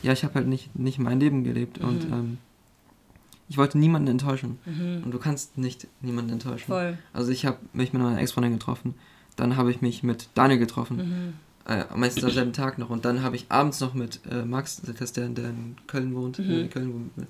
[0.03, 1.87] ja, ich habe halt nicht, nicht mein Leben gelebt Mhm.
[1.89, 2.37] und ähm,
[3.47, 4.57] ich wollte niemanden enttäuschen.
[5.03, 6.67] Und du kannst nicht niemanden enttäuschen.
[6.67, 6.97] Voll.
[7.13, 8.95] Also ich habe mich mit meiner Ex-Freundin getroffen,
[9.35, 11.33] dann habe ich mich mit Daniel getroffen,
[11.67, 11.71] Mhm.
[11.71, 14.81] äh, meistens am selben Tag noch und dann habe ich abends noch mit äh, Max,
[14.97, 16.49] das der, der in Köln wohnt, Mhm.
[16.51, 17.27] äh, in Köln wohnt,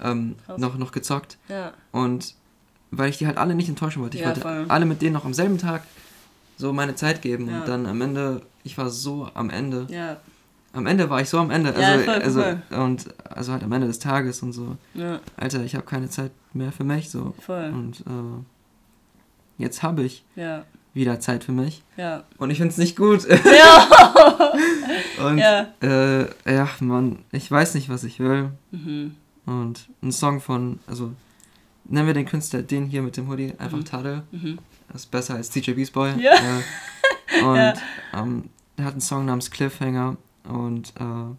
[0.00, 0.58] ähm, Krass.
[0.60, 1.38] noch, noch gezockt.
[1.48, 2.34] Ja, Und
[2.90, 4.16] weil ich die halt alle nicht enttäuschen wollte.
[4.16, 4.64] Ich Ja, wollte voll.
[4.68, 5.82] alle mit denen noch am selben Tag
[6.56, 7.48] so meine Zeit geben.
[7.48, 7.60] Ja.
[7.60, 9.86] Und dann am Ende, ich war so am Ende.
[9.90, 10.18] ja,
[10.74, 11.70] Am Ende war ich so am Ende.
[11.78, 12.62] Ja, Also, voll, also, voll.
[12.82, 14.76] Und also halt am Ende des Tages und so.
[14.94, 17.10] ja, Alter, ich habe keine Zeit mehr für mich.
[17.10, 17.34] So.
[17.40, 17.70] voll.
[17.72, 21.82] Und äh, jetzt habe ich Ja, wieder Zeit für mich.
[21.96, 22.24] ja.
[22.38, 23.26] Und ich finde es nicht gut.
[23.44, 24.52] Ja!
[25.28, 25.68] und Ja.
[25.82, 28.50] äh, ja, Mann, ich weiß nicht, was ich will.
[28.72, 29.14] Mhm.
[29.46, 31.12] Und ein Song von, also
[31.84, 33.84] nennen wir den Künstler, den hier mit dem Hoodie, einfach Mhm.
[33.84, 34.22] Tadel.
[34.32, 34.58] Mhm.
[34.92, 36.12] Das ist besser als DJ Beast Boy.
[36.20, 36.32] Ja.
[36.32, 37.74] Äh, und Ja.
[38.14, 40.16] ähm, er hat einen Song namens Cliffhanger
[40.48, 41.34] und äh,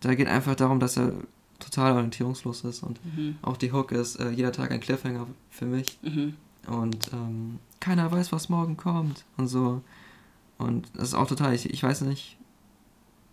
[0.00, 1.12] da geht einfach darum, dass er
[1.58, 3.36] total orientierungslos ist und Mhm.
[3.42, 6.34] auch die Hook ist äh, jeder Tag ein Cliffhanger für mich Mhm.
[6.68, 9.82] und ähm, keiner weiß, was morgen kommt und so.
[10.58, 12.36] Und das ist auch total, ich, ich weiß nicht,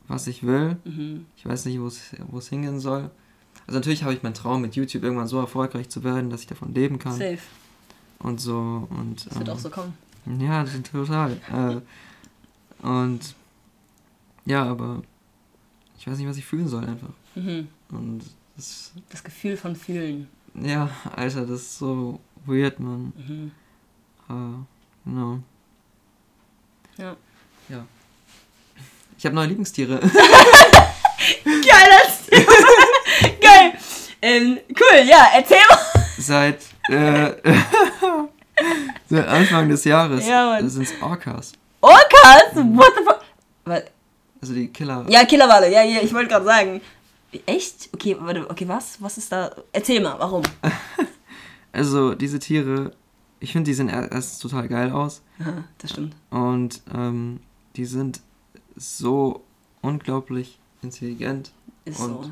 [0.08, 0.78] was ich will.
[0.86, 1.26] Mhm.
[1.38, 1.88] Ich weiß nicht, wo
[2.38, 3.10] es hingehen soll.
[3.68, 6.48] Also natürlich habe ich meinen Traum mit YouTube irgendwann so erfolgreich zu werden, dass ich
[6.48, 7.40] davon leben kann Safe.
[8.20, 9.94] und so und Das wird ähm, auch so kommen.
[10.40, 11.32] ja, total.
[11.52, 13.36] Äh, und
[14.46, 15.02] ja, aber
[15.98, 17.10] ich weiß nicht, was ich fühlen soll einfach.
[17.36, 17.68] Mhm.
[17.91, 18.22] Und
[18.56, 20.28] das, Das Gefühl von Fühlen.
[20.54, 23.14] ja, Alter, das ist so weird, man.
[23.18, 23.52] Mhm.
[24.30, 24.64] Äh,
[25.10, 25.39] genau.
[26.98, 27.16] Ja.
[27.70, 27.86] Ja.
[29.18, 30.00] Ich habe neue Lieblingstiere.
[31.43, 32.28] Geil, das
[33.41, 33.74] Geil.
[34.22, 35.80] Ähm, cool, ja, erzähl mal.
[36.18, 37.34] seit, äh,
[39.10, 41.54] seit Anfang des Jahres Ja, sind es Orcas.
[41.82, 42.56] Orcas?
[42.56, 43.84] What the fuck?
[44.46, 45.04] Also die Killer.
[45.10, 46.80] Ja, Killerwale, ja, ja, ich wollte gerade sagen.
[47.48, 47.89] Echt?
[47.91, 49.02] Okay, warte, okay, was?
[49.02, 49.50] Was ist da?
[49.72, 50.43] Erzähl mal, warum?
[51.72, 52.91] Also diese Tiere,
[53.39, 55.24] ich finde, die sehen er- erst total geil aus.
[55.39, 56.16] Aha, das stimmt.
[56.30, 57.39] Und ähm,
[57.76, 58.22] die sind
[58.78, 59.43] so
[59.82, 61.52] unglaublich intelligent,
[61.86, 62.32] Ist Und- so.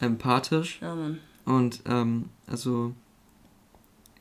[0.00, 1.18] empathisch Ja, Mann.
[1.46, 2.92] und ähm, also,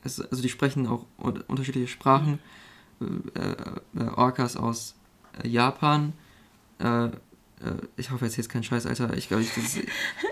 [0.05, 2.39] es, also die sprechen auch un unterschiedliche Sprachen.
[3.01, 4.95] Äh, äh, Orcas aus
[5.43, 6.13] Japan.
[6.79, 7.09] Äh, äh,
[7.95, 9.15] ich hoffe, jetzt jetzt kein Scheiß, Alter.
[9.15, 9.75] Ich glaube, ich, das,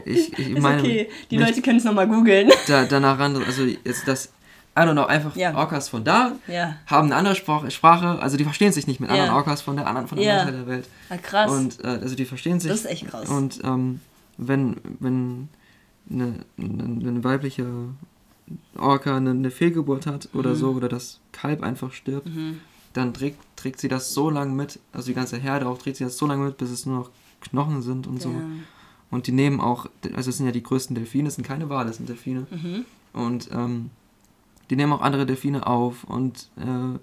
[0.05, 2.49] ich, ich Ist meine, okay, die Leute können es nochmal googeln.
[2.67, 4.27] da, danach ran, also ist das,
[4.77, 5.55] I don't know, einfach Ja.
[5.55, 9.29] Orcas von da ja, haben eine andere Sprache, also die verstehen sich nicht mit anderen
[9.31, 9.35] Ja.
[9.37, 10.89] Orcas von der anderen von der anderen Seite der Welt.
[11.09, 11.51] ah, krass.
[11.51, 12.69] Und äh, also die verstehen sich.
[12.69, 13.29] das ist echt krass.
[13.29, 14.01] Und ähm,
[14.37, 15.47] wenn, wenn
[16.11, 17.65] eine, eine, eine weibliche
[18.77, 20.55] Orca eine, eine Fehlgeburt hat oder Mhm.
[20.55, 22.59] so, oder das Kalb einfach stirbt, mhm.
[22.97, 26.03] Dann trägt, trägt sie das so lange mit, also die ganze Herde auch, trägt sie
[26.03, 27.09] das so lange mit, bis es nur noch
[27.41, 28.31] Knochen sind und so.
[28.31, 28.63] Damn.
[29.11, 31.89] Und die nehmen auch, also es sind ja die größten Delfine, es sind keine Wale,
[31.89, 32.47] es sind Delfine.
[32.49, 32.85] Mhm.
[33.13, 33.89] Und ähm,
[34.69, 36.97] die nehmen auch andere Delfine auf und äh,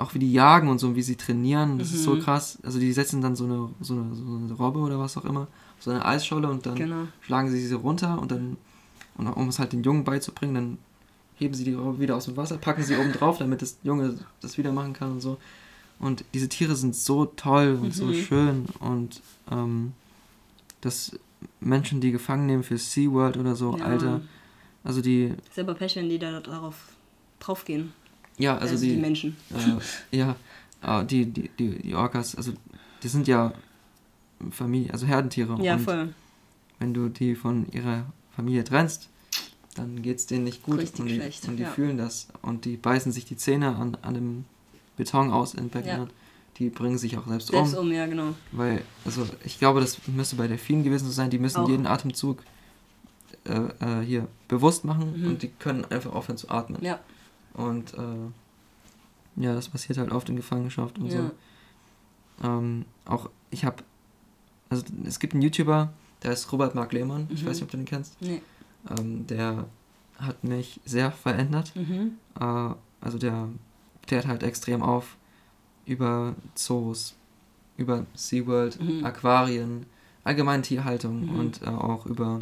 [0.00, 2.20] auch wie die jagen und so, wie sie trainieren, das ist so Mhm.
[2.20, 2.58] krass.
[2.64, 5.46] Also die setzen dann so eine, so eine, so eine Robbe oder was auch immer,
[5.78, 7.02] so eine Eisscholle und dann Genau.
[7.20, 8.56] schlagen sie sie runter und dann,
[9.16, 10.78] und um es halt den Jungen beizubringen, dann
[11.38, 14.58] heben sie die wieder aus dem Wasser, packen sie oben drauf, damit das Junge das
[14.58, 15.38] wieder machen kann und so.
[15.98, 18.14] Und diese Tiere sind so toll und so Mhm.
[18.14, 19.20] schön und
[19.50, 19.92] ähm,
[20.80, 21.18] dass
[21.60, 24.20] Menschen die gefangen nehmen für SeaWorld oder so, Ja, Alter.
[24.84, 26.76] Also die, Selber Pech, wenn die da darauf
[27.40, 27.92] draufgehen.
[28.38, 29.36] ja, also, Also die, die Menschen.
[30.12, 30.36] äh, ja,
[30.82, 32.52] äh, die, die, die, die Orcas, also
[33.02, 33.52] die sind ja
[34.50, 35.56] Familie, also Herdentiere.
[35.62, 36.14] Ja, und voll.
[36.78, 39.08] wenn du die von ihrer Familie trennst,
[39.78, 41.70] dann geht's denen nicht gut Richtig und die, schlecht, und die ja.
[41.70, 44.44] fühlen das und die beißen sich die Zähne an, an dem
[44.96, 46.10] Beton aus in Background.
[46.58, 48.34] Die bringen sich auch selbst, Selbst um, um, ja, genau.
[48.50, 51.68] weil, also ich glaube, das müsste bei Delfinen gewesen sein, die müssen Auch.
[51.68, 52.42] jeden Atemzug
[53.44, 55.28] äh, äh, hier bewusst machen Mhm.
[55.28, 56.82] und die können einfach aufhören zu atmen.
[56.84, 56.98] Ja.
[57.54, 61.30] Und äh, ja, das passiert halt oft in Gefangenschaft und ja.
[62.40, 62.46] so.
[62.48, 63.84] Ähm, auch ich habe,
[64.68, 65.92] also es gibt einen YouTuber,
[66.24, 67.46] der heißt Robert Mark Lehmann, ich Mhm.
[67.46, 68.20] weiß nicht, ob du den kennst.
[68.20, 68.42] Nee.
[68.98, 69.66] Ähm, der
[70.18, 71.72] hat mich sehr verändert.
[71.76, 72.18] Mhm.
[72.38, 73.48] Äh, also der
[74.06, 75.16] klärt halt extrem auf
[75.86, 77.14] über Zoos,
[77.76, 79.04] über SeaWorld, Mhm.
[79.04, 79.86] Aquarien,
[80.24, 81.38] allgemein Tierhaltung Mhm.
[81.38, 82.38] und äh, auch über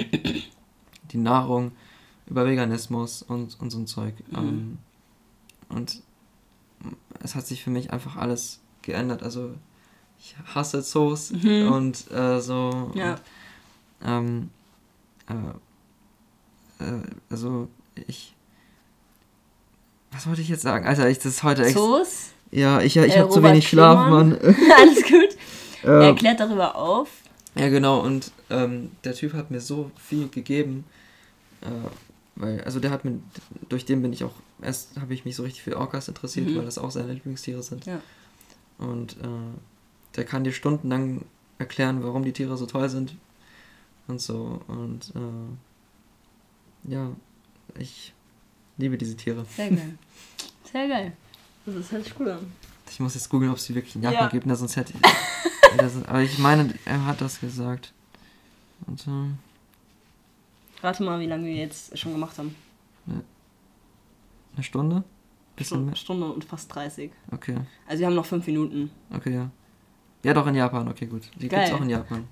[1.13, 1.73] die Nahrung,
[2.27, 4.15] über Veganismus und, und so ein Zeug.
[4.31, 4.37] Mhm.
[4.37, 4.79] Ähm,
[5.69, 6.03] und
[7.23, 9.23] es hat sich für mich einfach alles geändert.
[9.23, 9.55] Also
[10.19, 11.71] ich hasse Zoos Mhm.
[11.73, 12.91] und äh, so.
[12.95, 13.13] Ja.
[13.13, 13.21] Und,
[14.05, 14.51] ähm,
[15.29, 15.35] äh,
[16.81, 16.85] äh,
[17.31, 17.69] also
[18.09, 18.35] ich.
[20.13, 20.87] Was wollte ich jetzt sagen?
[20.87, 21.75] Alter, ich das ist heute echt.
[21.77, 22.31] Zoos?
[22.51, 24.33] Ja, ich, ich Äh, habe zu wenig Schlaf, Mann.
[24.79, 25.37] Alles gut.
[25.83, 27.09] Er klärt darüber auf.
[27.55, 30.85] ja, genau, und ähm, der Typ hat mir so viel gegeben.
[31.61, 31.67] Äh,
[32.35, 33.21] weil, also der hat mir,
[33.69, 36.57] durch den bin ich auch, erst habe ich mich so richtig für Orcas interessiert, Mhm.
[36.57, 37.87] weil das auch seine Lieblingstiere sind.
[37.87, 38.01] Ja.
[38.79, 39.27] Und äh,
[40.17, 41.23] der kann dir stundenlang
[41.59, 43.15] erklären, warum die Tiere so toll sind
[44.09, 44.61] und so.
[44.67, 45.57] Und äh,
[46.85, 47.11] ja,
[47.79, 48.13] ich
[48.79, 49.45] liebe diese Tiere.
[49.57, 49.99] Sehr geil.
[50.73, 51.13] Sehr geil.
[51.67, 52.53] Das hört sich gut an.
[52.89, 54.29] Ich muss jetzt googeln, ob es die wirklich in Japan Ja.
[54.29, 55.01] gibt, ne, sonst hätte ich.
[55.79, 57.93] das, aber ich meine, er hat das gesagt.
[58.87, 62.55] Und, äh, Rate mal, wie lange wir jetzt schon gemacht haben.
[64.55, 65.03] eine Stunde?
[65.57, 65.97] Bisschen Stunde, mehr?
[65.97, 67.11] Stunde und fast 30.
[67.33, 68.91] Okay, Also wir haben noch fünf Minuten.
[69.15, 69.51] okay, ja.
[70.23, 71.23] Ja, doch in Japan, okay, gut.
[71.37, 71.65] Die Geil.
[71.65, 72.27] gibt's auch in Japan.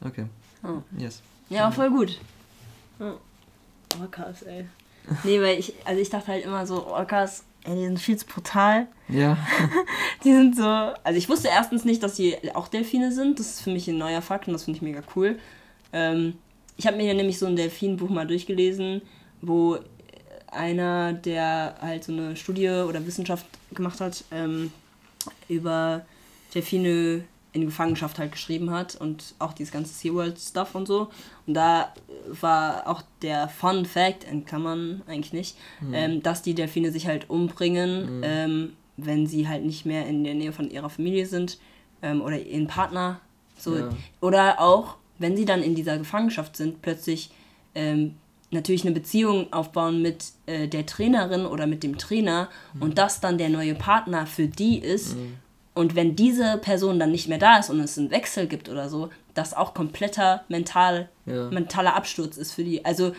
[0.00, 0.26] Okay,
[0.62, 0.82] Oh.
[0.96, 1.22] yes.
[1.48, 2.20] Ja, voll gut.
[3.00, 3.14] Oh.
[4.00, 4.66] Orcas, ey.
[5.24, 8.26] Nee, weil ich, also ich dachte halt immer so, Orcas, ey, die sind viel zu
[8.26, 8.86] brutal.
[9.08, 9.38] Ja.
[10.24, 10.64] Die sind so.
[10.64, 13.38] Also ich wusste erstens nicht, dass die auch Delfine sind.
[13.38, 15.38] Das ist für mich ein neuer Fakt und das finde ich mega cool.
[15.92, 16.34] Ähm,
[16.76, 19.00] ich habe mir ja nämlich so ein Delfinbuch mal durchgelesen,
[19.40, 19.78] wo
[20.50, 24.72] einer, der halt so eine Studie oder Wissenschaft gemacht hat, ähm,
[25.48, 26.04] über
[26.54, 31.08] Delfine in Gefangenschaft halt geschrieben hat und auch dieses ganze SeaWorld-Stuff und so.
[31.46, 31.92] Und da
[32.40, 35.56] war auch der Fun Fact, in Klammern eigentlich nicht,
[35.92, 40.34] ähm, dass die Delfine sich halt umbringen, ähm, wenn sie halt nicht mehr in der
[40.34, 41.58] Nähe von ihrer Familie sind
[42.02, 43.20] ähm, oder ihren Partner.
[43.56, 43.76] So.
[43.76, 43.88] Ja.
[44.20, 47.30] Oder auch, wenn sie dann in dieser Gefangenschaft sind, plötzlich
[47.74, 48.14] ähm,
[48.50, 52.48] natürlich eine Beziehung aufbauen mit äh, der Trainerin oder mit dem Trainer
[52.80, 55.16] und das dann der neue Partner für die ist.
[55.78, 58.88] Und wenn diese Person dann nicht mehr da ist und es einen Wechsel gibt oder
[58.88, 61.50] so, das auch kompletter mental, Ja.
[61.50, 62.84] mentaler Absturz ist für die.
[62.84, 63.12] Also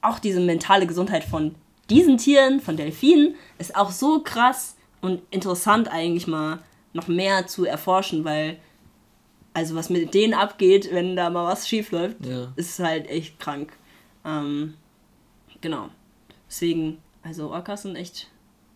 [0.00, 1.56] auch diese mentale Gesundheit von
[1.90, 6.60] diesen Tieren, von Delfinen, ist auch so krass und interessant eigentlich mal
[6.92, 8.58] noch mehr zu erforschen, weil
[9.52, 12.52] also was mit denen abgeht, wenn da mal was schief läuft, Ja.
[12.54, 13.72] ist halt echt krank.
[14.24, 14.74] Ähm,
[15.60, 15.88] genau.
[16.48, 18.28] Deswegen, also Orcas sind echt.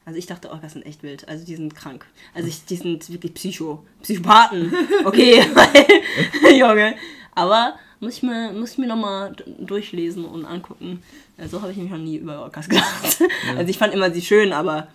[0.08, 1.28] Also ich dachte, Orcas sind echt wild.
[1.28, 2.06] Also die sind krank.
[2.32, 3.84] Also ich, die sind wirklich Psycho.
[4.00, 4.72] Psychopathen.
[5.04, 5.44] Okay,
[6.58, 6.94] Junge.
[7.34, 11.02] Aber muss ich mir, muss ich mir nochmal durchlesen und angucken.
[11.50, 13.22] So habe ich mich noch nie über Orcas gedacht.
[13.54, 14.88] Also ich fand immer sie schön, aber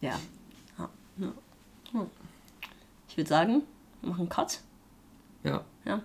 [0.00, 0.16] ja.
[0.78, 0.88] ja.
[1.18, 1.32] ja.
[1.92, 2.06] ja.
[3.08, 3.62] Ich würde sagen,
[4.00, 4.60] wir machen einen Cut.
[5.42, 5.64] Ja.
[5.84, 6.02] Ja.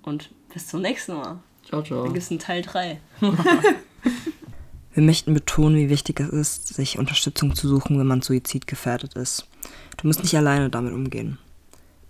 [0.00, 1.40] Und bis zum nächsten Mal.
[1.62, 2.04] Ciao, ciao.
[2.04, 2.98] Dann gibt es einen Teil 3.
[4.96, 9.46] Wir möchten betonen, wie wichtig es ist, sich Unterstützung zu suchen, wenn man suizidgefährdet ist.
[9.98, 11.36] Du musst nicht alleine damit umgehen.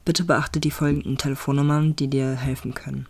[0.05, 3.09] Bitte beachte die folgenden Telefonnummern, die dir helfen können.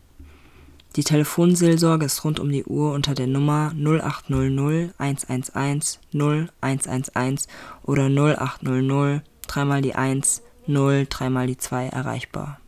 [0.96, 7.42] Die Telefonseelsorge ist rund um die Uhr unter der Nummer 0800 111 0111
[7.82, 12.60] oder 0800 3 mal die 1 0 3 mal die 2 erreichbar.